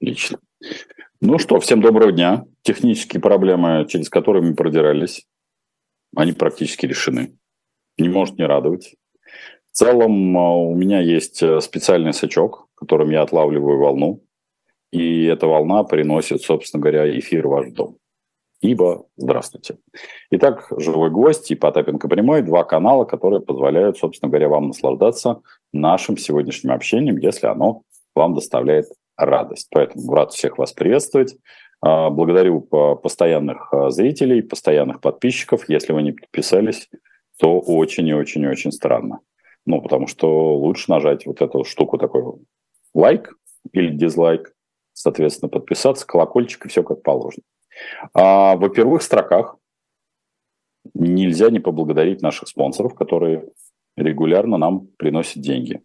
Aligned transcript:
Отлично. 0.00 0.38
Ну 1.20 1.38
что, 1.38 1.60
всем 1.60 1.82
доброго 1.82 2.10
дня. 2.10 2.46
Технические 2.62 3.20
проблемы, 3.20 3.86
через 3.86 4.08
которые 4.08 4.42
мы 4.42 4.54
продирались, 4.54 5.26
они 6.16 6.32
практически 6.32 6.86
решены. 6.86 7.36
Не 7.98 8.08
может 8.08 8.38
не 8.38 8.46
радовать. 8.46 8.94
В 9.70 9.76
целом 9.76 10.38
а, 10.38 10.56
у 10.56 10.74
меня 10.74 11.00
есть 11.00 11.42
э, 11.42 11.60
специальный 11.60 12.14
сачок, 12.14 12.66
которым 12.74 13.10
я 13.10 13.20
отлавливаю 13.20 13.78
волну. 13.78 14.24
И 14.90 15.24
эта 15.26 15.46
волна 15.46 15.84
приносит, 15.84 16.40
собственно 16.40 16.80
говоря, 16.80 17.18
эфир 17.18 17.46
в 17.46 17.50
ваш 17.50 17.70
дом. 17.72 17.98
Ибо 18.62 19.06
здравствуйте. 19.16 19.76
Итак, 20.30 20.66
«Живой 20.78 21.10
гвоздь» 21.10 21.50
и 21.50 21.56
«Потапенко 21.56 22.08
прямой»– 22.08 22.40
два 22.42 22.64
канала, 22.64 23.04
которые 23.04 23.40
позволяют, 23.40 23.98
собственно 23.98 24.30
говоря, 24.30 24.48
вам 24.48 24.68
наслаждаться 24.68 25.42
нашим 25.74 26.16
сегодняшним 26.16 26.72
общением, 26.72 27.18
если 27.18 27.46
оно 27.46 27.82
вам 28.14 28.34
доставляет 28.34 28.86
радость. 29.24 29.68
Поэтому 29.70 30.12
рад 30.14 30.32
всех 30.32 30.58
вас 30.58 30.72
приветствовать. 30.72 31.36
А, 31.82 32.10
благодарю 32.10 32.60
постоянных 32.60 33.72
а, 33.72 33.90
зрителей, 33.90 34.42
постоянных 34.42 35.00
подписчиков. 35.00 35.68
Если 35.68 35.92
вы 35.92 36.02
не 36.02 36.12
подписались, 36.12 36.88
то 37.38 37.58
очень 37.58 38.06
и 38.08 38.14
очень 38.14 38.42
и 38.42 38.48
очень 38.48 38.72
странно. 38.72 39.20
Ну, 39.66 39.80
потому 39.80 40.06
что 40.06 40.56
лучше 40.56 40.90
нажать 40.90 41.26
вот 41.26 41.40
эту 41.42 41.64
штуку 41.64 41.98
такой 41.98 42.24
лайк 42.94 43.34
или 43.72 43.94
дизлайк, 43.94 44.54
соответственно, 44.92 45.48
подписаться, 45.48 46.06
колокольчик 46.06 46.66
и 46.66 46.68
все 46.68 46.82
как 46.82 47.02
положено. 47.02 47.42
А 48.14 48.56
во 48.56 48.68
первых 48.68 49.02
строках 49.02 49.56
нельзя 50.94 51.50
не 51.50 51.60
поблагодарить 51.60 52.22
наших 52.22 52.48
спонсоров, 52.48 52.94
которые 52.94 53.48
регулярно 53.96 54.56
нам 54.56 54.88
приносят 54.98 55.42
деньги. 55.42 55.82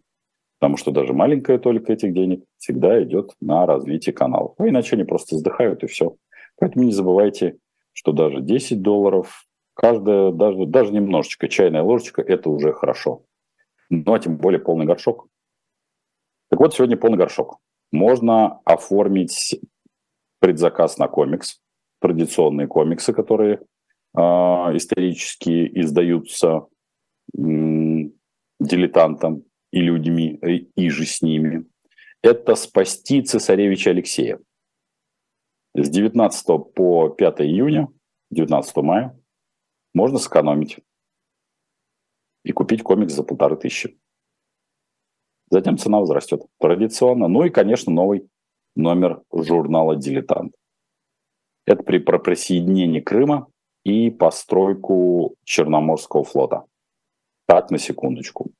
Потому 0.58 0.76
что 0.76 0.90
даже 0.90 1.12
маленькая 1.12 1.58
только 1.58 1.92
этих 1.92 2.14
денег 2.14 2.44
всегда 2.56 3.02
идет 3.02 3.32
на 3.40 3.66
развитие 3.66 4.14
канала. 4.14 4.54
А 4.58 4.68
иначе 4.68 4.96
они 4.96 5.04
просто 5.04 5.36
вздыхают 5.36 5.82
и 5.84 5.86
все. 5.86 6.16
Поэтому 6.58 6.84
не 6.84 6.92
забывайте, 6.92 7.58
что 7.92 8.12
даже 8.12 8.40
10 8.40 8.80
долларов, 8.80 9.46
каждая, 9.74 10.32
даже, 10.32 10.66
даже 10.66 10.92
немножечко 10.92 11.48
чайная 11.48 11.82
ложечка, 11.82 12.22
это 12.22 12.48
уже 12.48 12.72
хорошо. 12.72 13.22
Ну, 13.90 14.14
а 14.14 14.18
тем 14.18 14.38
более 14.38 14.60
полный 14.60 14.86
горшок. 14.86 15.28
Так 16.48 16.60
вот, 16.60 16.74
сегодня 16.74 16.96
полный 16.96 17.18
горшок. 17.18 17.58
Можно 17.92 18.60
оформить 18.64 19.60
предзаказ 20.40 20.96
на 20.98 21.08
комикс, 21.08 21.60
традиционные 22.00 22.66
комиксы, 22.66 23.12
которые 23.12 23.60
э, 24.16 24.20
исторически 24.20 25.70
издаются 25.80 26.66
э, 27.36 27.40
дилетантом 28.58 29.44
и 29.72 29.80
людьми, 29.80 30.40
и 30.74 30.88
же 30.88 31.04
с 31.04 31.22
ними, 31.22 31.66
это 32.22 32.54
спасти 32.54 33.22
цесаревича 33.22 33.90
Алексея. 33.90 34.40
С 35.74 35.88
19 35.90 36.46
по 36.74 37.08
5 37.10 37.40
июня, 37.42 37.88
19 38.30 38.76
мая, 38.76 39.18
можно 39.94 40.18
сэкономить 40.18 40.78
и 42.44 42.52
купить 42.52 42.82
комикс 42.82 43.12
за 43.12 43.22
полторы 43.22 43.56
тысячи. 43.56 43.98
Затем 45.50 45.78
цена 45.78 46.00
возрастет 46.00 46.42
традиционно. 46.58 47.28
Ну 47.28 47.44
и, 47.44 47.50
конечно, 47.50 47.92
новый 47.92 48.28
номер 48.74 49.22
журнала 49.32 49.96
«Дилетант». 49.96 50.54
Это 51.66 51.82
при 51.82 51.98
присоединении 51.98 53.00
Крыма 53.00 53.48
и 53.84 54.10
постройку 54.10 55.36
Черноморского 55.44 56.24
флота. 56.24 56.64
Так, 57.46 57.70
на 57.70 57.78
секундочку. 57.78 58.50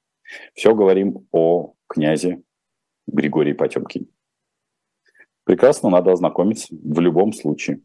Все 0.55 0.75
говорим 0.75 1.27
о 1.33 1.75
князе 1.89 2.43
Григории 3.07 3.53
Потемкине. 3.53 4.07
Прекрасно, 5.45 5.91
надо 5.91 6.13
ознакомиться 6.13 6.69
в 6.71 7.01
любом 7.01 7.33
случае. 7.33 7.81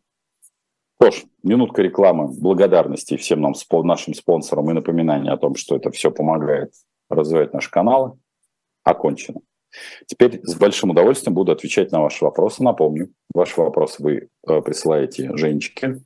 Что 1.00 1.11
ж, 1.11 1.23
минутка 1.44 1.81
рекламы, 1.81 2.28
благодарности 2.28 3.17
всем 3.17 3.42
нам, 3.42 3.53
нашим 3.83 4.14
спонсорам 4.14 4.70
и 4.70 4.73
напоминания 4.73 5.32
о 5.32 5.38
том, 5.38 5.55
что 5.55 5.76
это 5.76 5.92
все 5.92 6.11
помогает 6.11 6.73
развивать 7.10 7.54
наши 7.54 7.70
каналы, 7.70 8.20
окончено. 8.83 9.42
Теперь 10.05 10.42
с 10.43 10.55
большим 10.55 10.92
удовольствием 10.92 11.33
буду 11.33 11.52
отвечать 11.52 11.92
на 11.92 12.02
ваши 12.02 12.26
вопросы. 12.26 12.64
Напомню, 12.64 13.14
ваши 13.33 13.60
вопросы 13.60 14.04
вы 14.04 14.30
э, 14.48 14.61
присылаете 14.61 15.36
Женечке. 15.37 16.02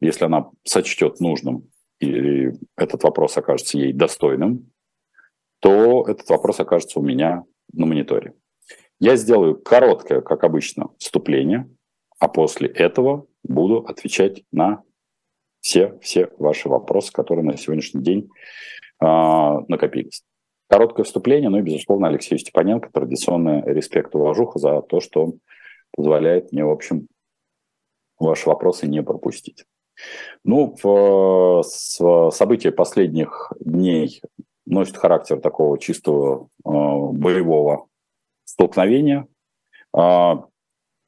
Если 0.00 0.24
она 0.24 0.50
сочтет 0.64 1.20
нужным 1.20 1.68
или 1.98 2.54
этот 2.76 3.02
вопрос 3.02 3.36
окажется 3.36 3.78
ей 3.78 3.92
достойным, 3.92 4.70
то 5.60 6.04
этот 6.06 6.28
вопрос 6.28 6.60
окажется 6.60 6.98
у 6.98 7.02
меня 7.02 7.44
на 7.72 7.86
мониторе. 7.86 8.34
Я 8.98 9.16
сделаю 9.16 9.56
короткое, 9.56 10.20
как 10.20 10.44
обычно, 10.44 10.90
вступление, 10.98 11.70
а 12.18 12.28
после 12.28 12.68
этого 12.68 13.26
буду 13.42 13.78
отвечать 13.78 14.42
на 14.52 14.82
все, 15.60 15.98
все 16.02 16.30
ваши 16.38 16.68
вопросы, 16.68 17.12
которые 17.12 17.44
на 17.44 17.56
сегодняшний 17.56 18.02
день 18.02 18.28
э, 19.00 19.06
накопились. 19.68 20.22
Короткое 20.68 21.04
вступление, 21.04 21.50
ну 21.50 21.58
и, 21.58 21.62
безусловно, 21.62 22.08
Алексей 22.08 22.38
Степаненко, 22.38 22.90
традиционный 22.92 23.62
респект 23.62 24.14
и 24.14 24.18
уважуха 24.18 24.58
за 24.58 24.82
то, 24.82 25.00
что 25.00 25.24
он 25.24 25.40
позволяет 25.92 26.52
мне, 26.52 26.64
в 26.64 26.70
общем, 26.70 27.08
ваши 28.18 28.48
вопросы 28.48 28.86
не 28.86 29.02
пропустить. 29.02 29.64
Ну, 30.44 30.76
в, 30.82 31.62
в 31.62 32.30
события 32.30 32.70
последних 32.70 33.52
дней 33.60 34.22
носит 34.70 34.96
характер 34.96 35.40
такого 35.40 35.78
чистого 35.78 36.48
э, 36.64 36.68
боевого 36.68 37.88
столкновения. 38.44 39.26
Э, 39.96 40.34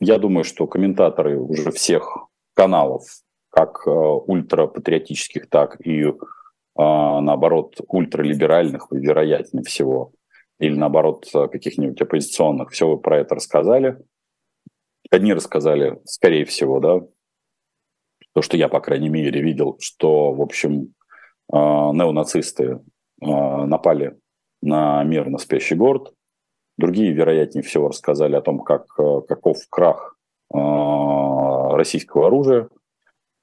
я 0.00 0.18
думаю, 0.18 0.44
что 0.44 0.66
комментаторы 0.66 1.38
уже 1.38 1.70
всех 1.70 2.26
каналов, 2.54 3.04
как 3.50 3.82
э, 3.86 3.90
ультрапатриотических, 3.90 5.48
так 5.48 5.84
и 5.86 6.12
наоборот 6.74 7.82
ультралиберальных, 7.86 8.86
вероятнее 8.90 9.62
всего, 9.62 10.12
или 10.58 10.74
наоборот 10.74 11.28
каких-нибудь 11.30 12.00
оппозиционных, 12.00 12.70
все 12.70 12.88
вы 12.88 12.96
про 12.96 13.18
это 13.18 13.34
рассказали. 13.34 13.98
Одни 15.10 15.34
рассказали, 15.34 16.00
скорее 16.06 16.46
всего, 16.46 16.80
да, 16.80 17.00
то, 18.32 18.40
что 18.40 18.56
я, 18.56 18.70
по 18.70 18.80
крайней 18.80 19.10
мере, 19.10 19.42
видел, 19.42 19.76
что, 19.80 20.32
в 20.32 20.40
общем, 20.40 20.94
неонацисты 21.52 22.80
напали 23.24 24.18
на 24.62 25.02
мирно 25.04 25.38
спящий 25.38 25.74
город. 25.74 26.12
Другие, 26.78 27.12
вероятнее 27.12 27.62
всего, 27.62 27.88
рассказали 27.88 28.34
о 28.34 28.40
том, 28.40 28.60
как, 28.60 28.86
э, 28.98 29.20
каков 29.28 29.58
крах 29.68 30.16
э, 30.54 30.56
российского 30.58 32.28
оружия. 32.28 32.68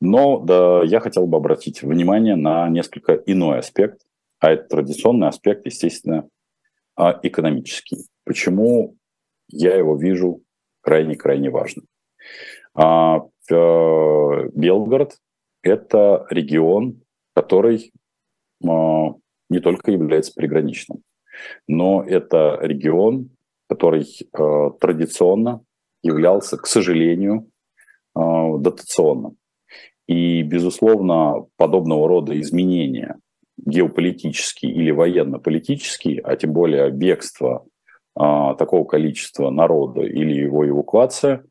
Но 0.02 0.40
да, 0.40 0.82
я 0.84 1.00
хотел 1.00 1.28
бы 1.28 1.38
обратить 1.38 1.82
внимание 1.84 2.36
на 2.36 2.68
несколько 2.70 3.14
иной 3.14 3.60
аспект, 3.60 4.02
а 4.40 4.52
это 4.52 4.68
традиционный 4.68 5.28
аспект, 5.28 5.66
естественно, 5.66 6.28
экономический. 6.98 8.08
Почему 8.26 8.96
я 9.50 9.76
его 9.76 9.98
вижу 9.98 10.42
крайне-крайне 10.82 11.50
важным? 11.50 11.86
А, 12.74 13.26
Белгород– 13.50 15.18
это 15.64 16.26
регион, 16.30 17.02
который 17.34 17.92
не 19.50 19.60
только 19.60 19.92
является 19.92 20.34
приграничным, 20.34 21.04
но 21.68 22.04
это 22.04 22.58
регион, 22.62 23.30
который 23.68 24.04
э, 24.04 24.70
традиционно 24.80 25.62
являлся, 26.04 26.58
к 26.58 26.68
сожалению, 26.68 27.50
э, 28.16 28.22
дотационным. 28.60 29.38
И, 30.08 30.42
безусловно, 30.42 31.46
подобного 31.56 32.08
рода 32.08 32.40
изменения 32.40 33.20
геополитические 33.58 34.72
или 34.72 34.92
военно-политические, 34.92 36.22
а 36.22 36.36
тем 36.36 36.54
более 36.54 36.90
бегство 36.90 37.66
э, 38.20 38.56
такого 38.58 38.86
количества 38.86 39.50
народа 39.50 40.02
или 40.02 40.34
его 40.34 40.68
эвакуация 40.68 41.44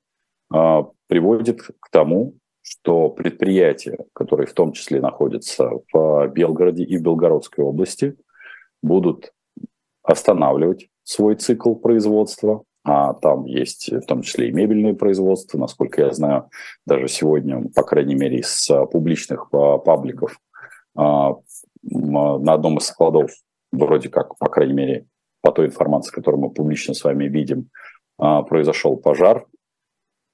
э, 0.53 0.83
приводит 1.07 1.63
к 1.63 1.91
тому, 1.91 2.35
что 2.69 3.09
предприятия, 3.09 3.99
которые 4.13 4.47
в 4.47 4.53
том 4.53 4.73
числе 4.73 5.01
находятся 5.01 5.71
в 5.93 6.29
Белгороде 6.29 6.85
и 6.85 6.99
в 6.99 7.03
Белгородской 7.03 7.65
области, 7.65 8.17
будут 8.83 9.33
останавливать 10.03 10.89
свой 11.03 11.35
цикл 11.37 11.75
производства, 11.75 12.65
а 12.85 13.15
там 13.15 13.45
есть 13.45 13.91
в 13.91 14.07
том 14.07 14.23
числе 14.23 14.49
и 14.49 14.53
мебельное 14.53 14.95
производство, 14.95 15.59
насколько 15.59 16.03
я 16.03 16.13
знаю, 16.13 16.51
даже 16.87 17.09
сегодня, 17.09 17.65
по 17.75 17.83
крайней 17.83 18.15
мере, 18.15 18.39
из 18.39 18.69
публичных 18.93 19.51
пабликов 19.51 20.39
а, 20.97 21.35
на 21.83 22.53
одном 22.53 22.79
из 22.79 22.85
складов, 22.85 23.31
вроде 23.73 24.09
как, 24.09 24.37
по 24.39 24.47
крайней 24.47 24.75
мере, 24.75 25.07
по 25.43 25.53
той 25.53 25.67
информации, 25.67 26.13
которую 26.13 26.43
мы 26.43 26.51
публично 26.51 26.95
с 26.95 27.05
вами 27.05 27.25
видим, 27.25 27.71
а, 28.19 28.43
произошел 28.43 28.97
пожар, 28.97 29.47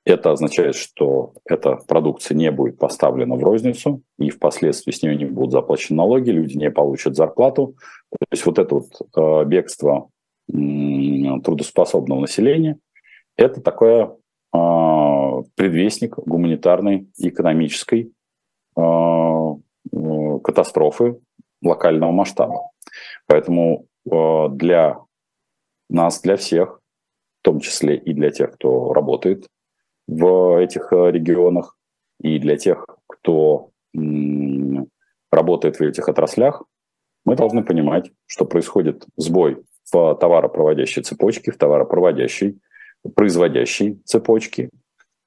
это 0.04 0.32
означает, 0.32 0.74
что 0.76 1.32
эта 1.44 1.76
продукция 1.76 2.36
не 2.36 2.50
будет 2.50 2.78
поставлена 2.78 3.36
в 3.36 3.42
розницу, 3.42 4.02
и 4.18 4.30
впоследствии 4.30 4.92
с 4.92 5.02
нее 5.02 5.16
не 5.16 5.24
будут 5.24 5.52
заплачены 5.52 5.96
налоги, 5.96 6.30
люди 6.30 6.56
не 6.56 6.70
получат 6.70 7.16
зарплату. 7.16 7.74
То 8.10 8.26
есть 8.30 8.44
вот 8.46 8.58
это 8.58 8.74
вот 8.74 8.88
э, 9.16 9.44
бегство 9.46 10.10
трудоспособного 10.46 12.20
населения– 12.20 12.78
это 13.36 13.62
такое 13.62 14.14
предвестник 15.56 16.16
гуманитарной 16.18 17.08
экономической 17.16 18.12
катастрофы 20.42 21.18
локального 21.62 22.12
масштаба. 22.12 22.70
Поэтому 23.26 23.86
для 24.04 24.98
нас, 25.88 26.20
для 26.20 26.36
всех, 26.36 26.78
в 27.40 27.42
том 27.42 27.60
числе 27.60 27.96
и 27.96 28.12
для 28.12 28.30
тех, 28.30 28.52
кто 28.52 28.92
работает 28.92 29.48
в 30.06 30.60
этих 30.60 30.92
регионах, 30.92 31.76
и 32.20 32.38
для 32.38 32.56
тех, 32.56 32.86
кто 33.06 33.70
работает 35.30 35.76
в 35.76 35.80
этих 35.80 36.08
отраслях, 36.08 36.62
мы 37.24 37.36
должны 37.36 37.64
понимать, 37.64 38.10
что 38.26 38.44
происходит 38.44 39.06
сбой 39.16 39.62
в 39.90 40.14
товаропроводящей 40.14 41.02
цепочке, 41.02 41.52
в 41.52 41.58
товаропроводящей, 41.58 42.60
производящей 43.14 44.00
цепочке, 44.04 44.70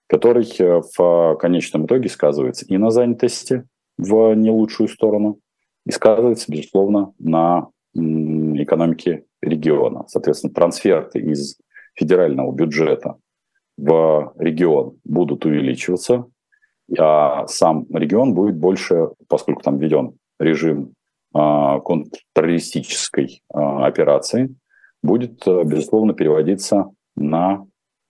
который 0.07 0.47
э, 0.59 0.81
в 0.97 1.35
конечном 1.35 1.85
итоге 1.85 2.09
сказывается 2.09 2.65
и 2.65 2.77
на 2.77 2.89
занятости 2.91 3.63
в 3.97 4.33
не 4.35 4.49
лучшую 4.49 4.87
сторону, 4.87 5.39
и 5.85 5.91
сказывается, 5.91 6.51
безусловно, 6.51 7.13
на 7.19 7.67
экономике 7.95 9.25
региона. 9.41 10.05
Соответственно, 10.07 10.53
трансферты 10.53 11.19
из 11.19 11.57
федерального 11.95 12.51
бюджета 12.51 13.17
в 13.77 14.33
регион 14.37 14.97
будут 15.03 15.45
увеличиваться, 15.45 16.25
а 16.97 17.45
сам 17.47 17.85
регион 17.93 18.33
будет 18.33 18.57
больше, 18.57 19.09
поскольку 19.27 19.61
там 19.61 19.77
введен 19.77 20.17
режим 20.39 20.93
а, 21.33 21.79
контртеррористической 21.81 23.43
а, 23.53 23.85
операции, 23.85 24.55
будет, 25.03 25.47
э, 25.47 25.63
безусловно, 25.63 26.13
переводиться 26.13 26.89
на 27.15 27.65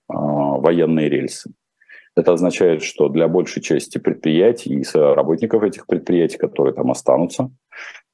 а, 0.07 0.15
военные 0.15 1.09
рельсы. 1.09 1.51
Это 2.15 2.33
означает, 2.33 2.83
что 2.83 3.09
для 3.09 3.27
большей 3.27 3.61
части 3.61 3.97
предприятий 3.97 4.73
и 4.73 4.97
работников 4.97 5.63
этих 5.63 5.85
предприятий, 5.85 6.37
которые 6.37 6.73
там 6.73 6.89
останутся, 6.89 7.51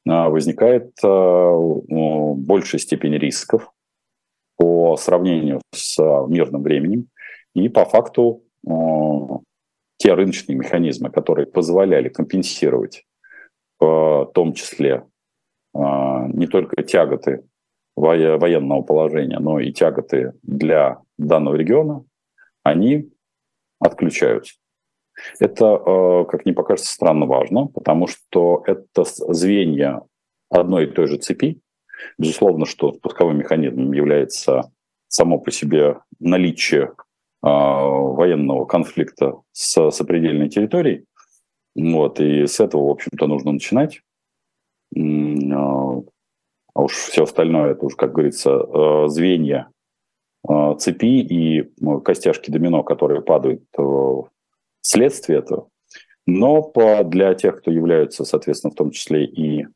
возникает 0.06 0.92
большая 1.02 2.82
степень 2.82 3.14
рисков 3.14 3.72
по 4.58 4.98
сравнению 4.98 5.62
с 5.74 5.98
мирным 6.28 6.64
временем. 6.64 7.08
И 7.56 7.70
по 7.70 7.86
факту 7.86 8.44
те 9.98 10.14
рыночные 10.14 10.58
механизмы, 10.58 11.10
которые 11.10 11.46
позволяли 11.46 12.10
компенсировать 12.10 13.06
в 13.80 14.32
том 14.34 14.54
числе 14.54 15.06
а, 15.74 16.28
не 16.28 16.48
только 16.48 16.84
тяготы 16.84 17.44
военного 17.96 18.82
положения, 18.82 19.40
но 19.40 19.60
и 19.60 19.72
тяготы 19.72 20.34
для 20.42 21.00
данного 21.18 21.56
региона, 21.56 22.06
они 22.64 23.12
отключаются. 23.80 24.56
Это, 25.40 26.26
как 26.28 26.46
мне 26.46 26.56
покажется, 26.56 26.92
странно 26.92 27.28
важно, 27.28 27.68
потому 27.68 28.08
что 28.08 28.64
это 28.66 29.04
звенья 29.06 30.02
одной 30.50 30.86
и 30.86 30.92
той 30.92 31.08
же 31.08 31.18
цепи. 31.18 31.62
Безусловно, 32.18 32.66
что 32.66 32.94
спусковым 32.94 33.38
механизмом 33.38 33.94
является 33.94 34.72
само 35.08 35.38
по 35.40 35.52
себе 35.52 36.00
наличие 36.20 36.94
военного 37.50 38.66
конфликта 38.66 39.42
с 39.52 39.92
сопредельной 39.92 40.50
территорией. 40.50 41.06
Вот, 41.76 42.20
и 42.20 42.48
с 42.48 42.60
этого, 42.60 42.88
в 42.88 42.92
общем-то, 42.92 43.28
нужно 43.28 43.52
начинать. 43.52 44.02
А, 44.96 45.00
а 46.76 46.82
уж 46.82 46.94
все 46.94 47.24
остальное, 47.24 47.72
это 47.72 47.86
уж, 47.86 47.96
как 47.96 48.14
говорится, 48.14 48.52
э, 48.52 49.08
звенья 49.08 49.70
э, 50.48 50.76
цепи 50.80 51.20
и 51.22 51.72
ну, 51.80 52.00
костяшки 52.00 52.50
домино, 52.50 52.84
которые 52.84 53.22
падают 53.22 53.64
вследствие 54.82 55.40
этого. 55.40 55.70
Но 56.26 56.72
для 57.04 57.34
тех, 57.34 57.60
кто 57.60 57.72
являются, 57.72 58.24
соответственно, 58.24 58.72
в 58.72 58.76
том 58.76 58.92
числе 58.92 59.26
и 59.26 59.68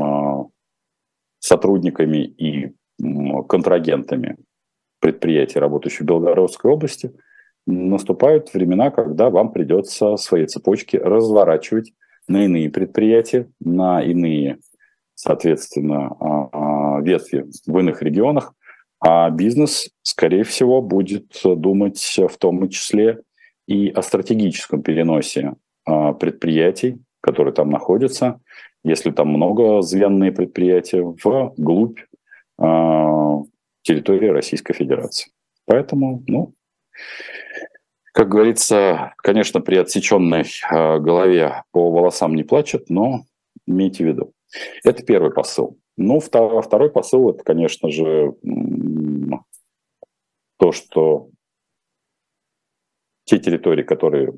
а, 0.00 0.46
сотрудниками 1.38 2.24
и 2.24 2.74
контрагентами 3.48 4.36
предприятий, 5.04 5.58
работающих 5.58 6.00
в 6.00 6.04
Белгородской 6.04 6.70
области, 6.70 7.12
наступают 7.66 8.54
времена, 8.54 8.90
когда 8.90 9.28
вам 9.28 9.52
придется 9.52 10.16
свои 10.16 10.46
цепочки 10.46 10.96
разворачивать 10.96 11.92
на 12.26 12.46
иные 12.46 12.70
предприятия, 12.70 13.50
на 13.60 14.02
иные, 14.02 14.60
соответственно, 15.14 16.06
а, 16.18 16.48
а, 16.52 17.00
ветви 17.02 17.44
в 17.66 17.78
иных 17.78 18.00
регионах, 18.00 18.54
а 18.98 19.28
бизнес, 19.28 19.90
скорее 20.00 20.42
всего, 20.42 20.80
будет 20.80 21.38
думать 21.44 22.00
в 22.00 22.38
том 22.38 22.66
числе 22.70 23.20
и 23.66 23.90
о 23.90 24.00
стратегическом 24.00 24.82
переносе 24.82 25.52
а, 25.84 26.14
предприятий, 26.14 26.96
которые 27.20 27.52
там 27.52 27.68
находятся, 27.68 28.40
если 28.82 29.10
там 29.10 29.28
много 29.28 29.82
звенные 29.82 30.32
предприятия, 30.32 31.02
в 31.02 31.52
глубь 31.58 31.98
территории 33.84 34.28
Российской 34.28 34.72
Федерации. 34.72 35.30
Поэтому, 35.66 36.24
ну, 36.26 36.54
как 38.12 38.28
говорится, 38.28 39.14
конечно, 39.18 39.60
при 39.60 39.76
отсеченной 39.76 40.42
э, 40.42 40.98
голове 40.98 41.62
по 41.70 41.90
волосам 41.90 42.34
не 42.34 42.42
плачет, 42.42 42.88
но 42.88 43.24
имейте 43.66 44.04
в 44.04 44.08
виду. 44.08 44.32
Это 44.84 45.04
первый 45.04 45.32
посыл. 45.32 45.78
Ну, 45.96 46.20
второй, 46.20 46.62
второй 46.62 46.90
посыл– 46.90 47.30
это, 47.30 47.44
конечно 47.44 47.88
же, 47.88 48.34
то, 50.58 50.72
что 50.72 51.28
те 53.24 53.38
территории, 53.38 53.82
которые 53.82 54.30
э, 54.30 54.32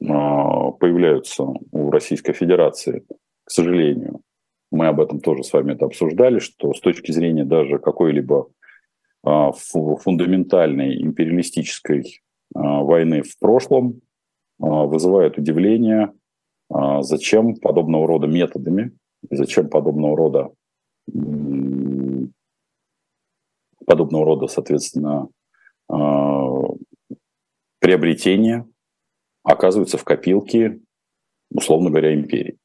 появляются 0.00 1.44
у 1.44 1.90
Российской 1.90 2.32
Федерации, 2.32 3.04
к 3.44 3.50
сожалению, 3.50 4.20
мы 4.70 4.88
об 4.88 5.00
этом 5.00 5.20
тоже 5.20 5.44
с 5.44 5.52
вами 5.52 5.72
это 5.72 5.86
обсуждали, 5.86 6.40
что 6.40 6.74
с 6.74 6.80
точки 6.80 7.12
зрения 7.12 7.44
даже 7.44 7.78
какой-либо 7.78 8.42
а, 8.44 8.57
фундаментальной 9.24 11.02
империалистической 11.02 12.20
а, 12.54 12.82
войны 12.82 13.22
в 13.22 13.38
прошлом 13.38 14.00
а, 14.60 14.84
вызывает 14.84 15.38
удивление, 15.38 16.12
зачем 17.00 17.56
подобного 17.56 18.06
рода 18.06 18.26
методами, 18.26 18.92
зачем 19.30 19.70
подобного 19.70 20.16
рода 20.16 20.50
подобного 23.86 24.26
рода, 24.26 24.46
соответственно, 24.48 25.28
приобретения 27.78 28.68
оказываются 29.42 29.96
в 29.96 30.04
копилке, 30.04 30.78
условно 31.50 31.88
говоря, 31.88 32.14
империи. 32.14 32.58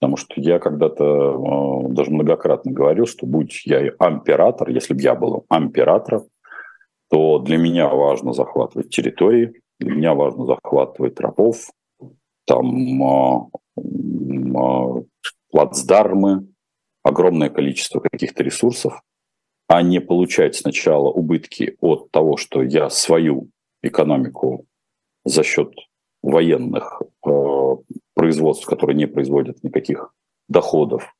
Потому 0.00 0.16
что 0.16 0.40
я 0.40 0.58
когда-то 0.58 1.04
э, 1.04 1.88
даже 1.92 2.10
многократно 2.10 2.72
говорил, 2.72 3.06
что 3.06 3.26
будь 3.26 3.66
я 3.66 3.92
амператор, 3.98 4.70
если 4.70 4.94
бы 4.94 5.00
я 5.02 5.14
был 5.14 5.44
амператором, 5.50 6.22
то 7.10 7.38
для 7.38 7.58
меня 7.58 7.88
важно 7.88 8.32
захватывать 8.32 8.88
территории, 8.88 9.60
для 9.78 9.90
меня 9.90 10.14
важно 10.14 10.46
захватывать 10.46 11.20
рабов, 11.20 11.70
там 12.46 13.02
э, 13.02 13.40
э, 13.76 15.02
плацдармы, 15.50 16.48
огромное 17.02 17.50
количество 17.50 18.00
каких-то 18.00 18.42
ресурсов, 18.42 19.02
а 19.68 19.82
не 19.82 20.00
получать 20.00 20.56
сначала 20.56 21.10
убытки 21.10 21.76
от 21.80 22.10
того, 22.10 22.36
что 22.38 22.62
я 22.62 22.88
свою 22.90 23.50
экономику 23.82 24.64
за 25.24 25.42
счет 25.42 25.72
военных 26.22 27.02
э, 27.26 27.76
производств, 28.20 28.66
которые 28.66 28.98
не 28.98 29.06
производят 29.06 29.64
никаких 29.64 30.12
доходов. 30.46 31.16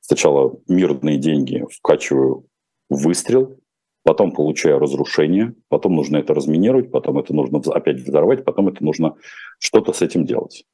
Сначала 0.00 0.56
мирные 0.68 1.18
деньги 1.18 1.66
вкачиваю 1.68 2.46
в 2.88 3.02
выстрел, 3.02 3.58
потом 4.04 4.30
получаю 4.30 4.78
разрушение, 4.78 5.56
потом 5.68 5.96
нужно 5.96 6.18
это 6.18 6.32
разминировать, 6.32 6.92
потом 6.92 7.18
это 7.18 7.34
нужно 7.34 7.58
опять 7.58 8.02
взорвать, 8.02 8.44
потом 8.44 8.68
это 8.68 8.84
нужно 8.84 9.16
что-то 9.58 9.92
с 9.92 10.00
этим 10.00 10.24
делать. 10.24 10.64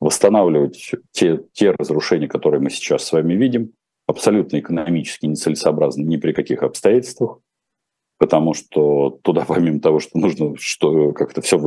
Восстанавливать 0.00 0.92
те, 1.10 1.44
те 1.52 1.72
разрушения, 1.72 2.26
которые 2.26 2.62
мы 2.62 2.70
сейчас 2.70 3.04
с 3.04 3.12
вами 3.12 3.34
видим, 3.34 3.74
абсолютно 4.06 4.58
экономически 4.58 5.26
нецелесообразно 5.26 6.02
ни 6.02 6.16
при 6.16 6.32
каких 6.32 6.62
обстоятельствах, 6.62 7.40
потому 8.16 8.54
что 8.54 9.18
туда, 9.20 9.44
помимо 9.46 9.80
того, 9.80 10.00
что 10.00 10.18
нужно 10.18 10.56
что 10.56 11.12
как-то 11.12 11.42
все 11.42 11.58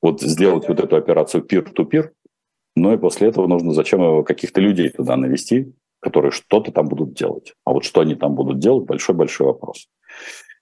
вот 0.00 0.22
сделать 0.22 0.68
вот 0.68 0.80
эту 0.80 0.96
операцию 0.96 1.44
peer-to-peer, 1.44 2.12
но 2.74 2.92
и 2.92 2.98
после 2.98 3.28
этого 3.28 3.46
нужно 3.46 3.72
зачем 3.72 4.24
каких-то 4.24 4.60
людей 4.60 4.88
туда 4.90 5.16
навести, 5.16 5.74
которые 6.00 6.32
что-то 6.32 6.72
там 6.72 6.86
будут 6.86 7.14
делать. 7.14 7.54
А 7.64 7.72
вот 7.72 7.84
что 7.84 8.00
они 8.00 8.14
там 8.14 8.34
будут 8.34 8.58
делать, 8.58 8.86
большой-большой 8.86 9.48
вопрос. 9.48 9.88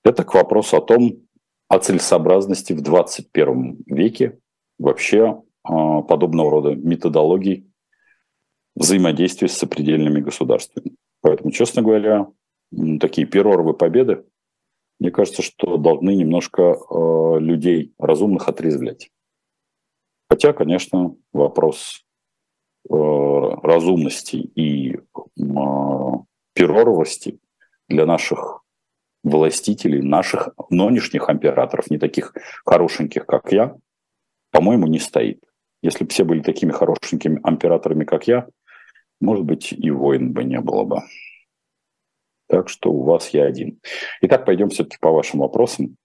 Это 0.05 0.25
к 0.25 0.35
вопросу 0.35 0.77
о 0.77 0.81
том, 0.81 1.23
о 1.69 1.79
целесообразности 1.79 2.73
в 2.73 2.83
21 2.83 3.85
веке 3.87 4.39
вообще 4.79 5.41
а, 5.63 6.03
подобного 6.03 6.51
рода 6.51 6.75
методологий 6.75 7.71
взаимодействия 8.75 9.49
с 9.49 9.57
сопредельными 9.57 10.21
государствами. 10.21 10.97
Поэтому, 11.21 11.51
честно 11.51 11.83
говоря, 11.83 12.29
такие 12.99 13.27
перервы 13.27 13.75
победы 13.75 14.25
мне 15.01 15.11
кажется, 15.11 15.41
что 15.43 15.79
должны 15.79 16.15
немножко 16.15 16.77
э, 16.77 17.39
людей 17.41 17.95
разумных 17.99 18.49
отрезвлять. 18.49 19.11
Хотя, 20.31 20.53
конечно, 20.53 21.17
вопрос 21.33 22.05
э, 22.89 22.95
разумности 22.95 24.37
и 24.37 24.95
э, 24.95 25.01
пероровости 26.55 27.41
для 27.89 28.07
наших 28.07 28.63
властителей, 29.25 30.03
наших 30.03 30.51
нынешних 30.71 31.29
императоров, 31.29 31.91
не 31.91 31.99
таких 31.99 32.33
хорошеньких, 32.65 33.27
как 33.27 33.51
я, 33.51 33.77
по-моему, 34.53 34.87
не 34.87 35.01
стоит. 35.01 35.43
Если 35.83 36.05
бы 36.05 36.11
все 36.11 36.23
были 36.23 36.43
такими 36.43 36.71
хорошенькими 36.71 37.41
императорами, 37.45 38.05
как 38.05 38.29
я, 38.29 38.47
может 39.21 39.45
быть, 39.45 39.73
и 39.73 39.91
войн 39.91 40.33
бы 40.33 40.45
не 40.45 40.61
было 40.61 40.85
бы. 40.85 41.01
Так 42.47 42.69
что 42.69 42.93
у 42.93 43.03
вас 43.03 43.31
я 43.31 43.47
один. 43.47 43.81
Итак, 44.21 44.45
пойдем 44.45 44.69
все-таки 44.69 44.99
по 45.01 45.11
вашим 45.11 45.41
вопросам, 45.41 45.97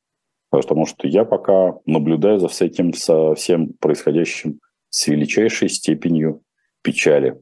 потому 0.63 0.85
что 0.85 1.07
я 1.07 1.25
пока 1.25 1.75
наблюдаю 1.85 2.39
за 2.39 2.47
всем, 2.47 2.93
со 2.93 3.35
всем 3.35 3.73
происходящим 3.79 4.59
с 4.89 5.07
величайшей 5.07 5.69
степенью 5.69 6.41
печали. 6.81 7.41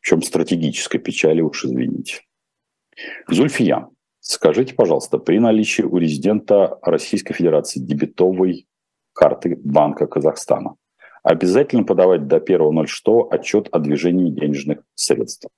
Причем 0.00 0.22
стратегической 0.22 1.00
печали, 1.00 1.40
уж 1.40 1.64
извините. 1.64 2.22
Зульфия, 3.28 3.88
скажите, 4.20 4.74
пожалуйста, 4.74 5.18
при 5.18 5.38
наличии 5.38 5.82
у 5.82 5.96
резидента 5.96 6.78
Российской 6.82 7.34
Федерации 7.34 7.80
дебетовой 7.80 8.66
карты 9.12 9.56
Банка 9.62 10.06
Казахстана 10.06 10.74
обязательно 11.22 11.84
подавать 11.84 12.26
до 12.26 12.36
1.06 12.38 13.28
отчет 13.30 13.68
о 13.72 13.78
движении 13.78 14.30
денежных 14.30 14.82
средств. 14.94 15.48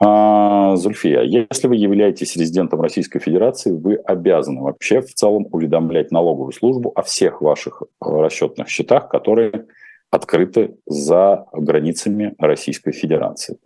А, 0.00 0.76
Зульфия, 0.76 1.22
если 1.22 1.66
вы 1.66 1.76
являетесь 1.76 2.36
резидентом 2.36 2.80
Российской 2.80 3.18
Федерации, 3.18 3.72
вы 3.72 3.96
обязаны 3.96 4.62
вообще 4.62 5.00
в 5.00 5.12
целом 5.12 5.48
уведомлять 5.50 6.12
налоговую 6.12 6.52
службу 6.52 6.92
о 6.94 7.02
всех 7.02 7.40
ваших 7.40 7.82
э, 7.82 7.86
расчетных 8.00 8.68
счетах, 8.68 9.08
которые 9.08 9.66
открыты 10.10 10.76
за 10.86 11.46
границами 11.52 12.34
Российской 12.38 12.92
Федерации. 12.92 13.58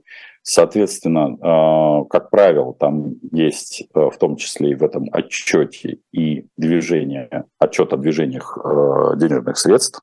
Соответственно, 0.42 1.36
а, 1.40 2.04
как 2.04 2.30
правило, 2.30 2.74
там 2.74 3.14
есть 3.30 3.84
э, 3.94 4.00
в 4.00 4.16
том 4.16 4.36
числе 4.36 4.70
и 4.70 4.74
в 4.74 4.82
этом 4.82 5.08
отчете 5.12 5.98
и 6.12 6.46
движение, 6.56 7.44
отчет 7.58 7.92
о 7.92 7.98
движениях 7.98 8.56
э, 8.56 9.18
денежных 9.18 9.58
средств. 9.58 10.00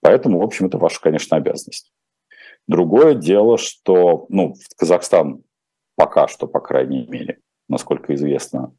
Поэтому, 0.00 0.38
в 0.38 0.42
общем, 0.44 0.66
это 0.66 0.78
ваша, 0.78 1.00
конечно, 1.00 1.36
обязанность. 1.36 1.90
Другое 2.68 3.14
дело, 3.14 3.58
что 3.58 4.26
ну, 4.28 4.54
Казахстан 4.76 5.42
пока 5.98 6.28
что, 6.28 6.46
по 6.46 6.60
крайней 6.60 7.06
мере, 7.08 7.40
насколько 7.68 8.14
известно, 8.14 8.72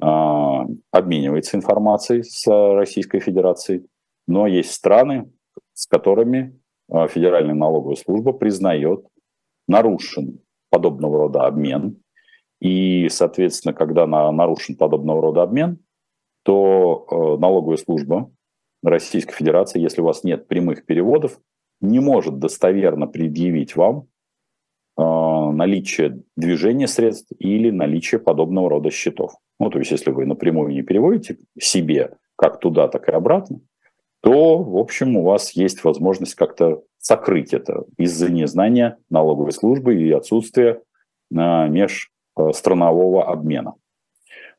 а, 0.00 0.64
обменивается 0.92 1.56
информацией 1.56 2.22
с 2.22 2.46
Российской 2.46 3.18
Федерацией, 3.18 3.86
но 4.28 4.46
есть 4.46 4.70
страны, 4.70 5.32
с 5.74 5.88
которыми 5.88 6.58
а, 6.88 7.08
Федеральная 7.08 7.56
налоговая 7.56 7.96
служба 7.96 8.32
признает 8.32 9.04
нарушен 9.66 10.38
подобного 10.70 11.18
рода 11.18 11.46
обмен. 11.46 12.00
И, 12.60 13.08
соответственно, 13.08 13.74
когда 13.74 14.06
нарушен 14.06 14.76
подобного 14.76 15.22
рода 15.22 15.42
обмен, 15.42 15.80
то 16.44 17.04
а, 17.10 17.36
налоговая 17.36 17.78
служба 17.78 18.30
Российской 18.84 19.34
Федерации, 19.34 19.80
если 19.80 20.02
у 20.02 20.04
вас 20.04 20.22
нет 20.22 20.46
прямых 20.46 20.86
переводов, 20.86 21.40
не 21.80 21.98
может 21.98 22.38
достоверно 22.38 23.08
предъявить 23.08 23.74
вам 23.74 24.06
наличие 25.00 26.22
движения 26.36 26.88
средств 26.88 27.32
или 27.38 27.70
наличие 27.70 28.20
подобного 28.20 28.70
рода 28.70 28.90
счетов. 28.90 29.32
Ну, 29.58 29.70
то 29.70 29.78
есть, 29.78 29.90
если 29.90 30.10
вы 30.10 30.26
напрямую 30.26 30.72
не 30.72 30.82
переводите 30.82 31.38
себе 31.58 32.16
как 32.36 32.60
туда, 32.60 32.88
так 32.88 33.08
и 33.08 33.12
обратно, 33.12 33.60
то, 34.22 34.58
в 34.58 34.76
общем, 34.76 35.16
у 35.16 35.22
вас 35.22 35.52
есть 35.52 35.84
возможность 35.84 36.34
как-то 36.34 36.82
сокрыть 36.98 37.54
это 37.54 37.84
из-за 37.96 38.30
незнания 38.30 38.98
налоговой 39.08 39.52
службы 39.52 39.94
и 39.94 40.10
отсутствия 40.10 40.82
э, 41.30 41.68
межстранового 41.68 43.30
обмена. 43.30 43.74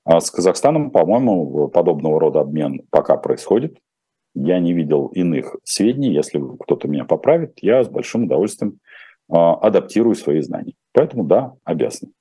А 0.04 0.20
с 0.20 0.32
Казахстаном, 0.32 0.90
по-моему, 0.90 1.68
подобного 1.68 2.20
рода 2.20 2.42
обмен 2.42 2.82
пока 2.90 3.18
происходит. 3.18 3.78
Я 4.34 4.60
не 4.60 4.74
видел 4.74 5.08
иных 5.08 5.58
сведений. 5.64 6.14
Если 6.14 6.42
кто-то 6.60 6.88
меня 6.88 7.06
поправит, 7.06 7.60
я 7.62 7.84
с 7.84 7.90
большим 7.90 8.24
удовольствием 8.24 8.80
адаптирую 9.32 10.16
свои 10.16 10.42
знания. 10.42 10.74
Поэтому 10.94 11.24
да, 11.24 11.54
обязан. 11.64 12.14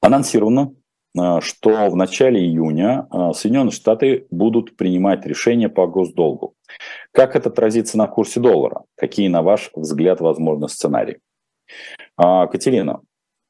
Анонсировано, 0.00 0.74
а, 1.18 1.40
что 1.40 1.90
в 1.90 1.96
начале 1.96 2.40
июня 2.40 3.06
а, 3.10 3.32
Соединенные 3.32 3.72
Штаты 3.72 4.26
будут 4.30 4.76
принимать 4.76 5.26
решение 5.26 5.68
по 5.68 5.86
госдолгу. 5.86 6.54
Как 7.12 7.36
это 7.36 7.48
отразится 7.48 7.98
на 7.98 8.06
курсе 8.06 8.40
доллара? 8.40 8.84
Какие, 8.96 9.28
на 9.28 9.42
ваш 9.42 9.70
взгляд, 9.74 10.20
возможны 10.20 10.68
сценарии? 10.68 11.20
Катерина, 12.16 13.00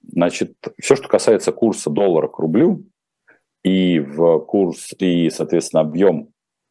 значит, 0.03 0.55
все, 0.79 0.95
что 0.95 1.09
касается 1.09 1.51
курса 1.51 1.91
доллара 1.91 2.29
к 2.29 2.39
рублю 2.39 2.85
и 3.65 3.99
в 3.99 4.39
курс, 4.41 4.93
и, 4.99 5.29
соответственно, 5.31 5.81
объем 5.81 6.29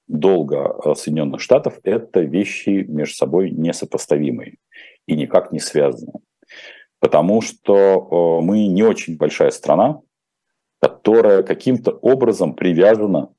долга 0.07 0.75
Соединенных 0.95 1.41
Штатов, 1.41 1.79
это 1.83 2.21
вещи 2.21 2.85
между 2.87 3.15
собой 3.15 3.51
несопоставимые 3.51 4.57
и 5.09 5.15
никак 5.15 5.51
не 5.51 5.59
связаны. 5.59 6.13
Потому 6.99 7.41
что 7.41 7.73
э, 7.75 8.45
мы 8.45 8.67
не 8.67 8.83
очень 8.83 9.17
большая 9.17 9.49
страна, 9.49 10.01
которая 10.79 11.41
каким-то 11.43 11.91
образом 11.91 12.53
привязана, 12.53 13.33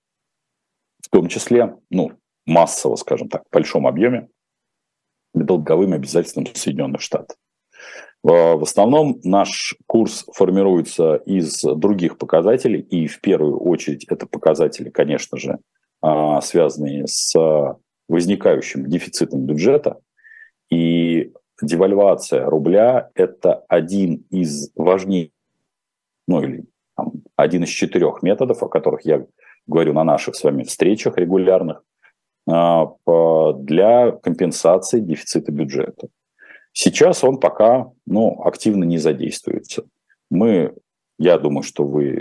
в 1.02 1.08
том 1.10 1.28
числе, 1.28 1.76
ну, 1.88 2.12
массово, 2.44 2.96
скажем 2.96 3.28
так, 3.28 3.44
в 3.44 3.52
большом 3.52 3.86
объеме, 3.86 4.28
к 5.32 5.44
долговым 5.44 5.92
обязательствам 5.92 6.46
Соединенных 6.54 7.00
Штатов. 7.00 7.36
В 8.22 8.62
основном 8.62 9.18
наш 9.24 9.76
курс 9.86 10.26
формируется 10.34 11.14
из 11.24 11.62
других 11.62 12.18
показателей, 12.18 12.80
и 12.80 13.06
в 13.06 13.20
первую 13.20 13.58
очередь 13.60 14.04
это 14.08 14.26
показатели, 14.26 14.90
конечно 14.90 15.38
же, 15.38 15.58
а, 16.02 16.40
связанные 16.42 17.06
с 17.06 17.34
возникающим 18.08 18.86
дефицитом 18.86 19.46
бюджета. 19.46 20.00
И 20.70 21.32
девальвация 21.62 22.46
рубля– 22.46 23.10
это 23.14 23.64
один 23.68 24.24
из 24.30 24.70
важнейших, 24.74 25.32
ну 26.26 26.42
или 26.42 26.64
там, 26.96 27.12
один 27.36 27.64
из 27.64 27.70
четырех 27.70 28.22
методов, 28.22 28.62
о 28.62 28.68
которых 28.68 29.04
я 29.04 29.24
говорю 29.66 29.92
на 29.92 30.04
наших 30.04 30.34
с 30.36 30.44
вами 30.44 30.64
встречах 30.64 31.16
регулярных, 31.16 31.82
а, 32.48 32.92
для 33.54 34.12
компенсации 34.12 35.00
дефицита 35.00 35.52
бюджета. 35.52 36.08
Сейчас 36.72 37.24
он 37.24 37.38
пока 37.38 37.90
ну, 38.06 38.42
активно 38.44 38.84
не 38.84 38.98
задействуется. 38.98 39.84
Мы, 40.30 40.74
я 41.18 41.38
думаю, 41.38 41.62
что 41.62 41.84
вы 41.84 42.10
э, 42.10 42.20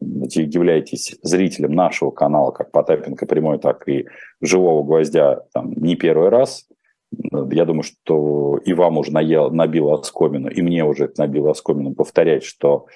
являетесь 0.00 1.16
зрителем 1.22 1.72
нашего 1.72 2.10
канала, 2.10 2.50
как 2.50 2.70
Потапенко 2.70 3.26
прямой, 3.26 3.58
так 3.58 3.88
и 3.88 4.06
живого 4.40 4.82
гвоздя 4.82 5.42
там, 5.52 5.72
не 5.72 5.96
первый 5.96 6.28
раз. 6.28 6.66
Я 7.12 7.64
думаю, 7.64 7.82
что 7.82 8.58
и 8.64 8.72
вам 8.72 8.98
уже 8.98 9.12
наел, 9.12 9.50
набило 9.50 9.94
оскомину, 9.94 10.48
и 10.48 10.62
мне 10.62 10.84
уже 10.84 11.04
это 11.04 11.22
набило 11.22 11.52
оскомину 11.52 11.94
повторять, 11.94 12.44
что 12.44 12.86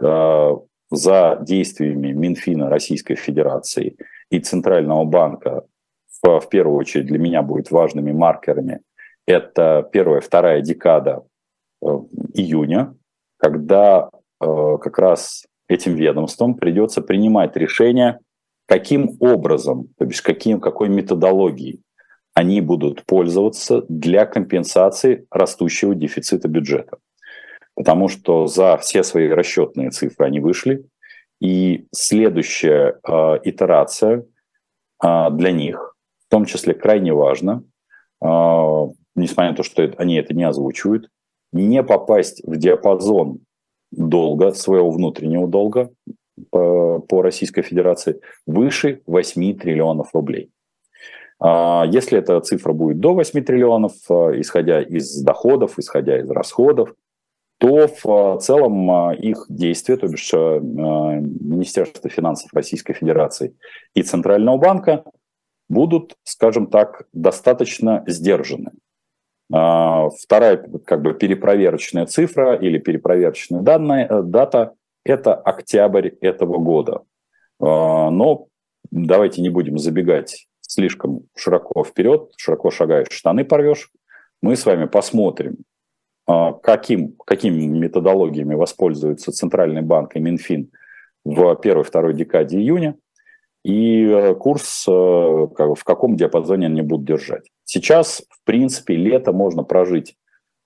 э, 0.00 0.56
за 0.90 1.38
действиями 1.42 2.12
Минфина 2.12 2.70
Российской 2.70 3.14
Федерации 3.14 3.96
и 4.30 4.40
Центрального 4.40 5.04
банка 5.04 5.64
в, 6.22 6.40
в 6.40 6.48
первую 6.48 6.78
очередь 6.78 7.06
для 7.06 7.18
меня 7.18 7.42
будет 7.42 7.70
важными 7.70 8.12
маркерами. 8.12 8.80
Это 9.26 9.88
первая, 9.92 10.20
вторая 10.20 10.62
декада 10.62 11.24
э, 11.82 11.86
июня, 12.34 12.94
когда 13.36 14.10
э, 14.40 14.76
как 14.80 14.98
раз 14.98 15.46
этим 15.68 15.94
ведомствам 15.94 16.54
придется 16.54 17.02
принимать 17.02 17.54
решение, 17.56 18.18
каким 18.66 19.16
образом, 19.20 19.88
то 19.98 20.06
есть 20.06 20.22
каким, 20.22 20.60
какой 20.60 20.88
методологией 20.88 21.82
они 22.38 22.60
будут 22.60 23.04
пользоваться 23.04 23.84
для 23.88 24.24
компенсации 24.24 25.26
растущего 25.28 25.96
дефицита 25.96 26.46
бюджета. 26.46 26.98
Потому 27.74 28.06
что 28.06 28.46
за 28.46 28.76
все 28.76 29.02
свои 29.02 29.26
расчетные 29.26 29.90
цифры 29.90 30.26
они 30.26 30.38
вышли, 30.38 30.84
и 31.40 31.88
следующая 31.92 33.00
э, 33.02 33.38
итерация 33.42 34.24
э, 35.02 35.30
для 35.32 35.50
них, 35.50 35.96
в 36.28 36.30
том 36.30 36.44
числе 36.44 36.74
крайне 36.74 37.12
важно, 37.12 37.64
э, 38.22 38.26
несмотря 39.16 39.50
на 39.50 39.56
то, 39.56 39.64
что 39.64 39.82
это, 39.82 39.98
они 39.98 40.14
это 40.14 40.32
не 40.32 40.44
озвучивают, 40.44 41.10
не 41.52 41.82
попасть 41.82 42.40
в 42.44 42.56
диапазон 42.56 43.40
долга, 43.90 44.52
своего 44.52 44.92
внутреннего 44.92 45.48
долга 45.48 45.90
по, 46.50 47.00
по 47.00 47.20
Российской 47.20 47.62
Федерации 47.62 48.20
выше 48.46 49.02
8 49.06 49.58
триллионов 49.58 50.14
рублей. 50.14 50.52
А 51.40 51.84
если 51.86 52.18
эта 52.18 52.40
цифра 52.40 52.72
будет 52.72 52.98
до 52.98 53.14
8 53.14 53.42
триллионов, 53.42 53.92
а, 54.10 54.32
исходя 54.40 54.82
из 54.82 55.22
доходов, 55.22 55.78
исходя 55.78 56.18
из 56.18 56.30
расходов, 56.30 56.94
то 57.58 57.88
в 57.88 58.38
целом 58.38 59.12
их 59.14 59.46
действия, 59.48 59.96
то 59.96 60.06
бишь 60.06 60.32
Министерство 60.32 62.08
финансов 62.08 62.54
Российской 62.54 62.92
Федерации 62.92 63.56
и 63.94 64.04
Центрального 64.04 64.58
банка, 64.58 65.02
будут, 65.68 66.16
скажем 66.22 66.68
так, 66.68 67.08
достаточно 67.12 68.04
сдержаны. 68.06 68.70
Вторая 69.50 70.68
как 70.84 71.02
бы 71.02 71.14
перепроверочная 71.14 72.06
цифра 72.06 72.54
или 72.54 72.78
перепроверочная 72.78 73.62
данная, 73.62 74.06
э, 74.06 74.22
дата– 74.22 74.74
это 75.04 75.34
октябрь 75.34 76.10
этого 76.20 76.58
года. 76.58 77.02
Но 77.58 78.46
давайте 78.90 79.40
не 79.42 79.48
будем 79.48 79.78
забегать 79.78 80.46
слишком 80.68 81.22
широко 81.34 81.82
вперед, 81.82 82.30
широко 82.36 82.70
шагаешь, 82.70 83.10
штаны 83.10 83.44
порвешь. 83.44 83.90
Мы 84.42 84.54
с 84.54 84.64
вами 84.64 84.84
посмотрим, 84.86 85.56
а, 86.26 86.52
каким, 86.52 87.14
какими 87.26 87.64
методологиями 87.64 88.54
воспользуется 88.54 89.32
Центральный 89.32 89.82
банк 89.82 90.14
и 90.14 90.20
Минфин 90.20 90.70
в 91.24 91.56
первой-второй 91.56 92.14
декаде 92.14 92.58
июня, 92.58 92.96
и 93.64 94.04
э, 94.04 94.34
курс 94.34 94.86
э, 94.86 94.90
в 94.90 95.82
каком 95.84 96.16
диапазоне 96.16 96.66
они 96.66 96.82
будут 96.82 97.06
держать. 97.06 97.50
Сейчас, 97.64 98.22
в 98.30 98.44
принципе, 98.44 98.94
лето 98.94 99.32
можно 99.32 99.64
прожить 99.64 100.16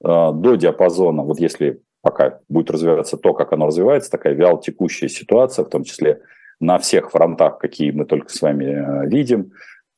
э, 0.04 0.08
до 0.08 0.56
диапазона, 0.56 1.22
вот 1.22 1.40
если 1.40 1.80
пока 2.02 2.40
будет 2.48 2.70
развиваться 2.70 3.16
то, 3.16 3.32
как 3.32 3.52
оно 3.52 3.66
развивается, 3.66 4.10
такая 4.10 4.34
вяло 4.34 4.60
текущая 4.60 5.08
ситуация, 5.08 5.64
в 5.64 5.68
том 5.68 5.84
числе 5.84 6.20
на 6.60 6.78
всех 6.78 7.10
фронтах, 7.10 7.58
какие 7.58 7.92
мы 7.92 8.04
только 8.04 8.28
с 8.28 8.42
вами 8.42 9.08
видим, 9.08 9.52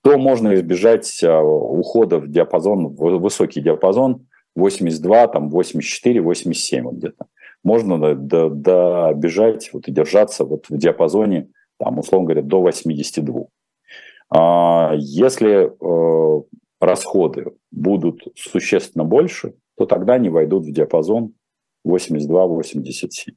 то 0.04 0.18
можно 0.18 0.54
избежать 0.54 1.22
э, 1.22 1.40
ухода 1.40 2.18
в 2.18 2.28
диапазон, 2.28 2.88
в 2.88 3.18
высокий 3.18 3.62
диапазон 3.62 4.26
82, 4.54 5.28
там 5.28 5.48
84, 5.48 6.20
87 6.20 6.84
вот 6.84 6.94
где-то. 6.96 7.26
Можно 7.64 8.14
добежать 8.14 9.70
вот 9.72 9.88
и 9.88 9.92
держаться 9.92 10.44
вот 10.44 10.66
в 10.68 10.76
диапазоне, 10.76 11.48
там, 11.78 11.98
условно 11.98 12.26
говоря, 12.26 12.42
до 12.42 12.60
82. 12.60 13.46
А 14.28 14.92
если 14.98 15.72
э, 15.72 16.42
расходы 16.82 17.52
будут 17.70 18.28
существенно 18.36 19.04
больше, 19.04 19.54
то 19.78 19.86
тогда 19.86 20.14
они 20.14 20.28
войдут 20.28 20.66
в 20.66 20.72
диапазон 20.72 21.32
82-87. 21.86 23.32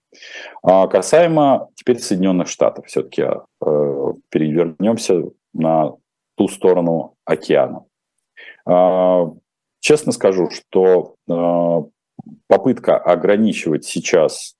А 0.63 0.87
касаемо 0.87 1.69
теперь 1.75 1.99
Соединенных 1.99 2.49
Штатов, 2.49 2.87
все-таки 2.87 3.21
э, 3.21 4.13
перевернемся 4.29 5.23
на 5.53 5.93
ту 6.37 6.47
сторону 6.47 7.15
океана. 7.25 7.85
Э, 8.69 9.25
честно 9.79 10.11
скажу, 10.11 10.49
что 10.51 11.15
э, 11.27 11.83
попытка 12.47 12.97
ограничивать 12.97 13.85
сейчас 13.85 14.55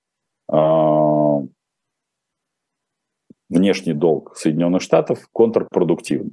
э, 0.52 0.56
внешний 3.50 3.94
долг 3.94 4.36
Соединенных 4.36 4.82
Штатов 4.82 5.28
контрпродуктивна. 5.32 6.32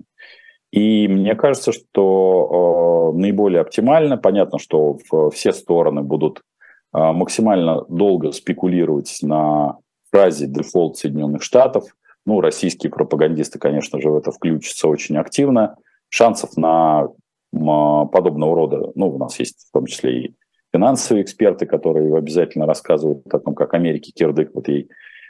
И 0.72 1.06
мне 1.06 1.36
кажется, 1.36 1.70
что 1.70 3.12
наиболее 3.14 3.60
оптимально, 3.60 4.16
понятно, 4.16 4.58
что 4.58 4.98
все 5.30 5.52
стороны 5.52 6.02
будут 6.02 6.42
а, 6.90 7.12
максимально 7.12 7.84
долго 7.88 8.32
спекулировать 8.32 9.18
на 9.22 9.78
фразе 10.10 10.46
«дефолт 10.46 10.96
Соединенных 10.96 11.42
Штатов». 11.42 11.84
Ну, 12.26 12.40
российские 12.40 12.90
пропагандисты, 12.90 13.58
конечно 13.58 14.00
же, 14.00 14.10
в 14.10 14.16
это 14.16 14.30
включатся 14.32 14.88
очень 14.88 15.16
активно. 15.16 15.76
Шансов 16.08 16.56
на 16.56 17.08
подобного 17.52 18.54
рода, 18.54 18.92
ну, 18.94 19.10
у 19.10 19.18
нас 19.18 19.38
есть 19.38 19.68
в 19.68 19.72
том 19.72 19.86
числе 19.86 20.20
и 20.20 20.34
финансовые 20.72 21.22
эксперты, 21.22 21.66
которые 21.66 22.16
обязательно 22.16 22.66
рассказывают 22.66 23.22
о 23.32 23.38
том, 23.38 23.54
как 23.54 23.74
Америке 23.74 24.10
кирдык, 24.12 24.50
вот 24.54 24.66
ей, 24.66 24.88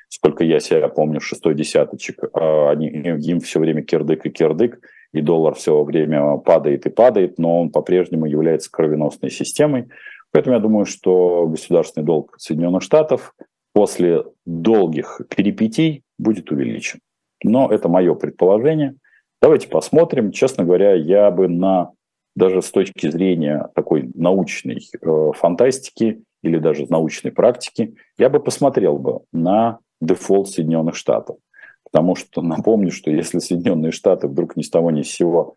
сколько 0.08 0.42
я 0.44 0.60
себя 0.60 0.88
помню, 0.88 1.20
шестой 1.20 1.54
десяточек, 1.54 2.24
а 2.32 2.70
они, 2.70 2.88
им 2.88 3.40
все 3.40 3.60
время 3.60 3.82
кирдык 3.82 4.24
и 4.24 4.30
кирдык, 4.30 4.80
и 5.12 5.20
доллар 5.20 5.54
все 5.54 5.82
время 5.84 6.38
падает 6.38 6.86
и 6.86 6.90
падает, 6.90 7.38
но 7.38 7.60
он 7.60 7.70
по-прежнему 7.70 8.24
является 8.24 8.70
кровеносной 8.70 9.30
системой. 9.30 9.88
Поэтому 10.32 10.56
я 10.56 10.62
думаю, 10.62 10.86
что 10.86 11.46
государственный 11.46 12.06
долг 12.06 12.36
Соединенных 12.38 12.82
Штатов 12.82 13.34
после 13.74 14.24
долгих 14.46 15.20
перипетий 15.28 16.03
будет 16.18 16.50
увеличен. 16.50 17.00
Но 17.42 17.70
это 17.70 17.88
мое 17.88 18.14
предположение. 18.14 18.96
Давайте 19.42 19.68
посмотрим. 19.68 20.32
Честно 20.32 20.64
говоря, 20.64 20.94
я 20.94 21.30
бы 21.30 21.48
на 21.48 21.92
даже 22.36 22.62
с 22.62 22.70
точки 22.70 23.10
зрения 23.10 23.68
такой 23.74 24.10
научной 24.14 24.80
э, 25.00 25.30
фантастики 25.34 26.22
или 26.42 26.58
даже 26.58 26.86
научной 26.88 27.32
практики, 27.32 27.94
я 28.18 28.28
бы 28.28 28.40
посмотрел 28.40 28.98
бы 28.98 29.20
на 29.32 29.78
дефолт 30.00 30.48
Соединенных 30.48 30.96
Штатов. 30.96 31.36
Потому 31.84 32.16
что 32.16 32.42
напомню, 32.42 32.90
что 32.90 33.10
если 33.10 33.38
Соединенные 33.38 33.92
Штаты 33.92 34.26
вдруг 34.26 34.56
ни 34.56 34.62
с 34.62 34.70
того 34.70 34.90
ни 34.90 35.02
с 35.02 35.10
сего 35.10 35.56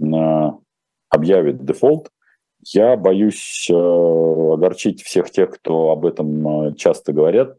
э, 0.00 0.04
объявят 1.08 1.64
дефолт, 1.64 2.10
я 2.66 2.96
боюсь 2.96 3.68
э, 3.70 3.74
огорчить 3.74 5.02
всех 5.02 5.30
тех, 5.30 5.50
кто 5.50 5.90
об 5.90 6.04
этом 6.04 6.68
э, 6.68 6.74
часто 6.74 7.12
говорят, 7.12 7.56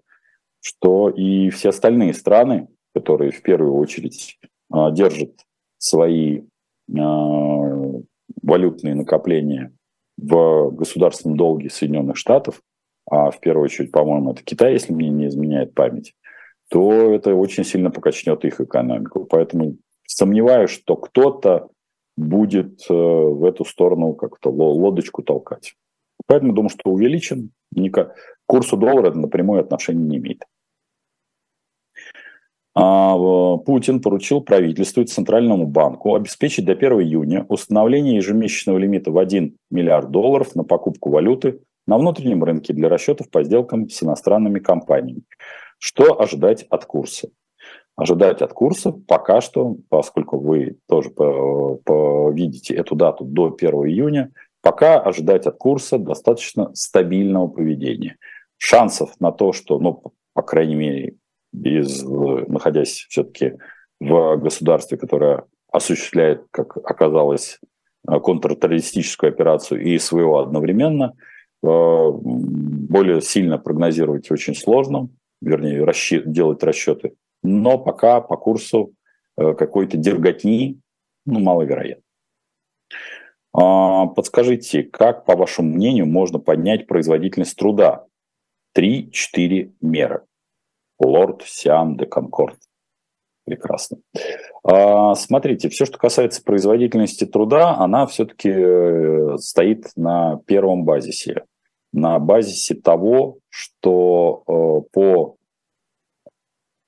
что 0.62 1.10
и 1.10 1.50
все 1.50 1.69
остальные 1.69 2.13
страны, 2.13 2.67
которые 2.93 3.32
в 3.32 3.41
первую 3.41 3.76
очередь 3.76 4.39
э, 4.74 4.91
держат 4.91 5.32
свои 5.78 6.41
валютные 8.41 8.95
накопления 8.95 9.72
в 10.17 10.72
государственном 10.72 11.38
долге 11.38 11.69
Соединенных 11.69 12.17
Штатов, 12.17 12.62
а 13.10 13.32
в 13.32 13.39
первую 13.39 13.65
очередь, 13.65 13.91
по-моему, 13.91 14.32
это 14.32 14.43
Китай, 14.43 14.74
если 14.74 14.93
мне 14.93 15.10
не 15.10 15.28
изменяет 15.28 15.74
память, 15.74 16.13
то 16.69 17.13
это 17.13 17.34
очень 17.34 17.63
сильно 17.63 17.89
покачнет 17.91 18.45
их 18.45 18.62
экономику. 18.62 19.26
Поэтому 19.26 19.78
сомневаюсь, 20.06 20.69
что 20.69 20.95
кто-то 20.95 21.69
будет 22.15 22.82
э, 22.89 22.93
в 22.93 23.45
эту 23.45 23.65
сторону 23.65 24.13
как-то 24.13 24.50
лодочку 24.50 25.24
толкать. 25.24 25.76
Поэтому 26.30 26.54
думаю, 26.54 26.70
что 26.70 26.92
увеличен. 26.92 27.50
Никак. 27.72 28.15
Курсу 28.46 28.78
доллара 28.78 29.12
напрямую 29.12 29.62
отношения 29.62 30.04
не 30.04 30.18
имеет. 30.18 30.44
А, 32.76 33.58
Путин 33.58 34.00
поручил 34.00 34.42
правительству 34.42 35.02
и 35.02 35.08
Центральному 35.08 35.65
банку 35.65 36.13
обеспечить 36.13 36.65
до 36.65 36.74
1 36.74 37.02
июня 37.02 37.46
установление 37.50 38.18
ежемесячного 38.18 38.78
лимита 38.78 39.10
в 39.10 39.18
1 39.18 39.58
миллиард 39.72 40.12
долларов 40.12 40.54
на 40.54 40.63
покупку 40.63 41.10
валюты 41.10 41.62
на 41.88 41.98
внутреннем 41.98 42.44
рынке 42.44 42.74
для 42.74 42.89
расчетов 42.89 43.32
по 43.32 43.44
сделкам 43.44 43.89
с 43.89 44.04
иностранными 44.04 44.60
компаниями. 44.60 45.24
Что 45.80 46.22
ожидать 46.22 46.68
от 46.70 46.86
курса? 46.86 47.30
ожидать 47.96 48.42
от 48.42 48.54
курса 48.54 48.94
пока 48.94 49.42
что, 49.42 49.76
поскольку 49.89 50.39
вы 50.39 50.78
тоже 50.88 51.10
видите 52.34 52.74
эту 52.74 52.96
дату 52.96 53.26
до 53.26 53.54
1 53.54 53.72
июня, 53.88 54.32
пока 54.62 55.00
ожидать 55.00 55.45
от 55.48 55.58
курса 55.58 55.98
достаточно 55.98 56.74
стабильного 56.74 57.48
поведения. 57.48 58.17
Шансов 58.58 59.12
на 59.19 59.32
то, 59.32 59.54
что, 59.54 59.80
ну, 59.80 60.04
по 60.34 60.41
крайней 60.41 60.76
мере, 60.76 61.15
из, 61.54 62.04
находясь 62.04 63.06
все-таки 63.10 63.58
в 64.00 64.38
государстве, 64.38 64.98
которое 64.98 65.45
осуществляет, 65.72 66.43
как 66.52 66.78
оказалось, 66.78 67.60
контртеррористическую 68.06 69.30
операцию 69.32 69.82
и 69.82 69.98
своего 69.98 70.39
одновременно, 70.39 71.13
э, 71.63 72.10
более 72.12 73.22
сильно 73.22 73.58
прогнозировать 73.58 74.32
очень 74.32 74.56
сложно, 74.56 75.10
вернее, 75.41 75.84
расчет, 75.84 76.32
делать 76.32 76.63
расчеты 76.63 77.13
но 77.43 77.78
пока 77.78 78.22
по 78.22 78.38
курсу 78.38 78.93
э, 79.38 79.54
какой-то 79.54 79.98
дерготни 79.98 80.80
ну, 81.26 81.39
маловероятно. 81.39 82.04
А, 83.54 84.08
подскажите, 84.08 84.84
как, 84.84 85.26
по 85.26 85.36
вашему 85.36 85.74
мнению, 85.76 86.06
можно 86.06 86.40
поднять 86.40 86.88
производительность 86.88 87.58
труда? 87.58 88.06
Три-четыре 88.74 89.74
меры. 89.82 90.26
Лорд 91.00 91.44
Сиам 91.46 91.98
де 91.98 92.06
Конкорд. 92.06 92.58
Прекрасно. 93.46 93.98
А, 94.64 95.16
смотрите, 95.16 95.70
все, 95.70 95.86
что 95.86 95.98
касается 95.98 96.44
производительности 96.44 97.26
труда, 97.26 97.76
она 97.78 98.06
все-таки 98.06 98.50
э, 98.50 99.38
стоит 99.38 99.88
на 99.96 100.40
первом 100.46 100.84
базисе. 100.84 101.46
На 101.92 102.20
базисе 102.20 102.76
того, 102.76 103.40
что 103.50 104.44
э, 104.46 104.90
по 104.92 105.38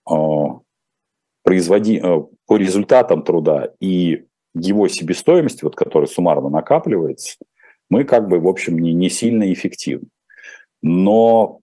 а, 0.08 0.60
производи, 1.44 2.00
по 2.46 2.58
результатам 2.58 3.24
труда 3.24 3.74
и 3.80 4.28
его 4.54 4.88
себестоимости, 4.88 5.64
вот, 5.64 5.76
которая 5.76 6.08
суммарно 6.08 6.50
накапливается, 6.50 7.38
мы 7.90 8.04
как 8.04 8.28
бы, 8.28 8.40
в 8.40 8.48
общем, 8.48 8.78
не, 8.80 8.94
не 8.94 9.10
сильно 9.10 9.52
эффективны. 9.52 10.08
Но 10.82 11.62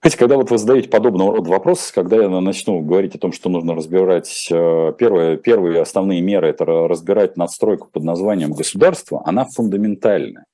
Хотя, 0.00 0.18
когда 0.18 0.36
вот 0.36 0.50
вы 0.50 0.58
задаете 0.58 0.88
подобного 0.88 1.36
рода 1.36 1.48
вопросы, 1.48 1.94
когда 1.94 2.16
я 2.16 2.28
начну 2.28 2.80
говорить 2.80 3.14
о 3.14 3.18
том, 3.18 3.32
что 3.32 3.48
нужно 3.48 3.74
разбирать, 3.74 4.48
э, 4.50 4.92
первые, 4.98 5.38
первые 5.38 5.80
основные 5.80 6.20
меры– 6.20 6.48
это 6.48 6.64
разбирать 6.66 7.36
надстройку 7.36 7.88
под 7.90 8.02
названием 8.02 8.52
государство, 8.52 9.22
она 9.24 9.44
фундаментальная. 9.44 10.44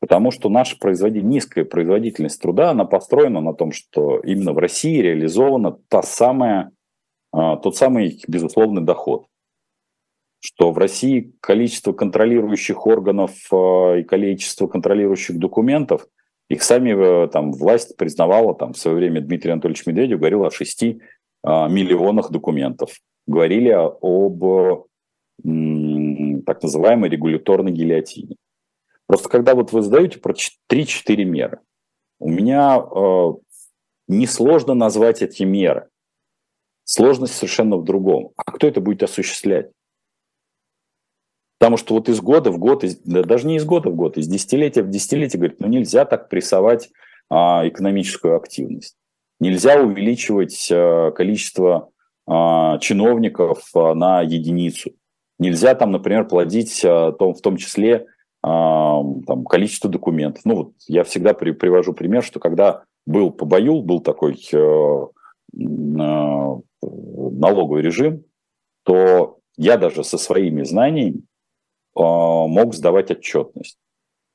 Потому 0.00 0.30
что 0.30 0.48
наша 0.48 0.78
производитель, 0.78 1.26
низкая 1.26 1.64
производительность 1.64 2.40
труда, 2.40 2.70
она 2.70 2.84
построена 2.84 3.40
на 3.40 3.54
том, 3.54 3.72
что 3.72 4.18
именно 4.20 4.52
в 4.52 4.58
России 4.58 4.98
реализована 4.98 5.78
та 5.88 6.02
самая, 6.02 6.72
тот 7.32 7.76
самый 7.76 8.22
безусловный 8.28 8.82
доход. 8.82 9.26
Что 10.40 10.72
в 10.72 10.78
России 10.78 11.32
количество 11.40 11.92
контролирующих 11.92 12.86
органов 12.86 13.30
а, 13.52 13.96
и 13.96 14.02
количество 14.02 14.66
контролирующих 14.66 15.38
документов, 15.38 16.06
их 16.48 16.62
сами 16.64 17.24
э, 17.24 17.28
там 17.28 17.52
власть 17.52 17.96
признавала, 17.96 18.54
там 18.54 18.72
в 18.72 18.78
свое 18.78 18.96
время 18.96 19.20
Дмитрий 19.20 19.52
Анатольевич 19.52 19.86
Медведев 19.86 20.18
говорил 20.18 20.44
о 20.44 20.50
6 20.50 20.84
а, 21.44 21.68
миллионах 21.68 22.30
документов. 22.30 22.90
Говорили 23.26 23.70
об 23.70 24.88
так 25.42 26.62
называемой 26.62 27.08
регуляторной 27.08 27.72
гильотине. 27.72 28.36
Просто 29.06 29.28
когда 29.28 29.54
вот 29.54 29.72
вы 29.72 29.82
задаете 29.82 30.18
про 30.18 30.34
3-4 30.70 31.24
меры, 31.24 31.60
у 32.18 32.28
меня 32.28 32.78
э, 32.78 33.32
несложно 34.08 34.74
назвать 34.74 35.22
эти 35.22 35.42
меры. 35.42 35.88
Сложность 36.84 37.34
совершенно 37.34 37.76
в 37.76 37.84
другом. 37.84 38.32
А 38.36 38.50
кто 38.50 38.66
это 38.66 38.80
будет 38.80 39.02
осуществлять? 39.02 39.70
Потому 41.58 41.76
что 41.76 41.94
вот 41.94 42.08
из 42.08 42.20
года 42.20 42.50
в 42.50 42.58
год, 42.58 42.82
из, 42.82 42.98
да, 42.98 43.22
даже 43.22 43.46
не 43.46 43.56
из 43.56 43.64
года 43.64 43.88
в 43.88 43.94
год, 43.94 44.18
из 44.18 44.26
десятилетия 44.26 44.82
в 44.82 44.90
десятилетие, 44.90 45.38
говорит, 45.38 45.60
ну 45.60 45.68
нельзя 45.68 46.04
так 46.04 46.28
прессовать 46.28 46.90
а, 47.30 47.62
экономическую 47.68 48.36
активность. 48.36 48.96
Нельзя 49.38 49.80
увеличивать 49.80 50.68
а, 50.72 51.12
количество 51.12 51.90
а, 52.26 52.78
чиновников 52.78 53.64
а, 53.74 53.94
на 53.94 54.22
единицу. 54.22 54.90
Нельзя 55.38 55.76
там, 55.76 55.92
например, 55.92 56.26
плодить 56.26 56.84
а, 56.84 57.12
том, 57.12 57.34
в 57.34 57.40
том 57.40 57.56
числе 57.56 58.06
там, 58.44 59.44
количество 59.48 59.88
документов. 59.88 60.42
Ну 60.44 60.56
вот 60.56 60.72
я 60.88 61.04
всегда 61.04 61.32
при, 61.32 61.52
привожу 61.52 61.92
пример, 61.92 62.24
что 62.24 62.40
когда 62.40 62.82
был 63.06 63.30
по 63.30 63.44
бою, 63.44 63.82
был 63.82 64.00
такой 64.00 64.36
э, 64.52 65.06
налоговый 66.82 67.82
режим, 67.82 68.24
то 68.84 69.38
я 69.56 69.76
даже 69.76 70.04
со 70.04 70.18
своими 70.18 70.62
знаниями 70.64 71.18
э, 71.18 71.22
мог 71.94 72.74
сдавать 72.74 73.10
отчетность. 73.10 73.78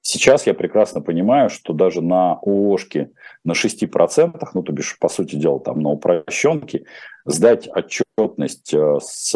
Сейчас 0.02 0.48
я 0.48 0.54
прекрасно 0.54 1.02
понимаю, 1.02 1.50
что 1.50 1.74
даже 1.74 2.02
на 2.02 2.34
ООшке 2.42 3.12
на 3.44 3.52
6%, 3.52 4.40
ну, 4.54 4.64
то 4.64 4.72
бишь, 4.72 4.98
по 5.00 5.10
сути 5.10 5.36
дела, 5.36 5.60
там 5.60 5.82
на 5.82 5.90
упрощенке, 5.90 6.86
сдать 7.26 7.68
отчетность 7.68 8.74
э, 8.74 9.00
с 9.02 9.32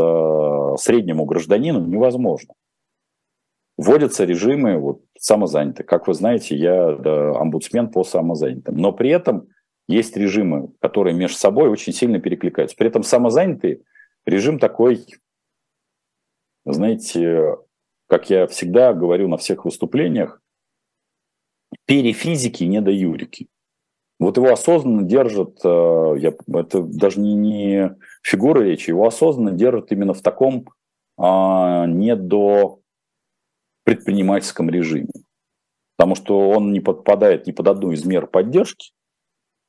среднему 0.77 1.25
гражданину 1.25 1.85
невозможно 1.85 2.53
вводятся 3.81 4.25
режимы 4.25 4.77
вот, 4.77 5.01
самозанятых. 5.17 5.85
Как 5.85 6.07
вы 6.07 6.13
знаете, 6.13 6.55
я 6.55 6.95
да, 6.95 7.31
омбудсмен 7.39 7.89
по 7.89 8.03
самозанятым. 8.03 8.77
Но 8.77 8.91
при 8.91 9.09
этом 9.09 9.47
есть 9.87 10.15
режимы, 10.15 10.71
которые 10.79 11.15
между 11.15 11.37
собой 11.37 11.69
очень 11.69 11.93
сильно 11.93 12.19
перекликаются. 12.19 12.75
При 12.77 12.87
этом 12.87 13.03
самозанятый 13.03 13.83
режим 14.25 14.59
такой, 14.59 15.05
знаете, 16.65 17.57
как 18.07 18.29
я 18.29 18.47
всегда 18.47 18.93
говорю 18.93 19.27
на 19.27 19.37
всех 19.37 19.65
выступлениях, 19.65 20.41
перифизики 21.85 22.63
не 22.63 22.81
до 22.81 22.91
юрики. 22.91 23.47
Вот 24.19 24.37
его 24.37 24.51
осознанно 24.51 25.03
держат, 25.03 25.59
э, 25.63 26.15
я, 26.19 26.33
это 26.53 26.83
даже 26.83 27.19
не, 27.19 27.33
не 27.33 27.95
фигура 28.21 28.61
речи, 28.61 28.91
его 28.91 29.07
осознанно 29.07 29.51
держат 29.51 29.91
именно 29.91 30.13
в 30.13 30.21
таком 30.21 30.69
а, 31.17 31.87
не 31.87 32.15
до 32.15 32.81
предпринимательском 33.83 34.69
режиме. 34.69 35.09
Потому 35.97 36.15
что 36.15 36.49
он 36.49 36.71
не 36.71 36.79
подпадает 36.79 37.47
ни 37.47 37.51
под 37.51 37.67
одну 37.67 37.91
из 37.91 38.05
мер 38.05 38.27
поддержки, 38.27 38.91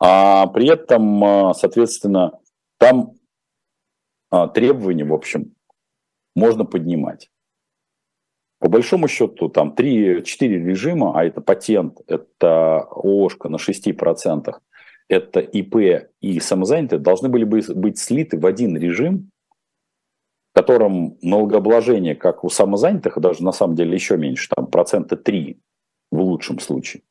а 0.04 0.48
при 0.48 0.66
этом, 0.68 1.22
а, 1.22 1.54
соответственно, 1.54 2.32
там 2.78 3.12
а, 4.32 4.48
требования, 4.48 5.04
в 5.04 5.14
общем, 5.14 5.54
можно 6.34 6.64
поднимать. 6.64 7.30
По 8.58 8.68
большому 8.68 9.06
счету, 9.06 9.48
там 9.48 9.74
3-4 9.78 10.22
режима, 10.40 11.16
а 11.16 11.24
это 11.24 11.40
патент, 11.40 12.00
это 12.08 12.80
ООшка 12.80 13.48
на 13.48 13.56
6%, 13.56 14.52
это 15.06 15.38
ИП 15.38 16.08
и 16.20 16.40
самозанятые, 16.40 16.98
должны 16.98 17.28
были 17.28 17.44
бы 17.44 17.60
быть 17.72 17.98
слиты 17.98 18.40
в 18.40 18.46
один 18.46 18.76
режим, 18.76 19.30
в 20.50 20.58
котором 20.58 21.16
налогообложение, 21.22 22.16
как 22.16 22.42
у 22.42 22.48
самозанятых, 22.48 23.20
даже 23.20 23.44
на 23.44 23.52
самом 23.52 23.76
деле 23.76 23.94
еще 23.94 24.16
меньше, 24.16 24.48
там 24.52 24.66
процента 24.66 25.16
3 25.16 25.60
в 26.10 26.20
лучшем 26.20 26.58
случае, 26.58 27.04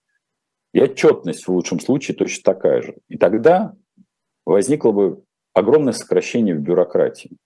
и 0.73 0.81
отчетность 0.81 1.47
в 1.47 1.51
лучшем 1.51 1.79
случае 1.79 2.15
точно 2.15 2.53
такая 2.53 2.81
же. 2.81 2.97
И 3.09 3.17
тогда 3.17 3.75
возникло 4.45 4.91
бы 4.91 5.23
огромное 5.53 5.93
сокращение 5.93 6.55
в 6.55 6.61
бюрократии. 6.61 7.37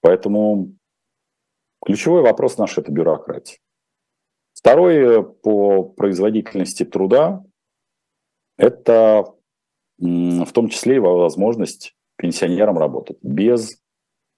Поэтому 0.00 0.76
ключевой 1.84 2.22
вопрос 2.22 2.56
наш– 2.56 2.78
это 2.78 2.92
бюрократия. 2.92 3.58
Второе 4.54 5.22
по 5.22 5.82
производительности 5.82 6.84
труда– 6.84 7.44
это 8.56 9.34
в 9.98 10.52
том 10.52 10.68
числе 10.68 10.96
и 10.96 11.00
возможность 11.00 11.96
пенсионерам 12.16 12.78
работать 12.78 13.18
без 13.22 13.82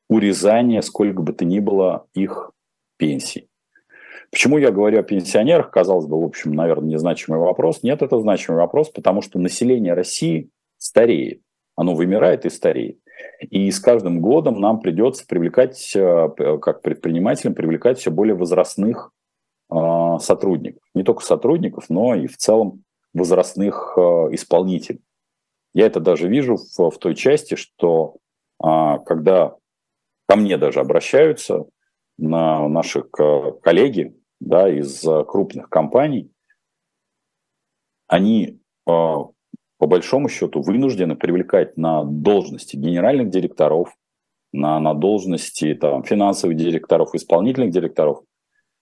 урезания, 0.09 0.81
сколько 0.81 1.21
бы 1.21 1.35
то 1.35 1.45
ни 1.45 1.59
было, 1.61 2.09
их 2.15 2.53
пенсий. 2.97 3.50
Почему 4.31 4.59
я 4.59 4.71
говорю 4.71 5.01
о 5.01 5.03
пенсионерах? 5.03 5.71
Казалось 5.71 6.07
бы, 6.07 6.21
в 6.21 6.25
общем, 6.25 6.53
наверное, 6.53 6.91
незначимый 6.91 7.41
вопрос. 7.41 7.83
Нет, 7.83 8.01
это 8.03 8.21
значимый 8.21 8.61
вопрос, 8.61 8.89
потому 8.89 9.23
что 9.23 9.41
население 9.41 9.95
России 9.95 10.51
стареет. 10.79 11.43
Оно 11.75 11.95
вымирает 11.95 12.45
и 12.47 12.51
стареет. 12.51 12.99
И 13.41 13.71
с 13.71 13.81
каждым 13.81 14.21
годом 14.21 14.61
нам 14.61 14.81
придется 14.81 15.27
привлекать, 15.27 15.93
э, 15.97 16.29
как 16.61 16.83
предпринимателям, 16.83 17.55
привлекать 17.55 17.99
все 17.99 18.11
более 18.11 18.35
возрастных 18.37 19.13
э, 19.71 19.75
сотрудников. 20.21 20.83
Не 20.95 21.03
только 21.03 21.25
сотрудников, 21.25 21.87
но 21.89 22.15
и 22.15 22.27
в 22.27 22.37
целом 22.37 22.85
возрастных 23.13 23.95
э, 23.97 24.01
исполнителей. 24.33 25.03
Я 25.75 25.87
это 25.87 26.01
даже 26.01 26.29
вижу 26.29 26.57
в, 26.57 26.91
в 26.91 26.99
той 26.99 27.15
части, 27.15 27.55
что 27.55 28.17
когда 28.59 29.57
ко 30.29 30.37
мне 30.37 30.59
даже 30.59 30.81
обращаются 30.81 31.65
на 32.19 32.69
наши 32.69 33.03
коллеги 33.03 34.20
да, 34.41 34.69
из 34.69 35.05
э, 35.05 35.25
крупных 35.25 35.69
компаний, 35.69 36.31
они 38.09 38.47
э, 38.47 38.93
по 39.81 39.87
большому 39.87 40.29
счету 40.29 40.63
вынуждены 40.63 41.15
привлекать 41.15 41.77
на 41.77 42.05
должности 42.05 42.77
генеральных 42.77 43.31
директоров, 43.31 43.95
на, 44.53 44.81
на 44.81 44.95
должности 44.95 45.75
там, 45.75 46.03
финансовых 46.03 46.57
директоров, 46.57 47.15
исполнительных 47.15 47.71
директоров 47.71 48.23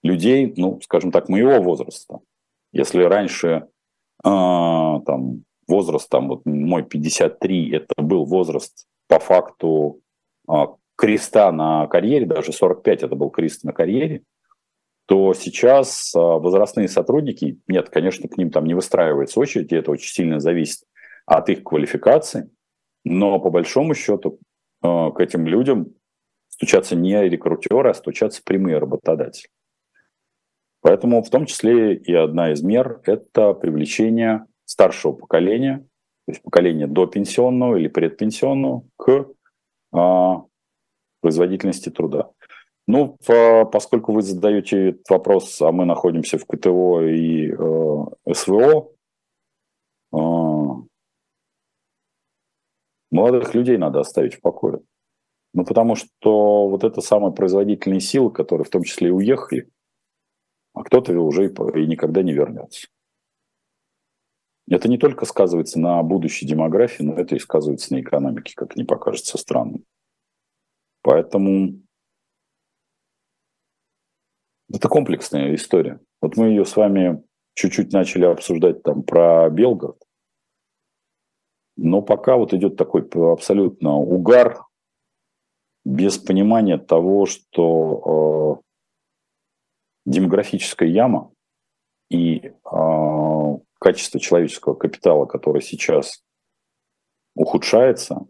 людей, 0.01 0.53
ну, 0.57 0.79
скажем 0.81 1.11
так, 1.11 1.29
моего 1.29 1.61
возраста. 1.61 2.19
Если 2.71 3.03
раньше 3.03 3.47
э, 3.47 3.67
там, 4.23 5.43
возраст, 5.67 6.09
там, 6.09 6.29
вот 6.29 6.45
мой 6.45 6.83
53, 6.83 7.71
это 7.71 8.01
был 8.01 8.25
возраст 8.25 8.87
по 9.07 9.19
факту 9.19 9.99
э, 10.49 10.53
креста 10.95 11.51
на 11.51 11.87
карьере, 11.87 12.25
даже 12.25 12.51
45 12.51 13.03
это 13.03 13.15
был 13.15 13.29
крест 13.29 13.63
на 13.63 13.73
карьере, 13.73 14.23
то 15.09 15.33
сейчас 15.33 16.13
а, 16.15 16.19
возрастные 16.19 16.87
сотрудники, 16.87 17.59
нет, 17.67 17.89
конечно, 17.89 18.29
к 18.29 18.37
ним 18.37 18.51
там 18.51 18.65
не 18.65 18.75
выстраивается 18.75 19.39
очередь, 19.39 19.71
и 19.71 19.75
это 19.75 19.89
очень 19.89 20.13
сильно 20.13 20.39
зависит 20.39 20.83
от 21.25 21.49
их 21.49 21.63
квалификации, 21.63 22.51
но 23.03 23.39
по 23.39 23.49
большому 23.49 23.95
счету 23.95 24.37
а, 24.83 25.09
к 25.09 25.19
этим 25.19 25.47
людям 25.47 25.95
стучатся 26.49 26.95
не 26.95 27.27
рекрутеры, 27.27 27.89
а 27.89 27.95
стучатся 27.95 28.43
прямые 28.45 28.77
работодатели. 28.77 29.49
Поэтому 30.81 31.23
в 31.23 31.29
том 31.31 31.47
числе 31.47 31.95
и 31.95 32.13
одна 32.13 32.53
из 32.53 32.61
мер– 32.61 33.01
это 33.05 33.53
привлечение 33.53 34.45
старшего 34.65 35.13
поколения, 35.13 35.79
то 36.27 36.33
есть 36.33 36.43
поколения 36.43 36.85
до 36.85 37.07
пенсионного 37.07 37.77
или 37.77 37.87
предпенсионного, 37.87 38.83
к 38.95 39.25
а, 39.91 40.43
производительности 41.21 41.89
труда. 41.89 42.29
Ну, 42.91 43.19
поскольку 43.71 44.13
вы 44.13 44.23
задаете 44.23 44.89
этот 44.89 45.07
вопрос, 45.11 45.61
а 45.61 45.71
мы 45.71 45.85
находимся 45.85 46.39
в 46.39 46.45
КТО 46.47 47.03
и 47.03 47.51
э, 47.51 48.33
СВО, 48.33 48.91
э, 50.11 50.17
молодых 53.11 53.53
людей 53.53 53.77
надо 53.77 53.99
оставить 53.99 54.33
в 54.33 54.41
покое. 54.41 54.81
Ну, 55.53 55.65
потому 55.65 55.93
что 55.93 56.67
вот 56.67 56.83
это 56.83 57.01
самые 57.01 57.31
производительные 57.31 57.99
силы, 57.99 58.31
которые 58.31 58.65
в 58.65 58.71
том 58.71 58.81
числе 58.81 59.09
и 59.09 59.11
уехали, 59.11 59.69
а 60.73 60.81
кто-то 60.83 61.13
уже 61.19 61.45
и, 61.45 61.49
и 61.49 61.85
никогда 61.85 62.23
не 62.23 62.33
вернется. 62.33 62.87
Это 64.67 64.89
не 64.89 64.97
только 64.97 65.25
сказывается 65.25 65.79
на 65.79 66.01
будущей 66.01 66.47
демографии, 66.47 67.03
но 67.03 67.13
это 67.13 67.35
и 67.35 67.39
сказывается 67.39 67.93
на 67.93 68.01
экономике, 68.01 68.53
как 68.55 68.75
не 68.75 68.83
покажется 68.83 69.37
странным. 69.37 69.85
Поэтому 71.03 71.83
это 74.79 74.87
комплексная 74.87 75.53
история. 75.55 75.99
Вот 76.21 76.37
мы 76.37 76.47
ее 76.47 76.63
с 76.63 76.77
вами 76.77 77.21
чуть-чуть 77.53 77.91
начали 77.91 78.23
обсуждать 78.23 78.81
там 78.81 79.03
про 79.03 79.49
Белгород. 79.49 80.01
Но 81.75 82.01
пока 82.01 82.37
вот 82.37 82.53
идет 82.53 82.77
такой 82.77 83.05
абсолютно 83.31 83.95
угар 83.95 84.63
без 85.83 86.17
понимания 86.17 86.77
того, 86.77 87.25
что 87.25 88.61
э, 90.05 90.11
демографическая 90.11 90.87
яма 90.87 91.33
и 92.09 92.37
э, 92.37 93.57
качество 93.81 94.19
человеческого 94.19 94.75
капитала, 94.75 95.25
которое 95.25 95.61
сейчас 95.61 96.23
ухудшается, 97.35 98.25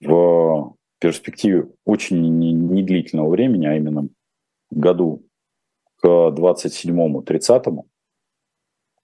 в 0.00 0.76
перспективе 1.00 1.72
очень 1.84 2.38
недлительного 2.38 3.30
времени, 3.30 3.66
а 3.66 3.76
именно 3.76 4.08
году 4.70 5.26
к 5.96 6.06
27-30, 6.06 7.82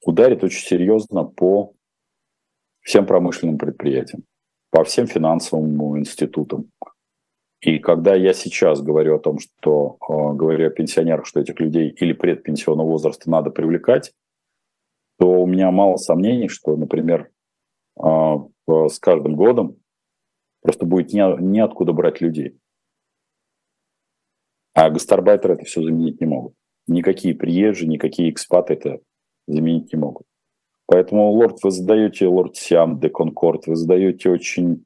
ударит 0.05 0.45
очень 0.45 0.67
серьезно 0.67 1.25
по 1.25 1.75
всем 2.81 3.07
промышленным 3.07 3.59
предприятиям, 3.59 4.25
по 4.71 4.85
всем 4.85 5.07
финансовым 5.07 5.99
институтам. 5.99 6.71
И 7.61 7.79
когда 7.79 8.17
я 8.17 8.33
сейчас 8.35 8.83
говорю 8.83 9.17
о 9.17 9.21
том, 9.21 9.39
что 9.39 9.97
э, 10.01 10.13
говорю 10.35 10.67
о 10.67 10.71
пенсионерах, 10.71 11.27
что 11.27 11.41
этих 11.41 11.61
людей 11.61 11.91
или 11.91 12.13
предпенсионного 12.13 12.89
возраста 12.89 13.31
надо 13.31 13.51
привлекать, 13.51 14.13
то 15.19 15.43
у 15.43 15.47
меня 15.47 15.71
мало 15.71 15.97
сомнений, 15.97 16.49
что, 16.49 16.77
например, 16.77 17.31
э, 18.03 18.37
с 18.67 18.99
каждым 18.99 19.37
годом 19.37 19.77
просто 20.61 20.87
будет 20.87 21.13
не, 21.13 21.21
неоткуда 21.41 21.93
брать 21.93 22.21
людей. 22.21 22.59
А 24.75 24.91
гастарбайтеры 24.91 25.55
это 25.55 25.65
все 25.65 25.83
заменить 25.83 26.21
не 26.21 26.27
могут. 26.27 26.55
Никакие 26.87 27.35
приезжие, 27.35 27.89
никакие 27.89 28.31
экспаты 28.31 28.75
это 28.75 29.01
заменить 29.47 29.93
не 29.93 29.99
могут. 29.99 30.27
Поэтому, 30.87 31.31
лорд, 31.31 31.63
вы 31.63 31.71
задаете, 31.71 32.27
лорд 32.27 32.57
Сиам 32.57 32.99
де 32.99 33.09
Конкорд, 33.09 33.67
вы 33.67 33.77
задаете 33.77 34.31
очень 34.31 34.85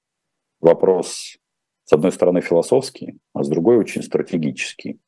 вопрос, 0.60 1.36
с 1.84 1.92
одной 1.92 2.12
стороны, 2.12 2.40
философский, 2.40 3.18
а 3.32 3.42
с 3.42 3.48
другой 3.48 3.76
очень 3.76 4.02
стратегический. 4.02 5.00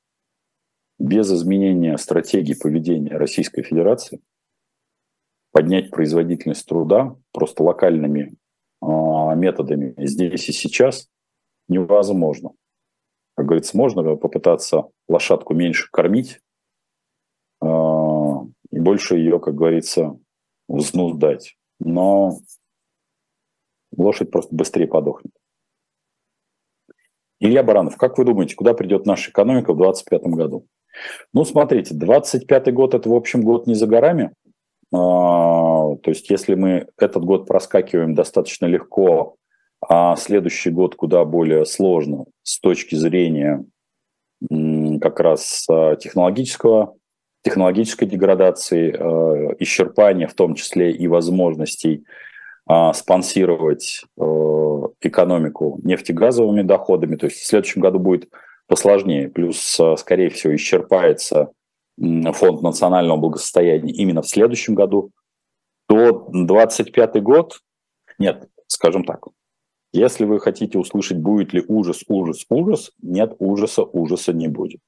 Без 0.98 1.32
изменения 1.32 1.96
стратегии 1.98 2.54
поведения 2.54 3.16
Российской 3.16 3.62
Федерации 3.62 4.20
поднять 5.52 5.90
производительность 5.90 6.66
труда 6.66 7.16
просто 7.32 7.62
локальными 7.62 8.34
э, 8.82 8.86
методами 9.36 9.94
здесь 9.98 10.48
и 10.48 10.52
сейчас 10.52 11.08
невозможно. 11.68 12.50
Как 13.38 13.46
говорится, 13.46 13.76
можно 13.76 14.16
попытаться 14.16 14.88
лошадку 15.08 15.54
меньше 15.54 15.88
кормить 15.92 16.40
э, 17.62 17.66
и 18.72 18.80
больше 18.80 19.16
ее, 19.16 19.38
как 19.38 19.54
говорится, 19.54 20.18
взнуздать. 20.66 21.56
Но 21.78 22.38
лошадь 23.96 24.32
просто 24.32 24.52
быстрее 24.52 24.88
подохнет. 24.88 25.30
Илья 27.38 27.62
Баранов, 27.62 27.96
как 27.96 28.18
вы 28.18 28.24
думаете, 28.24 28.56
куда 28.56 28.74
придет 28.74 29.06
наша 29.06 29.30
экономика 29.30 29.72
в 29.72 29.76
2025 29.76 30.22
году? 30.34 30.66
Ну, 31.32 31.44
смотрите, 31.44 31.94
2025 31.94 32.74
год– 32.74 32.94
это, 32.96 33.08
в 33.08 33.14
общем, 33.14 33.42
год 33.42 33.68
не 33.68 33.74
за 33.74 33.86
горами. 33.86 34.32
А, 34.92 35.94
то 35.94 36.10
есть, 36.10 36.28
если 36.28 36.56
мы 36.56 36.88
этот 36.98 37.24
год 37.24 37.46
проскакиваем 37.46 38.16
достаточно 38.16 38.66
легко, 38.66 39.37
а 39.80 40.16
следующий 40.16 40.70
год 40.70 40.94
куда 40.94 41.24
более 41.24 41.64
сложно 41.66 42.24
с 42.42 42.58
точки 42.60 42.94
зрения 42.94 43.64
как 45.00 45.20
раз 45.20 45.66
а, 45.68 45.96
технологического 45.96 46.94
технологической 47.42 48.06
деградации, 48.08 48.92
э, 48.92 49.54
исчерпания, 49.60 50.26
в 50.26 50.34
том 50.34 50.54
числе 50.54 50.92
и 50.92 51.06
возможностей 51.06 52.04
э, 52.68 52.92
спонсировать 52.94 54.04
э, 54.16 54.22
экономику 55.00 55.80
нефтегазовыми 55.82 56.62
доходами. 56.62 57.16
То 57.16 57.26
есть 57.26 57.38
в 57.38 57.46
следующем 57.46 57.80
году 57.80 57.98
будет 57.98 58.28
посложнее. 58.66 59.28
Плюс, 59.28 59.78
э, 59.80 59.96
скорее 59.96 60.30
всего, 60.30 60.54
исчерпается 60.54 61.52
фонд 61.96 62.62
национального 62.62 63.16
благосостояния 63.16 63.92
именно 63.92 64.22
в 64.22 64.28
следующем 64.28 64.74
году. 64.74 65.10
То 65.88 66.28
25 66.32 67.22
год, 67.22 67.60
нет, 68.18 68.48
скажем 68.68 69.04
так, 69.04 69.26
если 69.92 70.24
вы 70.24 70.40
хотите 70.40 70.78
услышать, 70.78 71.18
будет 71.18 71.52
ли 71.52 71.64
ужас, 71.66 72.04
ужас, 72.08 72.44
ужас, 72.48 72.92
нет, 73.02 73.34
ужаса, 73.38 73.82
ужаса 73.82 74.32
не 74.32 74.48
будет 74.48 74.80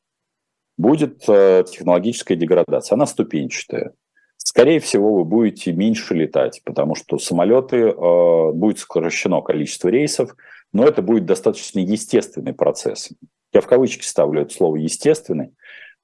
будет 0.81 1.29
э, 1.29 1.65
технологическая 1.71 2.37
деградация. 2.37 2.97
Она 2.97 3.07
ступенчатая. 3.07 3.93
Скорее 4.39 4.81
всего, 4.81 5.15
вы 5.15 5.25
будете 5.25 5.73
меньше 5.73 6.15
летать, 6.15 6.63
потому 6.65 6.95
что 6.95 7.19
самолеты, 7.19 7.77
э, 7.77 8.53
будет 8.53 8.79
сокращено 8.79 9.43
количество 9.43 9.89
рейсов, 9.89 10.35
но 10.73 10.85
это 10.85 11.03
будет 11.03 11.27
достаточно 11.27 11.81
естественный 11.81 12.55
процесс. 12.55 13.11
Я 13.53 13.61
в 13.61 13.67
кавычки 13.67 14.05
ставлю 14.05 14.43
это 14.43 14.55
слово 14.55 14.77
«естественный», 14.77 15.53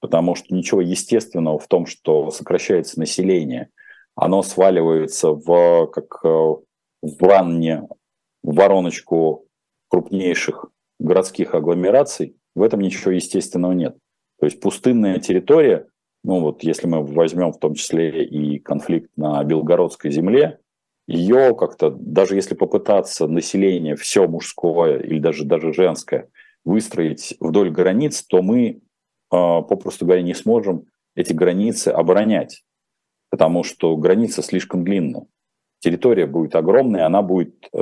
потому 0.00 0.34
что 0.34 0.54
ничего 0.54 0.80
естественного 0.80 1.58
в 1.58 1.66
том, 1.68 1.86
что 1.86 2.30
сокращается 2.30 2.98
население, 3.00 3.70
оно 4.14 4.42
сваливается 4.42 5.30
в, 5.30 5.86
как 5.86 6.20
э, 6.24 6.28
в 6.28 6.62
ванне, 7.02 7.88
вороночку 8.52 9.46
крупнейших 9.88 10.66
городских 10.98 11.54
агломераций, 11.54 12.36
в 12.54 12.62
этом 12.62 12.80
ничего 12.80 13.10
естественного 13.10 13.72
нет. 13.72 13.96
То 14.38 14.46
есть 14.46 14.60
пустынная 14.60 15.18
территория, 15.18 15.86
ну 16.24 16.40
вот 16.40 16.62
если 16.62 16.86
мы 16.86 17.04
возьмем 17.04 17.52
в 17.52 17.58
том 17.58 17.74
числе 17.74 18.24
и 18.24 18.58
конфликт 18.58 19.10
на 19.16 19.42
Белгородской 19.44 20.10
земле, 20.10 20.60
ее 21.06 21.54
как-то, 21.54 21.90
даже 21.90 22.34
если 22.34 22.54
попытаться 22.54 23.26
население 23.26 23.94
все 23.96 24.26
мужское 24.26 24.98
или 24.98 25.18
даже, 25.18 25.44
даже 25.44 25.72
женское 25.72 26.28
выстроить 26.64 27.36
вдоль 27.38 27.70
границ, 27.70 28.22
то 28.22 28.42
мы, 28.42 28.68
э, 28.68 28.78
попросту 29.30 30.04
говоря, 30.04 30.22
не 30.22 30.34
сможем 30.34 30.86
эти 31.14 31.32
границы 31.32 31.88
оборонять, 31.88 32.64
потому 33.30 33.62
что 33.62 33.96
граница 33.96 34.42
слишком 34.42 34.84
длинная. 34.84 35.26
Территория 35.86 36.26
будет 36.26 36.56
огромная, 36.56 37.06
она 37.06 37.22
будет 37.22 37.68
э, 37.72 37.78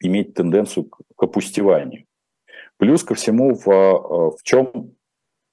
иметь 0.00 0.34
тенденцию 0.34 0.84
к 0.84 1.20
опустеванию. 1.20 2.04
Плюс 2.76 3.02
ко 3.02 3.16
всему, 3.16 3.56
в, 3.56 3.68
э, 3.68 4.36
в 4.36 4.38
чем 4.44 4.94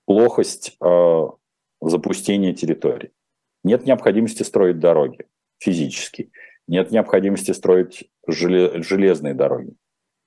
плохость 0.06 0.78
э, 0.80 1.28
запустения 1.82 2.54
территории? 2.54 3.12
Нет 3.64 3.88
необходимости 3.88 4.44
строить 4.44 4.78
дороги 4.78 5.26
физически. 5.58 6.32
Нет 6.68 6.92
необходимости 6.92 7.50
строить 7.50 8.08
железные 8.28 9.34
дороги. 9.34 9.74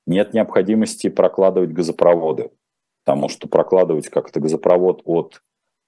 Нет 0.05 0.35
необходимости 0.35 1.09
прокладывать 1.11 1.71
газопроводы, 1.71 2.51
потому 3.05 3.29
что 3.29 3.47
прокладывать 3.47 4.09
как-то 4.09 4.41
газопровод 4.41 5.01
от 5.05 5.43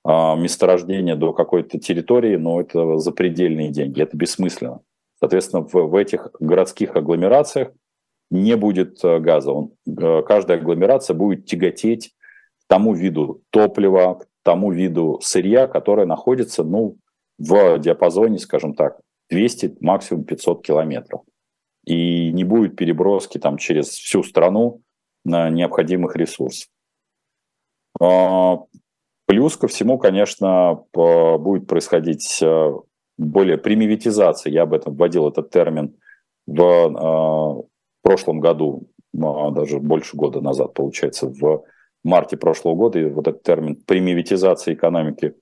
э, 0.04 0.36
месторождения 0.36 1.16
до 1.16 1.32
какой-то 1.32 1.78
территории, 1.78 2.36
ну, 2.36 2.60
это 2.60 2.98
запредельные 2.98 3.70
деньги, 3.70 4.02
это 4.02 4.16
бессмысленно. 4.16 4.80
Соответственно, 5.18 5.62
в, 5.62 5.72
в 5.74 5.94
этих 5.96 6.30
городских 6.40 6.96
агломерациях 6.96 7.72
не 8.30 8.56
будет 8.56 9.04
э, 9.04 9.18
газа. 9.18 9.52
Он, 9.52 9.72
э, 9.86 10.22
каждая 10.22 10.58
агломерация 10.58 11.14
будет 11.14 11.46
тяготеть 11.46 12.14
к 12.64 12.68
тому 12.68 12.94
виду 12.94 13.42
топлива, 13.50 14.14
к 14.14 14.26
тому 14.42 14.72
виду 14.72 15.18
сырья, 15.22 15.66
которое 15.66 16.06
находится 16.06 16.64
ну, 16.64 16.96
в 17.38 17.78
диапазоне, 17.78 18.38
скажем 18.38 18.74
так, 18.74 19.00
200, 19.30 19.76
максимум 19.80 20.24
500 20.24 20.64
километров. 20.64 21.22
И 21.84 22.30
не 22.32 22.44
будет 22.44 22.76
переброски 22.76 23.38
там 23.38 23.56
через 23.56 23.88
всю 23.88 24.22
страну 24.22 24.82
на 25.24 25.50
необходимых 25.50 26.16
ресурсов. 26.16 26.68
Плюс 29.30 29.56
ко 29.56 29.68
всему, 29.68 29.96
конечно, 29.96 30.82
будет 30.92 31.68
происходить 31.68 32.40
э, 32.42 32.72
более 33.16 33.58
примивитизация, 33.58 34.52
я 34.52 34.62
об 34.62 34.74
этом 34.74 34.96
вводил 34.96 35.28
этот 35.28 35.50
термин 35.50 35.94
в 36.48 36.56
в 36.58 37.64
прошлом 38.02 38.40
году, 38.40 38.90
а, 39.16 39.52
даже 39.52 39.78
больше 39.78 40.16
года 40.16 40.40
назад, 40.40 40.74
получается, 40.74 41.28
в 41.28 41.62
марте 42.02 42.36
прошлого 42.36 42.74
года, 42.74 42.98
и 42.98 43.04
вот 43.04 43.28
этот 43.28 43.44
термин 43.44 43.76
примивитизация 43.76 44.74
экономики 44.74 45.36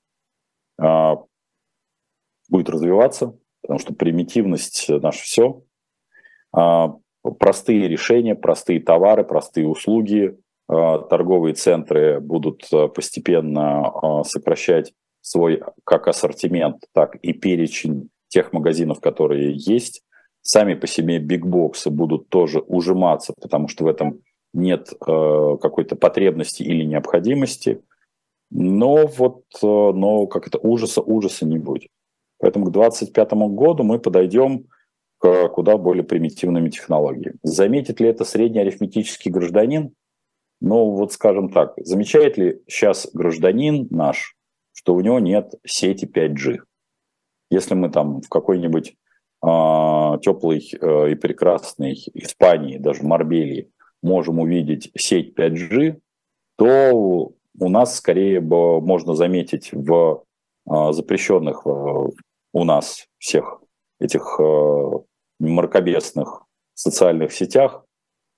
будет 2.50 2.68
развиваться, 2.68 3.38
потому 3.62 3.78
что 3.78 3.94
примитивность 3.94 4.86
наше 4.90 5.22
все. 5.22 5.62
Простые 6.52 7.88
решения, 7.88 8.34
простые 8.34 8.80
товары, 8.80 9.24
простые 9.24 9.66
услуги, 9.66 10.36
торговые 10.68 11.54
центры 11.54 12.20
будут 12.20 12.68
а, 12.72 12.88
постепенно 12.88 13.88
а, 13.88 14.24
сокращать 14.24 14.92
свой 15.22 15.62
как 15.84 16.08
ассортимент, 16.08 16.84
так 16.92 17.16
и 17.16 17.32
перечень 17.32 18.10
тех 18.28 18.52
магазинов, 18.52 19.00
которые 19.00 19.54
есть 19.54 20.02
сами 20.42 20.74
по 20.74 20.86
себе 20.86 21.18
бигбоксы 21.18 21.90
будут 21.90 22.28
тоже 22.28 22.60
ужиматься, 22.60 23.34
потому 23.40 23.68
что 23.68 23.84
в 23.84 23.86
этом 23.88 24.20
нет 24.54 24.92
э, 24.92 25.56
какой-то 25.60 25.96
потребности 25.96 26.62
или 26.62 26.84
необходимости. 26.84 27.82
Но 28.50 29.06
вот, 29.06 29.44
но 29.62 30.26
как 30.26 30.46
это, 30.46 30.58
ужаса, 30.58 31.02
ужаса 31.02 31.44
не 31.44 31.58
будет. 31.58 31.90
Поэтому 32.38 32.66
к 32.66 32.72
2025 32.72 33.32
году 33.52 33.82
мы 33.82 33.98
подойдем 33.98 34.68
к 35.18 35.48
куда 35.48 35.76
более 35.76 36.04
примитивными 36.04 36.70
технологиями. 36.70 37.36
Заметит 37.42 38.00
ли 38.00 38.08
это 38.08 38.24
средний 38.24 38.60
арифметический 38.60 39.30
гражданин? 39.30 39.92
Ну, 40.60 40.90
вот 40.92 41.12
скажем 41.12 41.50
так, 41.50 41.74
замечает 41.76 42.36
ли 42.36 42.62
сейчас 42.66 43.08
гражданин 43.12 43.86
наш, 43.90 44.36
что 44.72 44.94
у 44.94 45.00
него 45.00 45.20
нет 45.20 45.54
сети 45.64 46.06
5G? 46.06 46.58
Если 47.50 47.74
мы 47.74 47.90
там 47.90 48.20
в 48.20 48.28
какой-нибудь 48.28 48.90
э, 48.90 48.94
а, 49.42 50.18
теплой 50.18 50.68
э, 50.72 51.12
и 51.12 51.14
прекрасной 51.14 51.94
Испании, 52.14 52.78
даже 52.78 53.04
Марбелии, 53.04 53.70
можем 54.02 54.40
увидеть 54.40 54.90
сеть 54.96 55.38
5G, 55.38 56.00
то 56.56 57.32
у 57.60 57.68
нас 57.68 57.96
скорее 57.96 58.40
бы 58.40 58.80
можно 58.80 59.14
заметить 59.14 59.70
в 59.72 60.24
э, 60.68 60.92
запрещенных 60.92 61.62
э, 61.66 61.70
у 62.52 62.64
нас 62.64 63.06
всех 63.18 63.60
этих 64.00 64.38
э, 64.40 64.90
мракобесных 65.40 66.44
социальных 66.74 67.32
сетях 67.32 67.84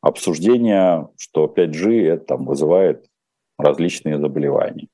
обсуждение, 0.00 1.08
что 1.18 1.46
5G 1.46 2.06
это 2.06 2.24
там 2.24 2.44
вызывает 2.44 3.06
различные 3.58 4.18
заболевания. 4.18 4.88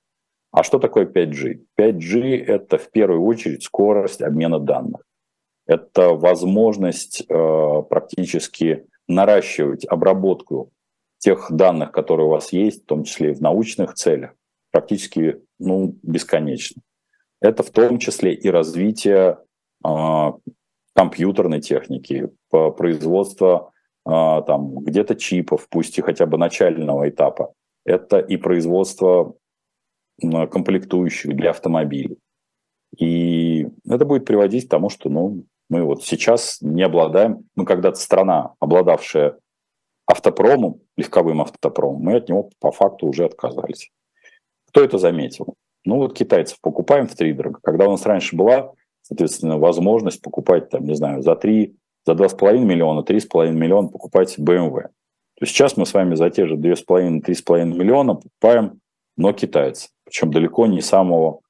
А 0.51 0.63
что 0.63 0.79
такое 0.79 1.07
5G? 1.07 1.61
5G 1.79 2.45
это 2.45 2.79
в 2.79 2.91
первую 2.91 3.23
очередь 3.23 3.63
скорость 3.63 4.23
обмена 4.23 4.59
данных. 4.59 5.03
Это 5.67 6.11
возможность 6.11 7.25
э, 7.29 7.83
практически 7.89 8.87
наращивать 9.09 9.85
обработку 9.87 10.71
тех 11.19 11.51
данных, 11.51 11.93
которые 11.93 12.27
у 12.27 12.31
вас 12.31 12.53
есть, 12.53 12.85
в 12.85 12.87
том 12.87 13.05
числе 13.05 13.31
и 13.31 13.35
в 13.35 13.41
научных 13.41 13.95
целях, 13.95 14.33
практически 14.71 15.41
ну, 15.59 15.97
бесконечно. 16.03 16.83
Это 17.41 17.63
в 17.63 17.71
том 17.71 17.99
числе 17.99 18.35
и 18.35 18.49
развитие 18.49 19.39
э, 19.85 20.33
компьютерной 20.95 21.61
техники, 21.61 22.31
а, 22.51 22.71
там 24.07 24.79
где-то 24.85 25.17
чипов, 25.17 25.67
пусть 25.69 25.99
и 25.99 26.03
хотя 26.03 26.27
бы 26.27 26.39
начального 26.39 27.09
этапа. 27.09 27.53
Это 27.85 28.19
и 28.19 28.37
производство 28.37 29.35
комплектующих 30.21 31.35
для 31.35 31.51
автомобилей. 31.51 32.19
И 32.99 33.69
это 33.85 34.05
будет 34.05 34.25
приводить 34.25 34.67
к 34.67 34.71
тому, 34.71 34.91
что 34.91 35.11
ну, 35.11 35.45
мы 35.69 35.83
вот 35.83 36.05
сейчас 36.05 36.59
не 36.61 36.83
обладаем, 36.83 37.45
мы 37.57 37.65
когда-то 37.65 37.99
страна, 37.99 38.55
обладавшая 38.61 39.39
автопромом, 40.07 40.81
легковым 40.97 41.43
автопромом, 41.43 42.03
мы 42.03 42.15
от 42.17 42.29
него 42.29 42.51
по 42.61 42.71
факту 42.71 43.09
уже 43.09 43.25
отказались. 43.25 43.91
Кто 44.69 44.85
это 44.85 44.99
заметил? 44.99 45.55
Ну 45.85 45.97
вот 45.97 46.17
китайцев 46.17 46.59
покупаем 46.61 47.09
в 47.09 47.15
три 47.15 47.33
дорого. 47.33 47.59
Когда 47.63 47.87
у 47.87 47.91
нас 47.91 48.07
раньше 48.07 48.37
была, 48.37 48.73
соответственно, 49.03 49.59
возможность 49.59 50.23
покупать, 50.23 50.71
там, 50.71 50.85
не 50.85 50.95
знаю, 50.95 51.23
за 51.23 51.35
три 51.35 51.77
за 52.07 52.13
2,5 52.13 52.59
миллиона, 52.59 53.01
3,5 53.01 53.51
миллиона 53.51 53.89
покупать 53.89 54.39
BMW. 54.39 54.83
То 54.83 55.43
есть 55.43 55.53
сейчас 55.53 55.77
мы 55.77 55.85
с 55.85 55.93
вами 55.93 56.15
за 56.15 56.31
те 56.31 56.47
же 56.47 56.57
2,5-3,5 56.57 57.65
миллиона 57.65 58.15
покупаем, 58.15 58.81
но 59.17 59.33
китайцы. 59.33 59.89
Причем 60.05 60.31
далеко 60.31 60.67
не 60.67 60.81
самого 60.81 61.41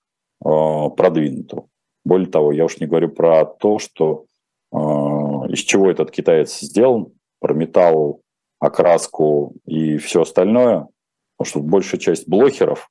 э, 0.44 0.48
продвинутого. 0.96 1.68
Более 2.04 2.28
того, 2.28 2.52
я 2.52 2.64
уж 2.64 2.78
не 2.78 2.86
говорю 2.86 3.10
про 3.10 3.44
то, 3.44 3.78
что 3.78 4.24
э, 4.72 4.76
из 4.76 5.60
чего 5.60 5.90
этот 5.90 6.10
китаец 6.10 6.58
сделан, 6.60 7.12
про 7.38 7.54
металл, 7.54 8.22
окраску 8.58 9.54
и 9.66 9.98
все 9.98 10.22
остальное, 10.22 10.88
потому 11.36 11.50
что 11.50 11.60
большая 11.60 12.00
часть 12.00 12.28
блохеров 12.28 12.88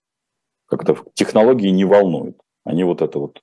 как-то 0.68 0.98
технологии 1.14 1.70
не 1.70 1.84
волнует. 1.84 2.40
Они 2.64 2.84
вот 2.84 3.02
это 3.02 3.20
вот 3.20 3.42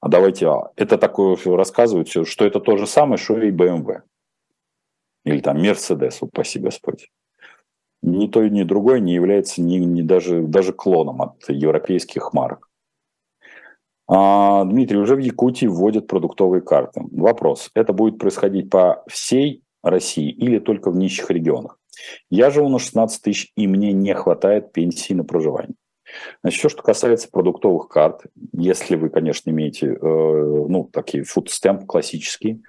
а 0.00 0.08
давайте, 0.08 0.48
а, 0.48 0.70
это 0.76 0.96
такое 0.98 1.36
рассказывают, 1.44 2.08
что 2.08 2.44
это 2.44 2.60
то 2.60 2.76
же 2.76 2.86
самое, 2.86 3.18
что 3.18 3.38
и 3.38 3.50
BMW. 3.50 4.02
Или 5.24 5.40
там 5.40 5.58
Mercedes, 5.58 6.18
упаси 6.20 6.58
Господь. 6.58 7.10
Ни 8.02 8.26
то, 8.26 8.46
ни 8.48 8.62
другое 8.62 9.00
не 9.00 9.12
является 9.12 9.60
ни, 9.60 9.76
ни 9.76 10.00
даже, 10.00 10.42
даже 10.42 10.72
клоном 10.72 11.20
от 11.20 11.48
европейских 11.48 12.32
марок. 12.32 12.70
А, 14.08 14.64
Дмитрий, 14.64 14.98
уже 14.98 15.14
в 15.14 15.20
Якутии 15.20 15.66
вводят 15.66 16.06
продуктовые 16.06 16.62
карты. 16.62 17.02
Вопрос, 17.12 17.70
это 17.74 17.92
будет 17.92 18.18
происходить 18.18 18.70
по 18.70 19.04
всей 19.06 19.62
России 19.82 20.30
или 20.30 20.58
только 20.58 20.90
в 20.90 20.96
нищих 20.96 21.30
регионах? 21.30 21.78
Я 22.30 22.50
живу 22.50 22.70
на 22.70 22.78
16 22.78 23.22
тысяч, 23.22 23.52
и 23.54 23.68
мне 23.68 23.92
не 23.92 24.14
хватает 24.14 24.72
пенсии 24.72 25.12
на 25.12 25.24
проживание. 25.24 25.76
Значит, 26.42 26.58
все, 26.58 26.68
что 26.68 26.82
касается 26.82 27.28
продуктовых 27.30 27.88
карт, 27.88 28.22
если 28.52 28.96
вы, 28.96 29.10
конечно, 29.10 29.50
имеете, 29.50 29.86
э, 29.86 29.98
ну, 30.00 30.88
такие 30.92 31.24
фудстемп 31.24 31.86
классические, 31.86 32.60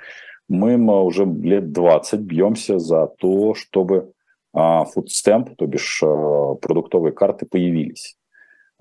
мы 0.47 0.77
уже 1.04 1.25
лет 1.25 1.71
20 1.71 2.19
бьемся 2.21 2.77
за 2.77 3.08
то, 3.08 3.54
чтобы 3.54 4.12
фудстемп, 4.54 5.56
то 5.56 5.65
бишь 5.65 6.01
э, 6.04 6.56
продуктовые 6.62 7.13
карты, 7.13 7.45
появились. 7.45 8.17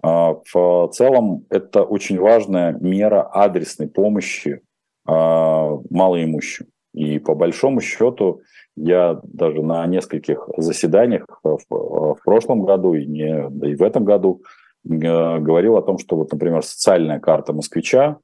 А, 0.03 0.37
в 0.53 0.89
целом 0.93 1.45
это 1.51 1.83
очень 1.83 2.19
важная 2.19 2.73
мера 2.73 3.29
адресной 3.33 3.89
помощи 3.89 4.63
а, 5.07 5.77
малоимущим. 5.91 6.67
И 6.93 7.19
по 7.19 7.35
большому 7.35 7.81
счету 7.81 8.41
я 8.83 9.21
даже 9.23 9.63
на 9.63 9.87
нескольких 9.87 10.49
заседаниях 10.57 11.27
в, 11.43 11.59
в 11.69 12.19
прошлом 12.25 12.65
году 12.65 12.95
и, 12.95 13.05
не, 13.05 13.49
да 13.51 13.69
и 13.69 13.75
в 13.75 13.83
этом 13.83 14.05
году 14.05 14.43
э, 14.85 15.39
говорил 15.39 15.77
о 15.77 15.83
том, 15.83 15.99
что 15.99 16.17
вот, 16.17 16.33
например, 16.33 16.63
социальная 16.63 17.21
карта 17.21 17.53
москвича 17.53 18.19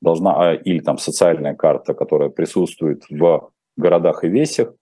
должна, 0.00 0.34
а, 0.34 0.54
или 0.54 0.80
там 0.80 0.98
социальная 0.98 1.54
карта, 1.54 1.94
которая 1.94 2.30
присутствует 2.30 3.04
в 3.08 3.50
городах 3.76 4.24
и 4.24 4.28
весях, 4.28 4.72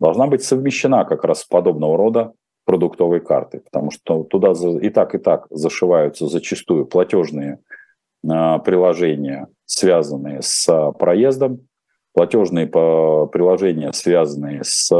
должна 0.00 0.26
быть 0.26 0.42
совмещена 0.42 1.04
как 1.04 1.24
раз 1.24 1.40
с 1.40 1.44
подобного 1.44 1.98
рода 1.98 2.32
продуктовой 2.64 3.20
картой, 3.20 3.60
потому 3.60 3.90
что 3.90 4.24
туда 4.24 4.52
и 4.80 4.88
так, 4.88 5.14
и 5.14 5.18
так 5.18 5.46
зашиваются 5.50 6.28
зачастую 6.28 6.86
платежные 6.86 7.58
э, 8.24 8.58
приложения, 8.64 9.48
связанные 9.66 10.40
с 10.40 10.92
проездом, 10.98 11.66
платежные 12.12 12.66
приложения, 12.66 13.92
связанные 13.92 14.64
с 14.64 14.90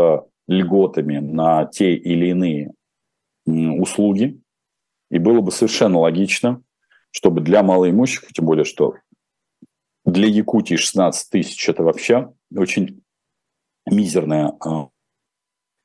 льготами 0.49 1.19
на 1.19 1.67
те 1.67 1.95
или 1.95 2.27
иные 2.27 2.73
услуги. 3.47 4.41
И 5.11 5.19
было 5.19 5.41
бы 5.41 5.53
совершенно 5.53 5.99
логично, 5.99 6.63
чтобы 7.11 7.43
для 7.43 7.63
малоимущих, 7.63 8.29
тем 8.33 8.47
более, 8.47 8.65
что 8.65 8.95
для 10.05 10.27
Якутии 10.27 10.77
16 10.77 11.31
тысяч– 11.31 11.69
это 11.69 11.83
вообще 11.83 12.33
очень 12.55 13.03
мизерная 13.87 14.53
а, 14.65 14.89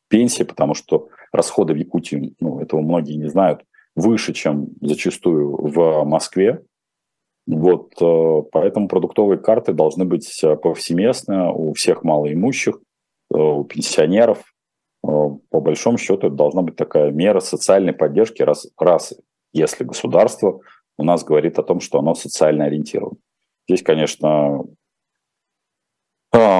пенсия, 0.07 0.45
потому 0.45 0.73
что 0.73 1.09
расходы 1.31 1.73
в 1.73 1.77
Якутии, 1.77 2.35
ну, 2.39 2.59
этого 2.59 2.81
многие 2.81 3.15
не 3.15 3.29
знают, 3.29 3.63
выше, 3.95 4.33
чем 4.33 4.69
зачастую 4.81 5.57
в 5.57 6.03
Москве. 6.03 6.63
Вот, 7.47 7.93
э, 8.01 8.41
поэтому 8.51 8.89
продуктовые 8.89 9.39
карты 9.39 9.71
должны 9.71 10.03
быть 10.03 10.43
э, 10.43 10.57
повсеместно 10.57 11.51
у 11.53 11.73
всех 11.73 12.03
малоимущих, 12.03 12.75
э, 13.33 13.37
у 13.37 13.63
пенсионеров. 13.63 14.43
По 15.01 15.61
большому 15.61 15.97
счету, 15.97 16.27
это 16.27 16.35
должна 16.35 16.63
быть 16.63 16.75
такая 16.75 17.11
мера 17.11 17.39
социальной 17.39 17.93
поддержки, 17.93 18.41
раз, 18.41 18.67
раз 18.77 19.13
если 19.53 19.85
государство 19.85 20.59
у 20.97 21.03
нас 21.03 21.23
говорит 21.23 21.57
о 21.59 21.63
том, 21.63 21.79
что 21.79 21.99
оно 21.99 22.13
социально 22.13 22.65
ориентировано. 22.65 23.17
Здесь, 23.69 23.83
конечно, 23.83 24.65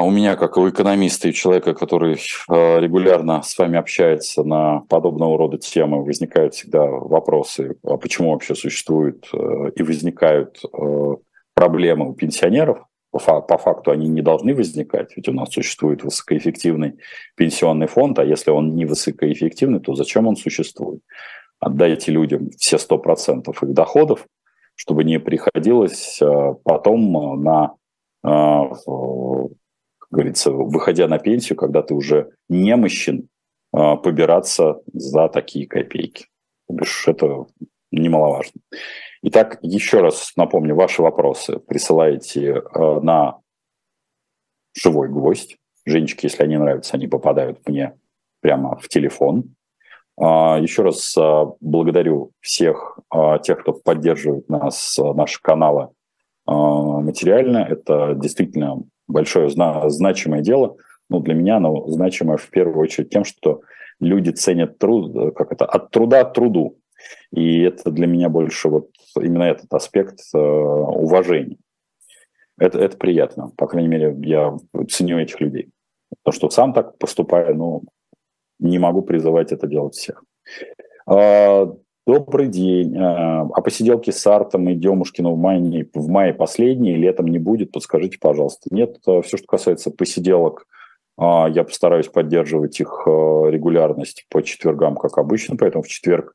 у 0.02 0.10
меня, 0.10 0.36
как 0.36 0.58
у 0.58 0.68
экономиста 0.68 1.30
и 1.30 1.34
человека, 1.34 1.74
который 1.74 2.20
а, 2.50 2.80
регулярно 2.80 3.42
с 3.44 3.58
вами 3.58 3.78
общается 3.78 4.44
на 4.44 4.82
подобного 4.90 5.38
рода 5.38 5.58
темы, 5.58 6.04
возникают 6.04 6.56
всегда 6.56 6.84
вопросы, 6.86 7.78
а 7.84 7.98
почему 7.98 8.32
вообще 8.32 8.56
существуют 8.56 9.30
э, 9.34 9.72
и 9.76 9.84
возникают 9.84 10.60
э, 10.64 11.16
проблемы 11.54 12.10
у 12.10 12.14
пенсионеров. 12.14 12.80
По 13.12 13.58
факту 13.58 13.92
они 13.92 14.08
не 14.08 14.22
должны 14.22 14.54
возникать, 14.54 15.16
ведь 15.16 15.30
у 15.30 15.32
нас 15.32 15.52
существует 15.52 16.04
высокоэффективный 16.04 17.00
пенсионный 17.36 17.88
фонд, 17.88 18.20
а 18.20 18.26
если 18.26 18.52
он 18.52 18.76
не 18.76 18.86
высокоэффективный, 18.86 19.80
то 19.80 19.96
зачем 19.96 20.28
он 20.28 20.36
существует? 20.36 21.02
Отдайте 21.60 22.12
людям 22.12 22.50
все 22.58 22.78
100% 22.78 23.50
их 23.50 23.74
доходов, 23.74 24.28
чтобы 24.76 25.04
не 25.04 25.20
приходилось 25.20 26.20
э, 26.22 26.54
потом 26.64 27.44
на 27.44 27.74
говорится, 30.10 30.52
выходя 30.52 31.08
на 31.08 31.20
пенсию, 31.20 31.58
когда 31.58 31.82
ты 31.82 31.94
уже 31.94 32.32
немощен, 32.50 33.30
а, 33.74 33.96
побираться 33.96 34.82
за 34.94 35.28
такие 35.30 35.68
копейки. 35.68 36.28
Это 37.06 37.46
немаловажно. 37.92 38.62
Итак, 39.24 39.60
еще 39.62 40.02
раз 40.02 40.34
напомню, 40.36 40.76
ваши 40.76 41.02
вопросы 41.02 41.60
присылайте 41.60 42.62
а, 42.74 43.00
на 43.02 43.40
живой 44.74 45.10
гвоздь. 45.10 45.58
Женечки, 45.86 46.26
если 46.26 46.44
они 46.44 46.58
нравятся, 46.58 46.96
они 46.96 47.08
попадают 47.08 47.68
мне 47.68 47.94
прямо 48.42 48.78
в 48.78 48.90
телефон. 48.90 49.56
Еще 50.20 50.82
раз 50.82 51.16
благодарю 51.62 52.32
всех 52.42 53.00
тех, 53.44 53.62
кто 53.62 53.74
поддерживает 53.74 54.50
нас, 54.50 54.98
наши 54.98 55.40
каналы 55.42 55.90
материально. 56.46 57.60
Это 57.60 58.16
действительно 58.16 58.84
большое 59.08 59.50
значимое 59.50 60.42
дело. 60.42 60.78
Ну, 61.10 61.20
для 61.20 61.34
меня 61.34 61.58
оно 61.58 61.88
значимое 61.88 62.38
в 62.38 62.50
первую 62.50 62.80
очередь 62.80 63.10
тем, 63.10 63.24
что 63.24 63.62
люди 64.00 64.32
ценят 64.32 64.78
труд, 64.78 65.36
как 65.36 65.52
это, 65.52 65.66
от 65.66 65.92
труда 65.92 66.24
к 66.26 66.34
труду. 66.34 66.78
И 67.32 67.62
это 67.62 67.92
для 67.92 68.08
меня 68.08 68.30
больше 68.30 68.70
вот 68.70 68.90
именно 69.16 69.44
этот 69.44 69.74
аспект 69.74 70.20
э, 70.34 70.38
уважения. 70.38 71.58
Это, 72.58 72.80
это 72.80 72.98
приятно. 72.98 73.52
По 73.56 73.68
крайней 73.68 73.88
мере, 73.88 74.16
я 74.24 74.58
ценю 74.90 75.20
этих 75.20 75.40
людей. 75.40 75.70
То, 76.24 76.32
что 76.32 76.50
сам 76.50 76.74
так 76.74 76.98
поступаю, 76.98 77.56
ну, 77.56 77.84
не 78.60 78.80
могу 78.80 79.04
призывать 79.04 79.52
это 79.52 79.68
делать 79.68 79.96
всех. 79.96 80.24
А, 81.06 81.72
добрый 82.08 82.48
день. 82.48 82.98
А, 82.98 83.42
а 83.42 83.62
посиделки 83.62 84.10
с 84.10 84.26
Артом 84.26 84.70
и 84.70 84.76
Демушкиным 84.76 85.34
в 85.34 85.38
мае, 85.38 85.88
в 85.94 86.08
мае 86.08 86.34
последние, 86.34 86.96
летом 86.96 87.28
не 87.28 87.38
будет? 87.38 87.72
Подскажите, 87.72 88.18
пожалуйста. 88.20 88.70
Нет, 88.72 88.98
все, 89.02 89.22
что 89.38 89.46
касается 89.46 89.92
посиделок, 89.92 90.66
а, 91.18 91.48
я 91.50 91.64
постараюсь 91.64 92.08
поддерживать 92.08 92.80
их 92.80 93.04
э, 93.06 93.10
регулярность 93.10 94.26
по 94.30 94.42
четвергам, 94.42 94.96
как 94.96 95.18
обычно, 95.18 95.58
поэтому 95.58 95.84
в 95.84 95.88
четверг 95.88 96.34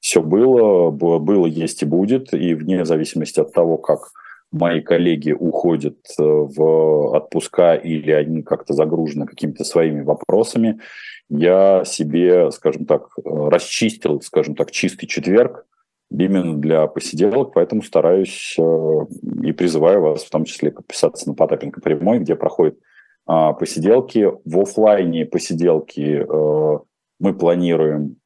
все 0.00 0.20
было, 0.20 0.90
было, 0.90 1.46
есть 1.46 1.82
и 1.82 1.86
будет, 1.86 2.34
и 2.34 2.54
вне 2.54 2.84
зависимости 2.84 3.38
от 3.38 3.52
того, 3.52 3.76
как 3.78 4.10
мои 4.52 4.80
коллеги 4.80 5.32
уходят 5.32 5.98
э, 6.18 6.22
в 6.22 7.16
отпуска 7.16 7.74
или 7.74 8.10
они 8.12 8.42
как-то 8.42 8.74
загружены 8.74 9.26
какими-то 9.26 9.64
своими 9.64 10.02
вопросами, 10.02 10.80
я 11.28 11.84
себе, 11.84 12.50
скажем 12.52 12.84
так, 12.86 13.08
э, 13.18 13.20
расчистил, 13.24 14.20
скажем 14.20 14.54
так, 14.54 14.70
чистый 14.70 15.06
четверг 15.06 15.66
именно 16.10 16.58
для 16.58 16.86
посиделок, 16.86 17.54
поэтому 17.54 17.82
стараюсь 17.82 18.54
и 18.58 19.52
призываю 19.52 20.02
вас 20.02 20.24
в 20.24 20.30
том 20.30 20.44
числе 20.44 20.70
подписаться 20.70 21.26
на 21.26 21.34
Потапенко 21.34 21.80
прямой, 21.80 22.18
где 22.18 22.36
проходит 22.36 22.78
а, 23.26 23.52
посиделки. 23.52 24.30
В 24.44 24.60
офлайне 24.60 25.24
посиделки 25.24 26.26
э, 26.28 26.78
мы 27.18 27.34
планируем 27.34 28.16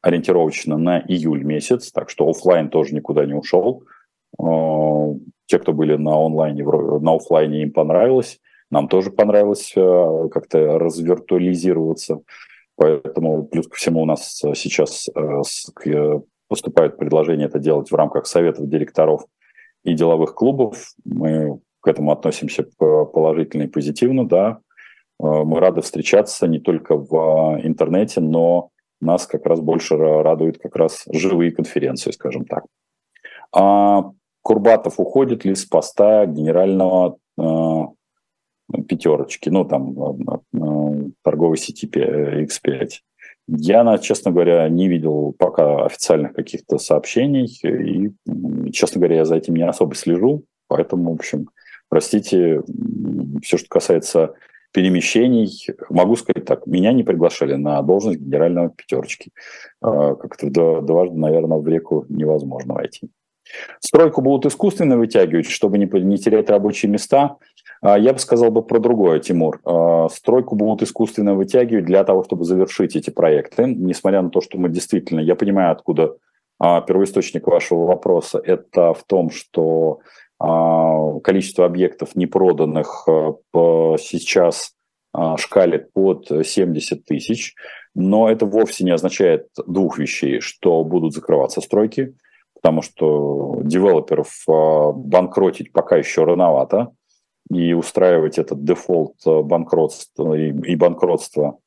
ориентировочно 0.00 0.76
на 0.76 1.00
июль 1.00 1.44
месяц, 1.44 1.90
так 1.90 2.10
что 2.10 2.28
офлайн 2.28 2.68
тоже 2.68 2.94
никуда 2.94 3.24
не 3.24 3.34
ушел. 3.34 3.84
Э, 5.44 5.46
те, 5.46 5.58
кто 5.58 5.72
были 5.72 5.96
на 5.96 6.16
онлайне, 6.16 6.64
на 6.64 7.14
офлайне, 7.14 7.62
им 7.62 7.72
понравилось. 7.72 8.40
Нам 8.70 8.88
тоже 8.88 9.10
понравилось 9.10 9.72
э, 9.76 10.28
как-то 10.30 10.78
развиртуализироваться. 10.78 12.20
Поэтому 12.76 13.44
плюс 13.44 13.68
ко 13.68 13.76
всему 13.76 14.02
у 14.02 14.06
нас 14.06 14.42
сейчас 14.54 15.08
поступает 16.48 16.96
предложение 16.96 17.46
это 17.46 17.60
делать 17.60 17.90
в 17.90 17.94
рамках 17.94 18.26
советов 18.26 18.68
директоров 18.68 19.26
и 19.84 19.94
деловых 19.94 20.34
клубов. 20.34 20.92
Мы 21.04 21.60
к 21.80 21.88
этому 21.88 22.10
относимся 22.12 22.66
положительно 22.78 23.64
и 23.64 23.68
позитивно, 23.68 24.26
да. 24.26 24.58
Э, 25.20 25.44
мы 25.44 25.60
рады 25.60 25.82
встречаться 25.82 26.46
не 26.46 26.58
только 26.58 26.96
в 26.96 27.60
интернете, 27.62 28.20
но 28.20 28.70
нас 29.00 29.26
как 29.26 29.46
раз 29.46 29.60
больше 29.60 29.96
радуют 29.96 30.58
как 30.58 30.76
раз 30.76 31.04
живые 31.12 31.52
конференции, 31.52 32.10
скажем 32.10 32.46
так. 32.46 32.64
Курбатов 34.44 35.00
уходит 35.00 35.44
ли 35.44 35.56
с 35.56 35.64
поста 35.64 36.24
генерального 36.26 37.16
э, 37.36 37.82
пятерочки, 38.86 39.48
ну 39.48 39.64
там 39.64 40.40
э, 40.52 41.10
торговой 41.22 41.56
сети 41.56 41.86
X5? 41.86 42.88
Я, 43.48 43.98
честно 43.98 44.30
говоря, 44.30 44.68
не 44.68 44.88
видел 44.88 45.34
пока 45.36 45.84
официальных 45.84 46.34
каких-то 46.34 46.78
сообщений, 46.78 47.46
и, 47.64 48.12
честно 48.70 49.00
говоря, 49.00 49.16
я 49.16 49.24
за 49.24 49.34
этим 49.34 49.56
не 49.56 49.66
особо 49.66 49.96
слежу, 49.96 50.44
поэтому, 50.68 51.10
в 51.10 51.14
общем, 51.14 51.48
Простите, 51.94 52.60
все, 53.42 53.56
что 53.56 53.68
касается 53.68 54.34
перемещений, 54.72 55.68
могу 55.90 56.16
сказать 56.16 56.44
так, 56.44 56.66
меня 56.66 56.92
не 56.92 57.04
приглашали 57.04 57.54
на 57.54 57.80
должность 57.82 58.18
генерального 58.18 58.70
пятерочки. 58.70 59.30
А, 59.80 60.16
как-то 60.16 60.80
дважды, 60.80 61.16
наверное, 61.16 61.58
в 61.58 61.68
реку 61.68 62.04
невозможно 62.08 62.74
войти. 62.74 63.10
Стройку 63.80 64.20
будут 64.20 64.46
искусственно 64.46 64.96
вытягивать, 64.96 65.48
чтобы 65.48 65.78
не, 65.78 65.86
не 66.00 66.18
терять 66.18 66.50
рабочие 66.50 66.90
места. 66.90 67.36
А, 67.80 67.98
я 67.98 68.12
бы 68.12 68.18
сказал 68.18 68.50
бы 68.50 68.62
про 68.62 68.78
другое, 68.78 69.20
Тимур. 69.20 69.60
А, 69.64 70.08
стройку 70.08 70.56
будут 70.56 70.82
искусственно 70.82 71.34
вытягивать 71.34 71.84
для 71.84 72.04
того, 72.04 72.24
чтобы 72.24 72.44
завершить 72.44 72.96
эти 72.96 73.10
проекты. 73.10 73.64
Несмотря 73.66 74.22
на 74.22 74.30
то, 74.30 74.40
что 74.40 74.58
мы 74.58 74.68
действительно, 74.68 75.20
я 75.20 75.34
понимаю, 75.34 75.72
откуда 75.72 76.16
первоисточник 76.60 77.48
вашего 77.48 77.84
вопроса, 77.84 78.40
это 78.42 78.94
в 78.94 79.02
том, 79.04 79.30
что 79.30 79.98
а, 80.38 81.18
количество 81.20 81.66
объектов 81.66 82.14
непроданных 82.14 83.06
сейчас 83.98 84.74
а, 85.14 85.36
шкалит 85.36 85.92
под 85.92 86.26
70 86.26 87.04
тысяч, 87.04 87.54
но 87.94 88.28
это 88.28 88.46
вовсе 88.46 88.82
не 88.82 88.90
означает 88.90 89.46
двух 89.64 89.96
вещей, 89.96 90.40
что 90.40 90.82
будут 90.82 91.14
закрываться 91.14 91.60
стройки, 91.60 92.16
потому 92.64 92.80
что 92.80 93.60
девелоперов 93.62 94.42
а, 94.48 94.90
банкротить 94.92 95.70
пока 95.70 95.98
еще 95.98 96.24
рановато, 96.24 96.92
и 97.50 97.74
устраивать 97.74 98.38
этот 98.38 98.64
дефолт 98.64 99.16
э, 99.26 99.42
банкротства 99.42 100.32
и 100.32 100.74
банкротство, 100.74 101.58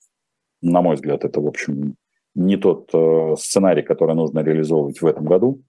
на 0.63 0.81
мой 0.81 0.95
взгляд, 0.95 1.23
это, 1.23 1.39
в 1.39 1.45
общем, 1.45 1.93
не 2.33 2.57
тот 2.57 2.89
э, 2.95 3.35
сценарий, 3.37 3.83
который 3.83 4.15
нужно 4.15 4.39
реализовывать 4.39 4.99
в 4.99 5.05
этом 5.05 5.25
году. 5.25 5.61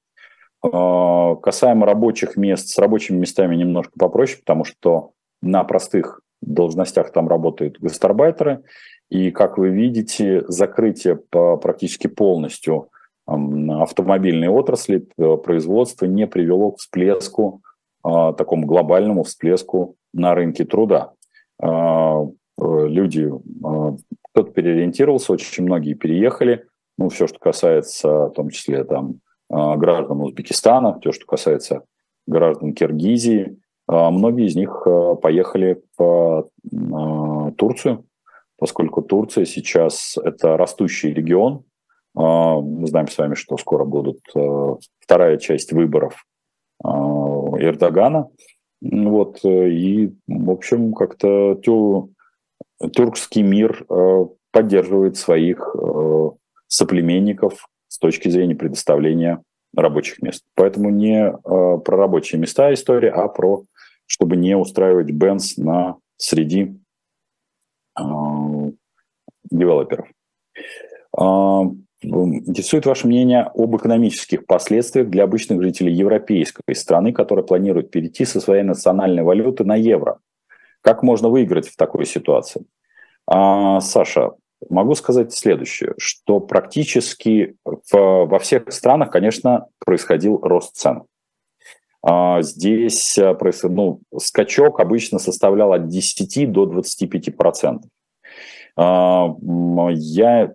А, 0.63 1.37
касаемо 1.37 1.85
рабочих 1.85 2.39
мест, 2.39 2.69
с 2.69 2.79
рабочими 2.79 3.19
местами 3.19 3.55
немножко 3.55 3.93
попроще, 3.99 4.39
потому 4.39 4.65
что 4.65 5.11
на 5.43 5.63
простых 5.63 6.23
должностях 6.41 7.13
там 7.13 7.29
работают 7.29 7.79
гастарбайтеры, 7.79 8.63
и, 9.11 9.31
как 9.31 9.59
вы 9.59 9.69
видите, 9.69 10.45
закрытие 10.49 11.17
по 11.17 11.59
практически 11.59 12.07
полностью 12.07 12.89
автомобильной 13.29 14.49
отрасли, 14.49 15.07
производства 15.45 16.07
не 16.07 16.27
привело 16.27 16.73
к 16.73 16.79
всплеску, 16.79 17.61
а, 18.03 18.33
такому 18.33 18.67
глобальному 18.67 19.23
всплеску 19.23 19.97
на 20.15 20.35
рынке 20.35 20.65
труда. 20.65 21.13
А, 21.61 22.25
люди, 22.59 23.31
кто-то 24.31 24.51
переориентировался, 24.53 25.33
очень 25.33 25.65
многие 25.65 25.95
переехали, 25.95 26.65
ну, 26.99 27.09
все, 27.09 27.27
что 27.27 27.39
касается, 27.39 28.27
в 28.27 28.31
том 28.31 28.51
числе, 28.51 28.85
там, 28.85 29.21
а, 29.51 29.77
граждан 29.77 30.21
Узбекистана, 30.21 30.99
то, 31.01 31.13
что 31.13 31.25
касается 31.27 31.85
граждан 32.27 32.75
Киргизии. 32.75 33.59
А, 33.87 34.11
многие 34.11 34.47
из 34.47 34.57
них 34.57 34.83
а, 34.85 35.15
поехали 35.15 35.83
в 35.97 36.49
Турцию, 37.57 38.05
поскольку 38.59 39.01
Турция 39.01 39.47
сейчас 39.47 40.19
это 40.23 40.57
растущий 40.57 41.13
регион. 41.13 41.65
Мы 42.15 42.87
знаем 42.87 43.09
с 43.09 43.17
вами, 43.17 43.35
что 43.35 43.57
скоро 43.57 43.85
будут 43.85 44.21
вторая 45.01 45.37
часть 45.37 45.73
выборов 45.73 46.25
Эрдогана. 46.85 48.29
Вот, 48.81 49.45
и, 49.45 50.13
в 50.27 50.51
общем, 50.51 50.95
как-то 50.95 51.55
тю, 51.57 52.13
тюркский 52.93 53.43
мир 53.43 53.87
поддерживает 54.51 55.17
своих 55.17 55.75
соплеменников 56.69 57.69
с 57.89 57.99
точки 57.99 58.29
зрения 58.29 58.55
предоставления 58.55 59.43
рабочих 59.75 60.23
мест. 60.23 60.45
Поэтому 60.55 60.91
не 60.91 61.29
э, 61.29 61.33
про 61.43 61.97
рабочие 61.97 62.41
места 62.41 62.73
история, 62.73 63.11
а 63.11 63.29
про 63.29 63.65
чтобы 64.07 64.37
не 64.37 64.57
устраивать 64.57 65.11
бенз 65.11 65.57
на 65.59 65.97
среди 66.17 66.79
э, 67.99 68.03
девелоперов. 69.51 70.09
Э, 72.03 72.07
интересует 72.07 72.87
ваше 72.87 73.07
мнение 73.07 73.51
об 73.55 73.77
экономических 73.77 74.47
последствиях 74.47 75.09
для 75.09 75.25
обычных 75.25 75.63
жителей 75.63 75.93
европейской 75.93 76.75
страны, 76.75 77.13
которые 77.13 77.45
планируют 77.45 77.91
перейти 77.91 78.25
со 78.25 78.41
своей 78.41 78.63
национальной 78.63 79.23
валюты 79.23 79.65
на 79.65 79.77
евро. 79.77 80.19
Как 80.83 81.03
можно 81.03 81.29
выиграть 81.29 81.69
в 81.69 81.77
такой 81.77 82.07
ситуации? 82.07 82.65
А, 83.27 83.81
Саша, 83.81 84.33
Могу 84.69 84.95
сказать 84.97 85.33
следующее, 85.33 85.95
что 85.99 86.41
практически 86.41 87.55
в, 87.65 87.93
во 87.93 88.39
всех 88.41 88.73
странах, 88.73 89.11
конечно, 89.11 89.67
происходил 89.79 90.39
рост 90.39 90.75
цен. 90.75 91.05
А, 92.03 92.43
здесь 92.43 93.17
э, 93.19 93.37
ну, 93.65 94.01
скачок 94.17 94.81
обычно 94.81 95.21
составлял 95.21 95.73
от 95.73 95.89
10 95.89 96.51
до 96.51 96.67
25 96.67 97.37
процентов. 97.37 97.89
А, 98.77 99.29
я 99.93 100.55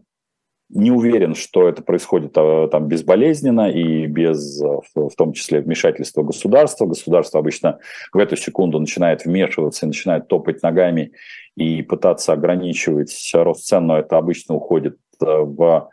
не 0.69 0.91
уверен, 0.91 1.35
что 1.35 1.67
это 1.67 1.83
происходит 1.83 2.33
а, 2.35 2.67
там 2.67 2.87
безболезненно 2.87 3.69
и 3.69 4.07
без, 4.07 4.61
а, 4.61 4.79
в 4.95 5.15
том 5.15 5.33
числе, 5.33 5.61
вмешательства 5.61 6.23
государства. 6.23 6.85
Государство 6.85 7.39
обычно 7.39 7.79
в 8.11 8.17
эту 8.17 8.35
секунду 8.35 8.79
начинает 8.79 9.25
вмешиваться 9.25 9.85
и 9.85 9.87
начинает 9.87 10.27
топать 10.27 10.63
ногами 10.63 11.11
и 11.55 11.81
пытаться 11.83 12.33
ограничивать 12.33 13.13
рост 13.33 13.65
цен, 13.65 13.87
но 13.87 13.99
это 13.99 14.17
обычно 14.17 14.55
уходит 14.55 14.97
а, 15.21 15.41
в 15.43 15.89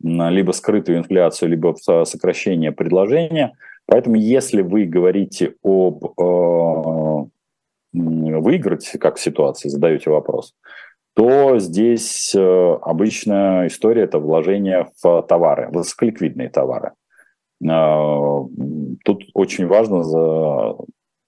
либо 0.00 0.50
скрытую 0.52 0.98
инфляцию, 0.98 1.50
либо 1.50 1.74
сокращение 2.04 2.72
предложения. 2.72 3.52
Поэтому 3.86 4.16
если 4.16 4.60
вы 4.60 4.84
говорите 4.84 5.54
об 5.62 6.04
э, 6.18 7.24
выиграть, 7.94 8.90
как 9.00 9.16
в 9.16 9.20
ситуации, 9.20 9.68
задаете 9.68 10.10
вопрос, 10.10 10.54
то 11.14 11.58
здесь 11.60 12.34
э, 12.34 12.78
обычная 12.82 13.68
история– 13.68 14.02
это 14.04 14.18
вложение 14.18 14.88
в 15.00 15.22
товары, 15.22 15.68
высоколиквидные 15.70 16.48
товары. 16.48 16.92
Э, 17.64 18.40
тут 19.04 19.24
очень 19.32 19.68
важно 19.68 20.76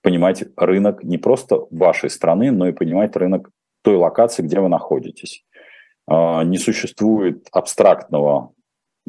понимать 0.02 0.44
рынок 0.56 1.04
не 1.04 1.18
просто 1.18 1.66
вашей 1.70 2.10
страны, 2.10 2.50
но 2.50 2.68
и 2.68 2.72
понимать 2.72 3.14
рынок 3.16 3.50
той 3.82 3.96
локации, 3.96 4.42
где 4.42 4.58
вы 4.58 4.68
находитесь. 4.68 5.44
Э, 6.10 6.42
не 6.42 6.58
существует 6.58 7.46
абстрактного 7.52 8.52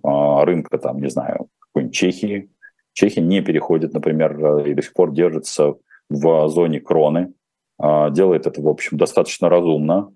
рынка, 0.03 0.77
там, 0.77 1.01
не 1.01 1.09
знаю, 1.09 1.47
какой-нибудь 1.59 1.95
Чехии. 1.95 2.51
Чехия 2.93 3.21
не 3.21 3.41
переходит, 3.41 3.93
например, 3.93 4.59
и 4.59 4.75
до 4.75 4.83
сих 4.83 4.93
пор 4.93 5.11
держится 5.11 5.73
в 6.07 6.49
зоне 6.49 6.79
кроны. 6.79 7.33
Делает 7.79 8.45
это, 8.45 8.61
в 8.61 8.67
общем, 8.67 8.99
достаточно 8.99 9.49
разумно 9.49 10.11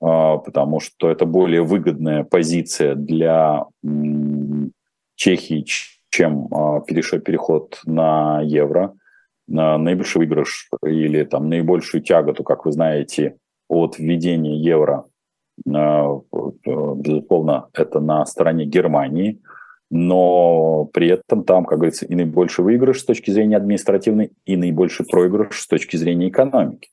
потому 0.00 0.80
что 0.80 1.10
это 1.10 1.26
более 1.26 1.62
выгодная 1.62 2.24
позиция 2.24 2.94
для 2.94 3.66
Чехии, 5.14 5.66
чем 6.10 6.48
а, 6.50 6.80
переход 6.80 7.80
на 7.84 8.40
евро. 8.40 8.94
Наибольший 9.46 10.20
выигрыш 10.20 10.70
или 10.86 11.24
там 11.24 11.48
наибольшую 11.48 12.02
тяготу, 12.02 12.44
как 12.44 12.64
вы 12.64 12.72
знаете, 12.72 13.36
от 13.68 13.98
введения 13.98 14.56
евро, 14.56 15.04
а, 15.68 16.20
безусловно, 16.64 17.68
это 17.74 18.00
на 18.00 18.24
стороне 18.26 18.64
Германии, 18.64 19.40
но 19.90 20.84
при 20.92 21.08
этом 21.08 21.44
там, 21.44 21.64
как 21.64 21.78
говорится, 21.78 22.06
и 22.06 22.14
наибольший 22.14 22.64
выигрыш 22.64 23.00
с 23.00 23.04
точки 23.04 23.30
зрения 23.30 23.56
административной, 23.56 24.32
и 24.46 24.56
наибольший 24.56 25.04
проигрыш 25.04 25.60
с 25.60 25.66
точки 25.66 25.96
зрения 25.96 26.28
экономики. 26.28 26.90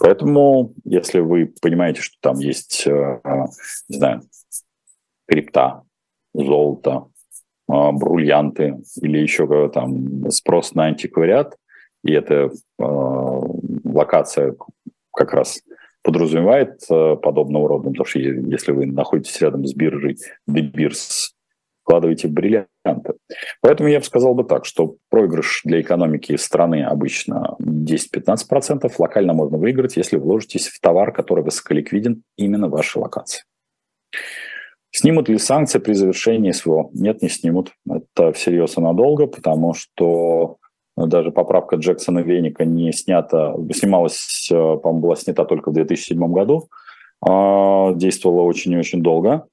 Поэтому, 0.00 0.74
если 0.84 1.20
вы 1.20 1.52
понимаете, 1.60 2.00
что 2.00 2.16
там 2.20 2.36
есть, 2.38 2.86
э, 2.86 3.20
не 3.88 3.96
знаю, 3.96 4.22
крипта, 5.26 5.82
золото, 6.34 7.08
э, 7.68 7.72
бриллианты 7.92 8.78
или 9.00 9.18
еще 9.18 9.68
там 9.70 10.30
спрос 10.30 10.74
на 10.74 10.84
антиквариат, 10.84 11.56
и 12.04 12.12
эта 12.12 12.34
э, 12.34 12.50
локация 12.78 14.54
как 15.12 15.32
раз 15.34 15.60
подразумевает 16.02 16.80
подобного 16.88 17.68
рода, 17.68 17.90
потому 17.90 18.06
что 18.06 18.20
если 18.20 18.72
вы 18.72 18.86
находитесь 18.86 19.40
рядом 19.40 19.66
с 19.66 19.74
биржей, 19.74 20.16
Дебирс 20.46 21.34
вкладываете 21.88 22.28
в 22.28 22.32
бриллианты. 22.32 23.14
Поэтому 23.62 23.88
я 23.88 24.00
бы 24.00 24.04
сказал 24.04 24.34
бы 24.34 24.44
так, 24.44 24.66
что 24.66 24.96
проигрыш 25.08 25.62
для 25.64 25.80
экономики 25.80 26.36
страны 26.36 26.84
обычно 26.84 27.56
10-15%. 27.60 28.92
Локально 28.98 29.32
можно 29.32 29.56
выиграть, 29.56 29.96
если 29.96 30.18
вложитесь 30.18 30.68
в 30.68 30.80
товар, 30.80 31.12
который 31.12 31.42
высоколиквиден 31.42 32.22
именно 32.36 32.68
в 32.68 32.72
вашей 32.72 32.98
локации. 32.98 33.44
Снимут 34.90 35.30
ли 35.30 35.38
санкции 35.38 35.78
при 35.78 35.94
завершении 35.94 36.50
СВО? 36.50 36.90
Нет, 36.92 37.22
не 37.22 37.30
снимут. 37.30 37.72
Это 37.88 38.32
всерьез 38.32 38.76
и 38.76 38.80
надолго, 38.82 39.26
потому 39.26 39.72
что 39.72 40.56
даже 40.96 41.30
поправка 41.30 41.76
Джексона 41.76 42.18
Веника 42.18 42.66
не 42.66 42.92
снята, 42.92 43.54
снималась, 43.72 44.48
по-моему, 44.50 45.00
была 45.00 45.16
снята 45.16 45.44
только 45.46 45.70
в 45.70 45.74
2007 45.74 46.32
году, 46.32 46.68
а, 47.26 47.94
действовала 47.94 48.42
очень 48.42 48.72
и 48.72 48.78
очень 48.78 49.02
долго. 49.02 49.46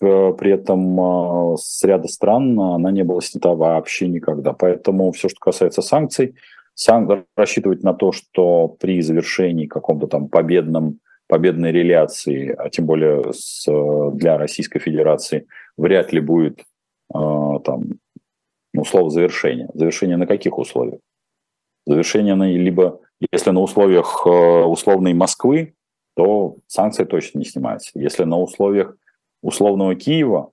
А, 0.00 0.06
Э, 0.06 0.32
при 0.32 0.52
этом 0.52 1.00
а, 1.00 1.56
с 1.56 1.82
ряда 1.84 2.08
стран 2.08 2.58
она 2.58 2.90
не 2.90 3.04
была 3.04 3.20
снята 3.20 3.54
вообще 3.54 4.08
никогда. 4.08 4.52
Поэтому 4.52 5.12
все, 5.12 5.28
что 5.28 5.38
касается 5.40 5.82
санкций, 5.82 6.36
сан... 6.74 7.24
рассчитывать 7.36 7.82
на 7.82 7.94
то, 7.94 8.12
что 8.12 8.68
при 8.68 9.00
завершении 9.02 9.66
каком-то 9.66 10.06
там 10.06 10.28
победном, 10.28 11.00
победной 11.26 11.72
реляции, 11.72 12.54
а 12.56 12.70
тем 12.70 12.86
более 12.86 13.32
с, 13.32 13.66
для 14.14 14.38
Российской 14.38 14.78
Федерации, 14.78 15.46
вряд 15.76 16.12
ли 16.12 16.20
будет 16.20 16.60
э, 16.60 17.18
там, 17.64 17.84
ну, 18.74 18.84
слово 18.84 19.10
завершение. 19.10 19.68
Завершение 19.74 20.16
на 20.16 20.26
каких 20.26 20.58
условиях? 20.58 21.00
Завершение 21.86 22.34
на 22.34 22.48
либо, 22.50 23.00
если 23.32 23.50
на 23.50 23.60
условиях 23.60 24.22
э, 24.26 24.30
условной 24.30 25.14
Москвы, 25.14 25.74
то 26.14 26.56
санкции 26.66 27.04
точно 27.04 27.38
не 27.38 27.44
снимаются. 27.44 27.90
Если 27.94 28.24
на 28.24 28.38
условиях 28.38 28.96
условного 29.42 29.94
Киева, 29.94 30.50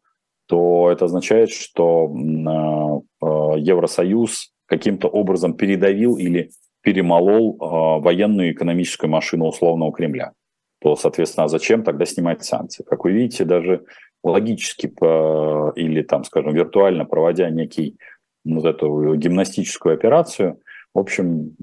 то 0.47 0.91
это 0.91 1.05
означает, 1.05 1.49
что 1.49 2.07
э, 2.07 3.25
э, 3.25 3.59
Евросоюз 3.59 4.51
каким-то 4.67 5.07
образом 5.07 5.55
передавил 5.55 6.17
или 6.17 6.51
перемолол 6.81 7.55
э, 7.55 8.03
военную 8.03 8.49
и 8.49 8.51
экономическую 8.51 9.09
машину 9.09 9.47
условного 9.47 9.91
Кремля. 9.91 10.33
То, 10.81 10.95
соответственно, 10.95 11.45
а 11.45 11.49
зачем 11.49 11.83
тогда 11.83 12.05
снимать 12.05 12.43
санкции? 12.43 12.83
Как 12.83 13.03
вы 13.03 13.11
видите, 13.11 13.43
даже 13.43 13.85
логически 14.23 14.87
или, 14.87 16.01
там, 16.01 16.23
скажем, 16.23 16.53
виртуально 16.53 17.05
проводя 17.05 17.49
некий 17.49 17.97
вот 18.43 18.65
эту 18.65 19.15
гимнастическую 19.15 19.95
операцию, 19.95 20.59
в 20.93 20.99
общем, 20.99 21.55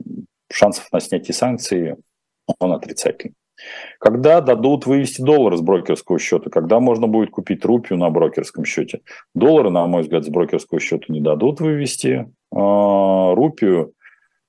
шансов 0.51 0.91
на 0.93 1.01
снятие 1.01 1.35
санкций 1.35 1.97
он 2.59 2.73
отрицательный. 2.73 3.35
Когда 3.99 4.41
дадут 4.41 4.87
вывести 4.87 5.23
доллар 5.23 5.57
с 5.57 5.61
брокерского 5.61 6.19
счета? 6.19 6.51
Когда 6.51 6.81
можно 6.81 7.07
будет 7.07 7.31
купить 7.31 7.65
рупию 7.65 7.99
на 7.99 8.11
брокерском 8.11 8.65
счете? 8.65 9.01
Доллары, 9.35 9.71
на 9.71 9.87
мой 9.87 10.03
взгляд, 10.03 10.25
с 10.25 10.29
брокерского 10.29 10.81
счета 10.81 11.05
не 11.09 11.21
дадут 11.21 11.61
вывести. 11.61 12.31
А, 12.55 13.35
рупию. 13.35 13.93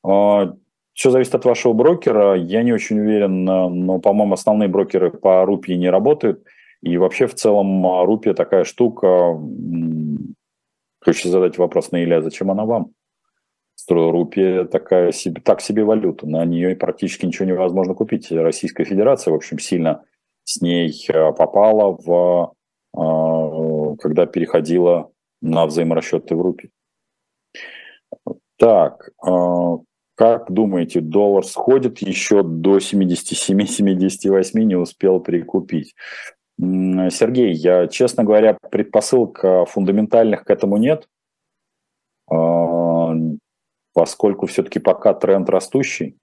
А, 0.03 0.53
Все 0.93 1.11
зависит 1.11 1.35
от 1.35 1.45
вашего 1.45 1.73
брокера. 1.73 2.35
Я 2.35 2.63
не 2.63 2.73
очень 2.73 2.99
уверен, 2.99 3.43
но, 3.43 3.99
по-моему, 3.99 4.33
основные 4.33 4.69
брокеры 4.69 5.11
по 5.11 5.45
рупии 5.45 5.73
не 5.73 5.89
работают. 5.89 6.43
И 6.81 6.97
вообще, 6.97 7.27
в 7.27 7.35
целом, 7.35 8.03
рупия 8.05 8.33
такая 8.33 8.63
штука. 8.63 9.39
Хочу 10.99 11.29
задать 11.29 11.57
вопрос 11.57 11.91
на 11.91 12.03
Илья, 12.03 12.21
зачем 12.21 12.51
она 12.51 12.65
вам? 12.65 12.91
Рупия 13.89 14.65
такая 14.65 15.11
себе, 15.11 15.41
так 15.41 15.61
себе 15.61 15.83
валюта, 15.83 16.27
на 16.27 16.45
нее 16.45 16.75
практически 16.75 17.25
ничего 17.25 17.45
невозможно 17.45 17.93
купить. 17.93 18.31
Российская 18.31 18.85
Федерация, 18.85 19.31
в 19.31 19.35
общем, 19.35 19.59
сильно 19.59 20.03
с 20.43 20.61
ней 20.61 20.93
э, 21.09 21.33
попала 21.33 21.97
в, 22.05 22.53
э, 22.95 23.95
когда 24.01 24.25
переходила 24.25 25.11
на 25.41 25.65
взаиморасчеты 25.65 26.35
в 26.35 26.41
рупии. 26.41 26.71
Так, 28.57 29.09
э, 29.25 29.77
как 30.15 30.51
думаете, 30.51 31.01
доллар 31.01 31.45
сходит 31.45 31.99
еще 31.99 32.43
до 32.43 32.77
77-78, 32.77 34.63
не 34.63 34.75
успел 34.75 35.19
прикупить? 35.19 35.95
Сергей, 36.59 37.51
я, 37.53 37.87
честно 37.87 38.23
говоря, 38.23 38.57
предпосылок 38.69 39.43
фундаментальных 39.69 40.43
к 40.43 40.51
этому 40.51 40.77
нет 40.77 41.07
поскольку 43.93 44.47
все-таки 44.47 44.79
пока 44.79 45.13
тренд 45.13 45.49
растущий. 45.49 46.17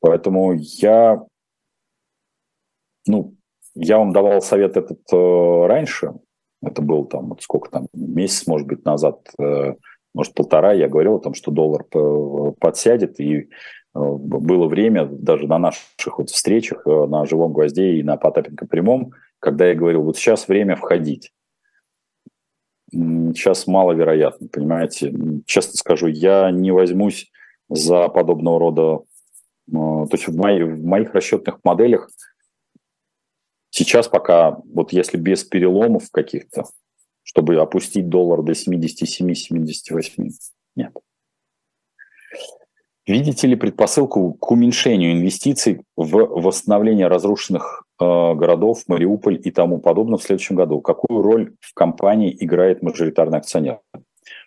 Поэтому 0.00 0.52
я, 0.52 1.24
ну, 3.06 3.34
я 3.74 3.98
вам 3.98 4.12
давал 4.12 4.42
совет 4.42 4.76
этот 4.76 5.00
э, 5.12 5.66
раньше. 5.66 6.12
Это 6.62 6.82
был 6.82 7.06
там, 7.06 7.30
вот 7.30 7.42
сколько 7.42 7.70
там, 7.70 7.86
месяц, 7.94 8.46
может 8.46 8.66
быть, 8.66 8.84
назад, 8.84 9.30
э, 9.38 9.74
может, 10.14 10.34
полтора. 10.34 10.72
Я 10.72 10.88
говорил 10.88 11.16
о 11.16 11.20
том, 11.20 11.34
что 11.34 11.50
доллар 11.50 11.84
подсядет. 12.60 13.18
И 13.18 13.38
э, 13.38 13.44
было 13.94 14.68
время 14.68 15.06
даже 15.06 15.46
на 15.46 15.58
наших 15.58 16.18
вот 16.18 16.30
встречах 16.30 16.86
э, 16.86 17.06
на 17.06 17.24
«Живом 17.24 17.52
гвозде» 17.52 17.94
и 17.94 18.02
на 18.02 18.16
Потапенко 18.16 18.66
прямом, 18.66 19.12
когда 19.40 19.66
я 19.66 19.74
говорил, 19.74 20.02
вот 20.02 20.16
сейчас 20.16 20.48
время 20.48 20.76
входить 20.76 21.32
сейчас 22.94 23.66
маловероятно, 23.66 24.48
понимаете. 24.48 25.12
Честно 25.46 25.74
скажу, 25.74 26.06
я 26.06 26.50
не 26.50 26.70
возьмусь 26.70 27.30
за 27.68 28.08
подобного 28.08 28.58
рода... 28.58 28.98
То 29.66 30.08
есть 30.12 30.28
в, 30.28 30.36
мои, 30.36 30.62
в 30.62 30.84
моих 30.84 31.14
расчетных 31.14 31.58
моделях 31.64 32.10
сейчас 33.74 34.08
пока, 34.08 34.58
вот 34.72 34.92
если 34.92 35.16
без 35.16 35.42
переломов 35.42 36.10
каких-то, 36.10 36.64
чтобы 37.22 37.56
опустить 37.56 38.08
доллар 38.08 38.42
до 38.42 38.52
77-78, 38.52 40.30
нет. 40.76 40.92
Видите 43.06 43.46
ли 43.48 43.56
предпосылку 43.56 44.34
к 44.34 44.50
уменьшению 44.50 45.12
инвестиций 45.12 45.82
в 45.96 46.10
восстановление 46.40 47.08
разрушенных 47.08 47.83
э, 47.83 47.83
городов, 47.98 48.84
Мариуполь 48.88 49.40
и 49.42 49.50
тому 49.50 49.78
подобное 49.78 50.18
в 50.18 50.22
следующем 50.22 50.56
году? 50.56 50.80
Какую 50.80 51.22
роль 51.22 51.54
в 51.60 51.74
компании 51.74 52.36
играет 52.38 52.82
мажоритарный 52.82 53.38
акционер? 53.38 53.80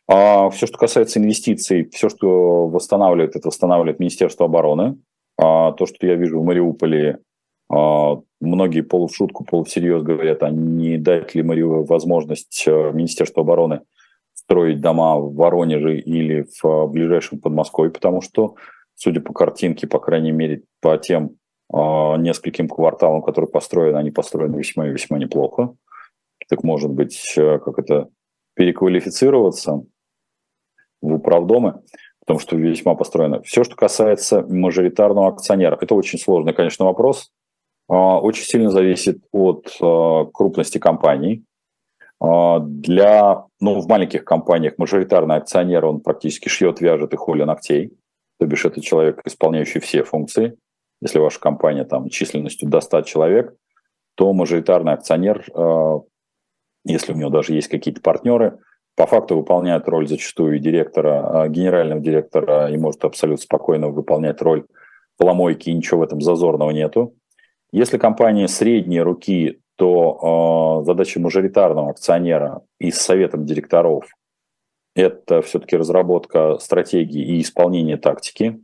А 0.08 0.50
все, 0.50 0.68
что 0.68 0.78
касается 0.78 1.20
инвестиций, 1.20 1.90
все, 1.92 2.10
что 2.10 2.68
восстанавливает, 2.68 3.36
это 3.36 3.48
восстанавливает 3.48 4.00
Министерство 4.00 4.46
обороны. 4.46 4.98
А 5.40 5.72
то, 5.74 5.86
что 5.86 6.08
я 6.08 6.16
вижу 6.16 6.40
в 6.40 6.46
Мариуполе, 6.46 7.20
А, 7.70 8.22
многие 8.40 8.82
полу 8.82 9.08
в 9.08 9.16
шутку, 9.16 9.44
полу 9.44 9.64
всерьез 9.64 10.02
говорят, 10.02 10.44
а 10.44 10.50
не 10.50 10.98
дать 10.98 11.36
ли 11.36 11.44
Марию 11.44 11.84
возможность 11.84 12.64
э, 12.66 12.92
Министерству 12.94 13.42
обороны 13.42 13.82
строить 14.34 14.80
дома 14.80 15.18
в 15.20 15.36
Воронеже 15.36 16.00
или 16.00 16.46
в 16.62 16.88
ближайшем 16.88 17.40
Подмосковье, 17.40 17.92
потому 17.92 18.22
что, 18.22 18.56
судя 18.96 19.20
по 19.20 19.34
картинке, 19.34 19.88
по 19.88 20.00
крайней 20.00 20.32
мере, 20.32 20.64
по 20.82 20.98
тем 20.98 21.26
э, 21.26 21.30
нескольким 21.72 22.70
кварталам, 22.70 23.22
которые 23.22 23.52
построены, 23.52 23.98
они 23.98 24.12
построены 24.12 24.58
весьма 24.58 24.88
и 24.88 24.92
весьма 24.92 25.18
неплохо. 25.18 25.76
Так 26.48 26.64
может 26.64 26.92
быть, 26.92 27.34
э, 27.38 27.60
как 27.60 27.78
это, 27.80 28.10
переквалифицироваться 28.56 29.84
в 31.02 31.14
управдомы, 31.14 31.82
потому 32.22 32.40
что 32.40 32.56
весьма 32.56 32.96
построено. 32.96 33.42
Все, 33.44 33.64
что 33.64 33.76
касается 33.76 34.42
мажоритарного 34.42 35.28
акционера, 35.28 35.78
это 35.80 35.94
очень 35.94 36.18
сложный, 36.18 36.54
конечно, 36.54 36.86
вопрос. 36.86 37.32
А, 37.88 38.20
очень 38.20 38.44
сильно 38.44 38.70
зависит 38.72 39.20
от 39.32 39.78
а, 39.80 40.26
крупности 40.26 40.80
компании. 40.80 41.44
А, 42.20 42.60
для, 42.60 43.46
ну, 43.60 43.80
в 43.80 43.88
маленьких 43.88 44.26
компаниях 44.26 44.74
мажоритарный 44.78 45.36
акционер, 45.36 45.86
он 45.86 46.02
практически 46.02 46.50
шьет, 46.50 46.82
вяжет 46.82 47.14
и 47.14 47.18
холли 47.18 47.44
ногтей. 47.44 47.94
То 48.40 48.46
бишь 48.48 48.66
это 48.66 48.82
человек, 48.82 49.22
исполняющий 49.24 49.80
все 49.80 50.04
функции. 50.04 50.58
Если 51.02 51.20
ваша 51.20 51.40
компания 51.40 51.86
там 51.86 52.10
численностью 52.10 52.70
до 52.70 52.82
100 52.82 53.02
человек, 53.04 53.56
то 54.16 54.34
мажоритарный 54.34 54.94
акционер, 54.94 55.46
если 56.86 57.14
у 57.14 57.16
него 57.16 57.30
даже 57.30 57.54
есть 57.54 57.68
какие-то 57.68 58.02
партнеры, 58.02 58.58
по 58.96 59.06
факту 59.06 59.38
выполняет 59.38 59.88
роль 59.88 60.08
зачастую 60.08 60.58
директора, 60.58 61.48
генерального 61.50 62.02
директора 62.02 62.72
и 62.72 62.78
может 62.78 63.06
абсолютно 63.06 63.44
спокойно 63.44 63.90
выполнять 63.90 64.42
роль 64.42 64.66
поломойки, 65.18 65.70
и 65.70 65.74
ничего 65.74 66.00
в 66.00 66.04
этом 66.04 66.20
зазорного 66.20 66.72
нету. 66.72 67.16
Если 67.72 67.98
компания 67.98 68.48
средней 68.48 69.02
руки, 69.02 69.60
то 69.76 70.82
э, 70.82 70.86
задача 70.86 71.20
мажоритарного 71.20 71.92
акционера 71.92 72.62
и 72.80 72.90
с 72.92 73.00
советом 73.00 73.46
директоров 73.46 74.06
это 74.96 75.44
все-таки 75.44 75.78
разработка 75.78 76.58
стратегии 76.58 77.38
и 77.38 77.42
исполнение 77.42 77.98
тактики. 77.98 78.60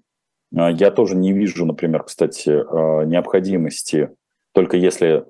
Э, 0.55 0.71
я 0.71 0.91
тоже 0.91 1.15
не 1.15 1.33
вижу, 1.33 1.65
например, 1.65 2.03
кстати, 2.03 2.49
э, 2.49 3.05
необходимости, 3.05 4.09
только 4.53 4.77
если, 4.77 5.25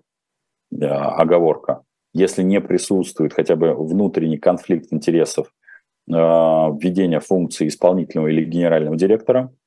э, 0.71 0.85
оговорка, 0.85 1.83
если 2.13 2.43
не 2.43 2.61
присутствует 2.61 3.33
хотя 3.33 3.55
бы 3.55 3.73
внутренний 3.73 4.37
конфликт 4.37 4.93
интересов 4.93 5.51
введения 6.05 7.21
функции 7.21 7.69
исполнительного 7.69 8.27
или 8.27 8.43
генерального 8.43 8.97
директора– 8.97 9.53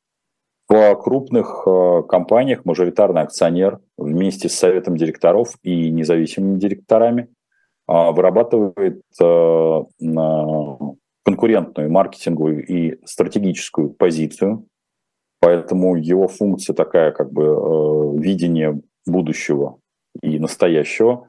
в 0.68 0.94
крупных 0.96 1.64
компаниях 2.09 2.64
мажоритарный 2.64 3.22
акционер 3.22 3.80
вместе 3.96 4.48
с 4.48 4.54
советом 4.54 4.96
директоров 4.96 5.54
и 5.62 5.90
независимыми 5.90 6.59
директорами 6.59 7.28
а, 7.86 8.11
вырабатывает 8.11 9.00
конкурентную, 11.24 11.90
маркетинговую 11.90 12.66
и 12.66 12.98
стратегическую 13.04 13.90
позицию. 13.90 14.66
Поэтому 15.47 15.94
его 15.94 16.26
функция 16.26 16.74
такая, 16.74 17.12
как 17.12 17.32
бы 17.32 17.44
э, 17.44 18.18
видение 18.20 18.80
будущего 19.07 19.78
и 20.20 20.40
настоящего. 20.40 21.28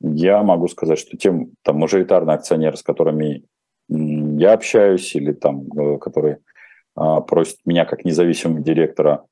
Я 0.00 0.42
могу 0.42 0.66
сказать, 0.66 0.98
что 0.98 1.18
тем 1.18 1.50
там, 1.62 1.76
мажоритарные 1.76 2.36
акционеры, 2.36 2.78
с 2.78 2.82
которыми 2.82 3.44
я 3.90 4.54
общаюсь, 4.54 5.14
или 5.14 5.32
там, 5.32 5.68
которые 5.98 6.38
а, 6.96 7.20
просят 7.20 7.58
меня 7.66 7.84
как 7.84 8.06
независимого 8.06 8.62
директора 8.62 9.26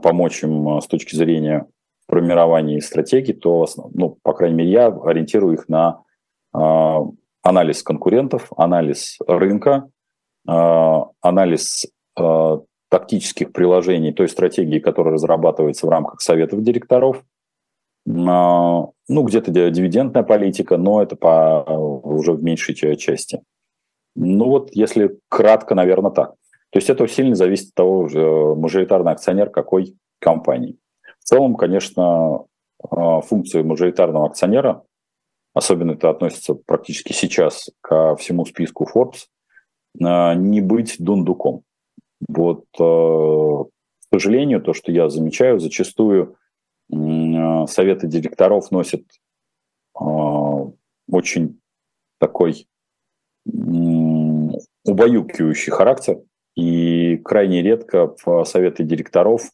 помочь 0.00 0.44
им 0.44 0.68
а, 0.68 0.80
с 0.80 0.86
точки 0.86 1.16
зрения 1.16 1.66
формирования 2.06 2.80
стратегии, 2.80 3.32
то, 3.32 3.66
ну, 3.92 4.16
по 4.22 4.32
крайней 4.32 4.58
мере, 4.58 4.70
я 4.70 4.86
ориентирую 4.86 5.54
их 5.54 5.68
на 5.68 6.04
а, 6.52 7.00
анализ 7.42 7.82
конкурентов, 7.82 8.52
анализ 8.56 9.18
рынка, 9.26 9.90
анализ 10.46 11.86
тактических 12.90 13.52
приложений 13.52 14.12
той 14.12 14.28
стратегии, 14.28 14.80
которая 14.80 15.14
разрабатывается 15.14 15.86
в 15.86 15.90
рамках 15.90 16.20
советов 16.20 16.62
директоров. 16.62 17.24
Ну, 18.04 18.92
где-то 19.08 19.50
дивидендная 19.50 20.22
политика, 20.22 20.76
но 20.76 21.02
это 21.02 21.16
по, 21.16 21.62
уже 22.02 22.32
в 22.32 22.42
меньшей 22.42 22.74
части. 22.74 23.42
Ну 24.16 24.46
вот, 24.46 24.70
если 24.72 25.18
кратко, 25.28 25.74
наверное, 25.74 26.10
так. 26.10 26.34
То 26.70 26.78
есть 26.78 26.90
это 26.90 27.06
сильно 27.08 27.34
зависит 27.34 27.68
от 27.68 27.74
того, 27.74 28.54
мажоритарный 28.56 29.12
акционер 29.12 29.50
какой 29.50 29.96
компании. 30.20 30.78
В 31.20 31.24
целом, 31.24 31.56
конечно, 31.56 32.44
а, 32.82 33.20
функции 33.20 33.62
мажоритарного 33.62 34.26
акционера, 34.26 34.82
особенно 35.54 35.92
это 35.92 36.10
относится 36.10 36.54
практически 36.54 37.12
сейчас 37.12 37.70
ко 37.80 38.16
всему 38.16 38.46
списку 38.46 38.86
Forbes, 38.92 39.26
а, 40.02 40.34
не 40.34 40.60
быть 40.60 40.96
дундуком. 40.98 41.62
Вот, 42.28 42.64
а, 42.78 43.64
к 43.64 43.68
сожалению, 44.12 44.60
то, 44.60 44.72
что 44.72 44.92
я 44.92 45.08
замечаю, 45.08 45.58
зачастую 45.60 46.36
советы 46.90 48.08
директоров 48.08 48.72
носят 48.72 49.02
очень 49.94 51.60
такой 52.18 52.66
убаюкивающий 54.84 55.70
характер, 55.70 56.20
и 56.56 57.16
крайне 57.18 57.62
редко 57.62 58.14
советы 58.44 58.82
директоров 58.82 59.50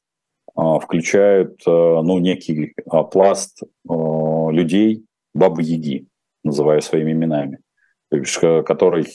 включают 0.54 1.60
ну, 1.66 2.18
некий 2.18 2.74
пласт 3.12 3.62
людей, 3.84 5.04
бабы-яги, 5.34 6.06
называя 6.42 6.80
своими 6.80 7.12
именами, 7.12 7.58
который, 8.64 9.06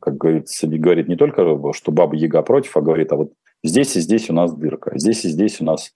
как 0.00 0.16
говорится, 0.16 0.66
говорит 0.66 1.08
не 1.08 1.16
только, 1.16 1.72
что 1.72 1.92
баба-яга 1.92 2.42
против, 2.42 2.76
а 2.76 2.80
говорит, 2.80 3.12
а 3.12 3.16
вот 3.16 3.32
здесь 3.62 3.96
и 3.96 4.00
здесь 4.00 4.30
у 4.30 4.32
нас 4.32 4.54
дырка, 4.54 4.92
здесь 4.98 5.24
и 5.24 5.28
здесь 5.28 5.60
у 5.60 5.64
нас 5.64 5.92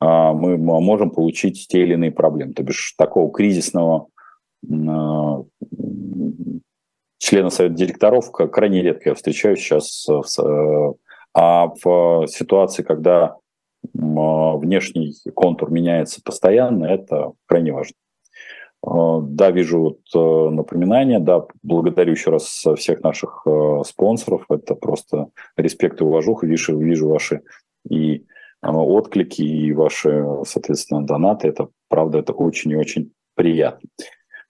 мы 0.00 0.56
можем 0.56 1.10
получить 1.10 1.66
те 1.68 1.82
или 1.82 1.94
иные 1.94 2.12
проблемы. 2.12 2.52
То 2.52 2.62
бишь 2.62 2.94
такого 2.96 3.32
кризисного 3.32 4.06
члена 7.18 7.50
совета 7.50 7.74
директоров 7.74 8.30
крайне 8.30 8.82
редко 8.82 9.10
я 9.10 9.14
встречаю 9.14 9.56
сейчас. 9.56 10.08
Э, 10.08 10.92
а 11.34 11.72
в 11.82 12.26
ситуации, 12.26 12.82
когда 12.82 13.36
внешний 13.92 15.14
контур 15.34 15.70
меняется 15.70 16.20
постоянно, 16.24 16.86
это 16.86 17.32
крайне 17.46 17.72
важно. 17.72 17.94
Э, 18.86 19.18
да, 19.22 19.50
вижу 19.50 19.80
вот 19.80 19.98
э, 20.14 20.50
напоминания, 20.50 21.18
да, 21.18 21.46
благодарю 21.62 22.12
еще 22.12 22.30
раз 22.30 22.64
всех 22.76 23.02
наших 23.02 23.46
спонсоров, 23.84 24.44
это 24.48 24.74
просто 24.74 25.28
респект 25.56 26.00
и 26.00 26.04
уважуха, 26.04 26.46
вижу, 26.46 26.78
вижу 26.78 27.08
ваши 27.08 27.42
и 27.88 28.24
отклики, 28.62 29.42
и 29.42 29.72
ваши, 29.72 30.26
соответственно, 30.44 31.06
донаты, 31.06 31.48
это 31.48 31.68
правда, 31.88 32.18
это 32.18 32.32
очень 32.32 32.72
и 32.72 32.76
очень 32.76 33.12
приятно. 33.34 33.88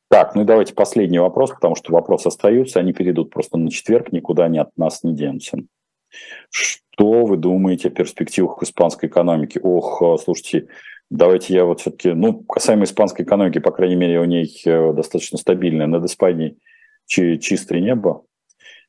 Так, 0.08 0.34
ну 0.34 0.42
и 0.42 0.44
давайте 0.46 0.74
последний 0.74 1.18
вопрос, 1.18 1.50
потому 1.50 1.74
что 1.74 1.92
вопросы 1.92 2.28
остаются, 2.28 2.80
они 2.80 2.94
перейдут 2.94 3.30
просто 3.30 3.58
на 3.58 3.70
четверг, 3.70 4.10
никуда 4.10 4.44
они 4.46 4.58
от 4.58 4.74
нас 4.76 5.02
не 5.04 5.14
денутся. 5.14 5.58
Что 6.50 7.26
вы 7.26 7.36
думаете 7.36 7.88
о 7.88 7.90
перспективах 7.90 8.62
испанской 8.62 9.10
экономики? 9.10 9.60
Ох, 9.62 10.00
э, 10.00 10.16
слушайте, 10.22 10.68
давайте 11.10 11.54
я 11.54 11.64
вот 11.64 11.80
все-таки, 11.80 12.12
ну, 12.12 12.42
касаемо 12.44 12.84
испанской 12.84 13.24
экономики, 13.24 13.58
по 13.58 13.70
крайней 13.70 13.96
мере, 13.96 14.20
у 14.20 14.24
ней 14.24 14.62
э, 14.64 14.92
достаточно 14.92 15.38
стабильная. 15.38 15.86
Над 15.86 16.04
Испанией 16.04 16.58
чистое 17.06 17.80
небо. 17.80 18.24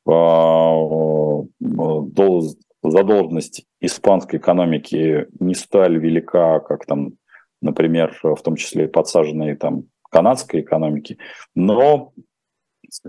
А, 0.06 0.74
э, 0.74 2.40
задолженность 2.82 3.66
испанской 3.80 4.38
экономики 4.38 5.26
не 5.38 5.54
столь 5.54 5.98
велика, 5.98 6.60
как 6.60 6.86
там, 6.86 7.12
например, 7.60 8.18
в 8.22 8.40
том 8.42 8.56
числе 8.56 8.88
подсаженные 8.88 9.56
там 9.56 9.84
канадской 10.10 10.60
экономики, 10.60 11.18
но 11.54 12.12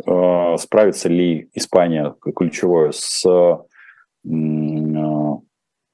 э, 0.06 0.58
справится 0.58 1.10
ли 1.10 1.50
Испания 1.54 2.16
ключевое 2.36 2.92
с 2.92 3.26
э, 3.26 3.58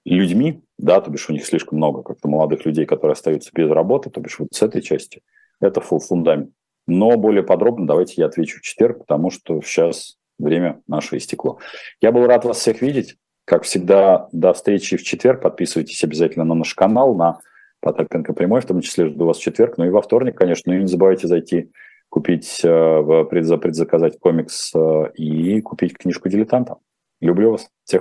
людьми, 0.06 0.62
да, 0.78 1.02
то 1.02 1.10
бишь 1.10 1.30
у 1.30 1.34
них 1.34 1.46
слишком 1.46 1.78
много 1.78 2.04
как-то 2.04 2.28
молодых 2.28 2.66
людей, 2.66 2.86
которые 2.86 3.14
остаются 3.14 3.52
без 3.54 3.70
работы, 3.70 4.10
то 4.10 4.22
бишь 4.22 4.40
вот 4.40 4.50
с 4.52 4.62
этой 4.62 4.82
части, 4.82 5.22
это 5.60 5.82
фундамент. 5.82 6.52
Но 6.86 7.18
более 7.18 7.44
подробно 7.44 7.86
давайте 7.86 8.16
я 8.18 8.28
отвечу 8.28 8.60
в 8.60 8.62
четверг, 8.62 9.00
потому 9.00 9.30
что 9.30 9.62
сейчас 9.62 10.18
время 10.40 10.82
наше 10.88 11.18
истекло. 11.18 11.60
Я 12.02 12.12
был 12.12 12.26
рад 12.26 12.46
вас 12.46 12.60
всех 12.60 12.82
видеть. 12.82 13.18
Как 13.46 13.64
всегда, 13.64 14.28
до 14.32 14.54
встречи 14.54 14.98
в 14.98 15.04
четверг. 15.04 15.42
Подписывайтесь 15.42 16.04
обязательно 16.04 16.46
на 16.46 16.54
наш 16.54 16.74
канал, 16.74 17.16
на 17.16 17.40
Потапенко 17.80 18.34
прямой, 18.34 18.62
в 18.62 18.66
том 18.66 18.82
числе 18.82 19.08
жду 19.08 19.26
вас 19.26 19.38
в 19.38 19.42
четверг, 19.42 19.78
ну 19.78 19.86
и 19.86 19.90
во 19.90 20.02
вторник, 20.02 20.38
конечно. 20.38 20.72
И 20.72 20.80
не 20.80 20.88
забывайте 20.88 21.28
зайти 21.28 21.72
купить, 22.10 22.62
э, 22.64 23.26
предзаказать 23.30 24.18
комикс 24.20 24.74
э, 24.76 25.12
и 25.16 25.62
купить 25.62 25.98
книжку 25.98 26.30
дилетанта. 26.30 26.78
Люблю 27.22 27.52
вас. 27.52 27.70
Всех 27.84 27.96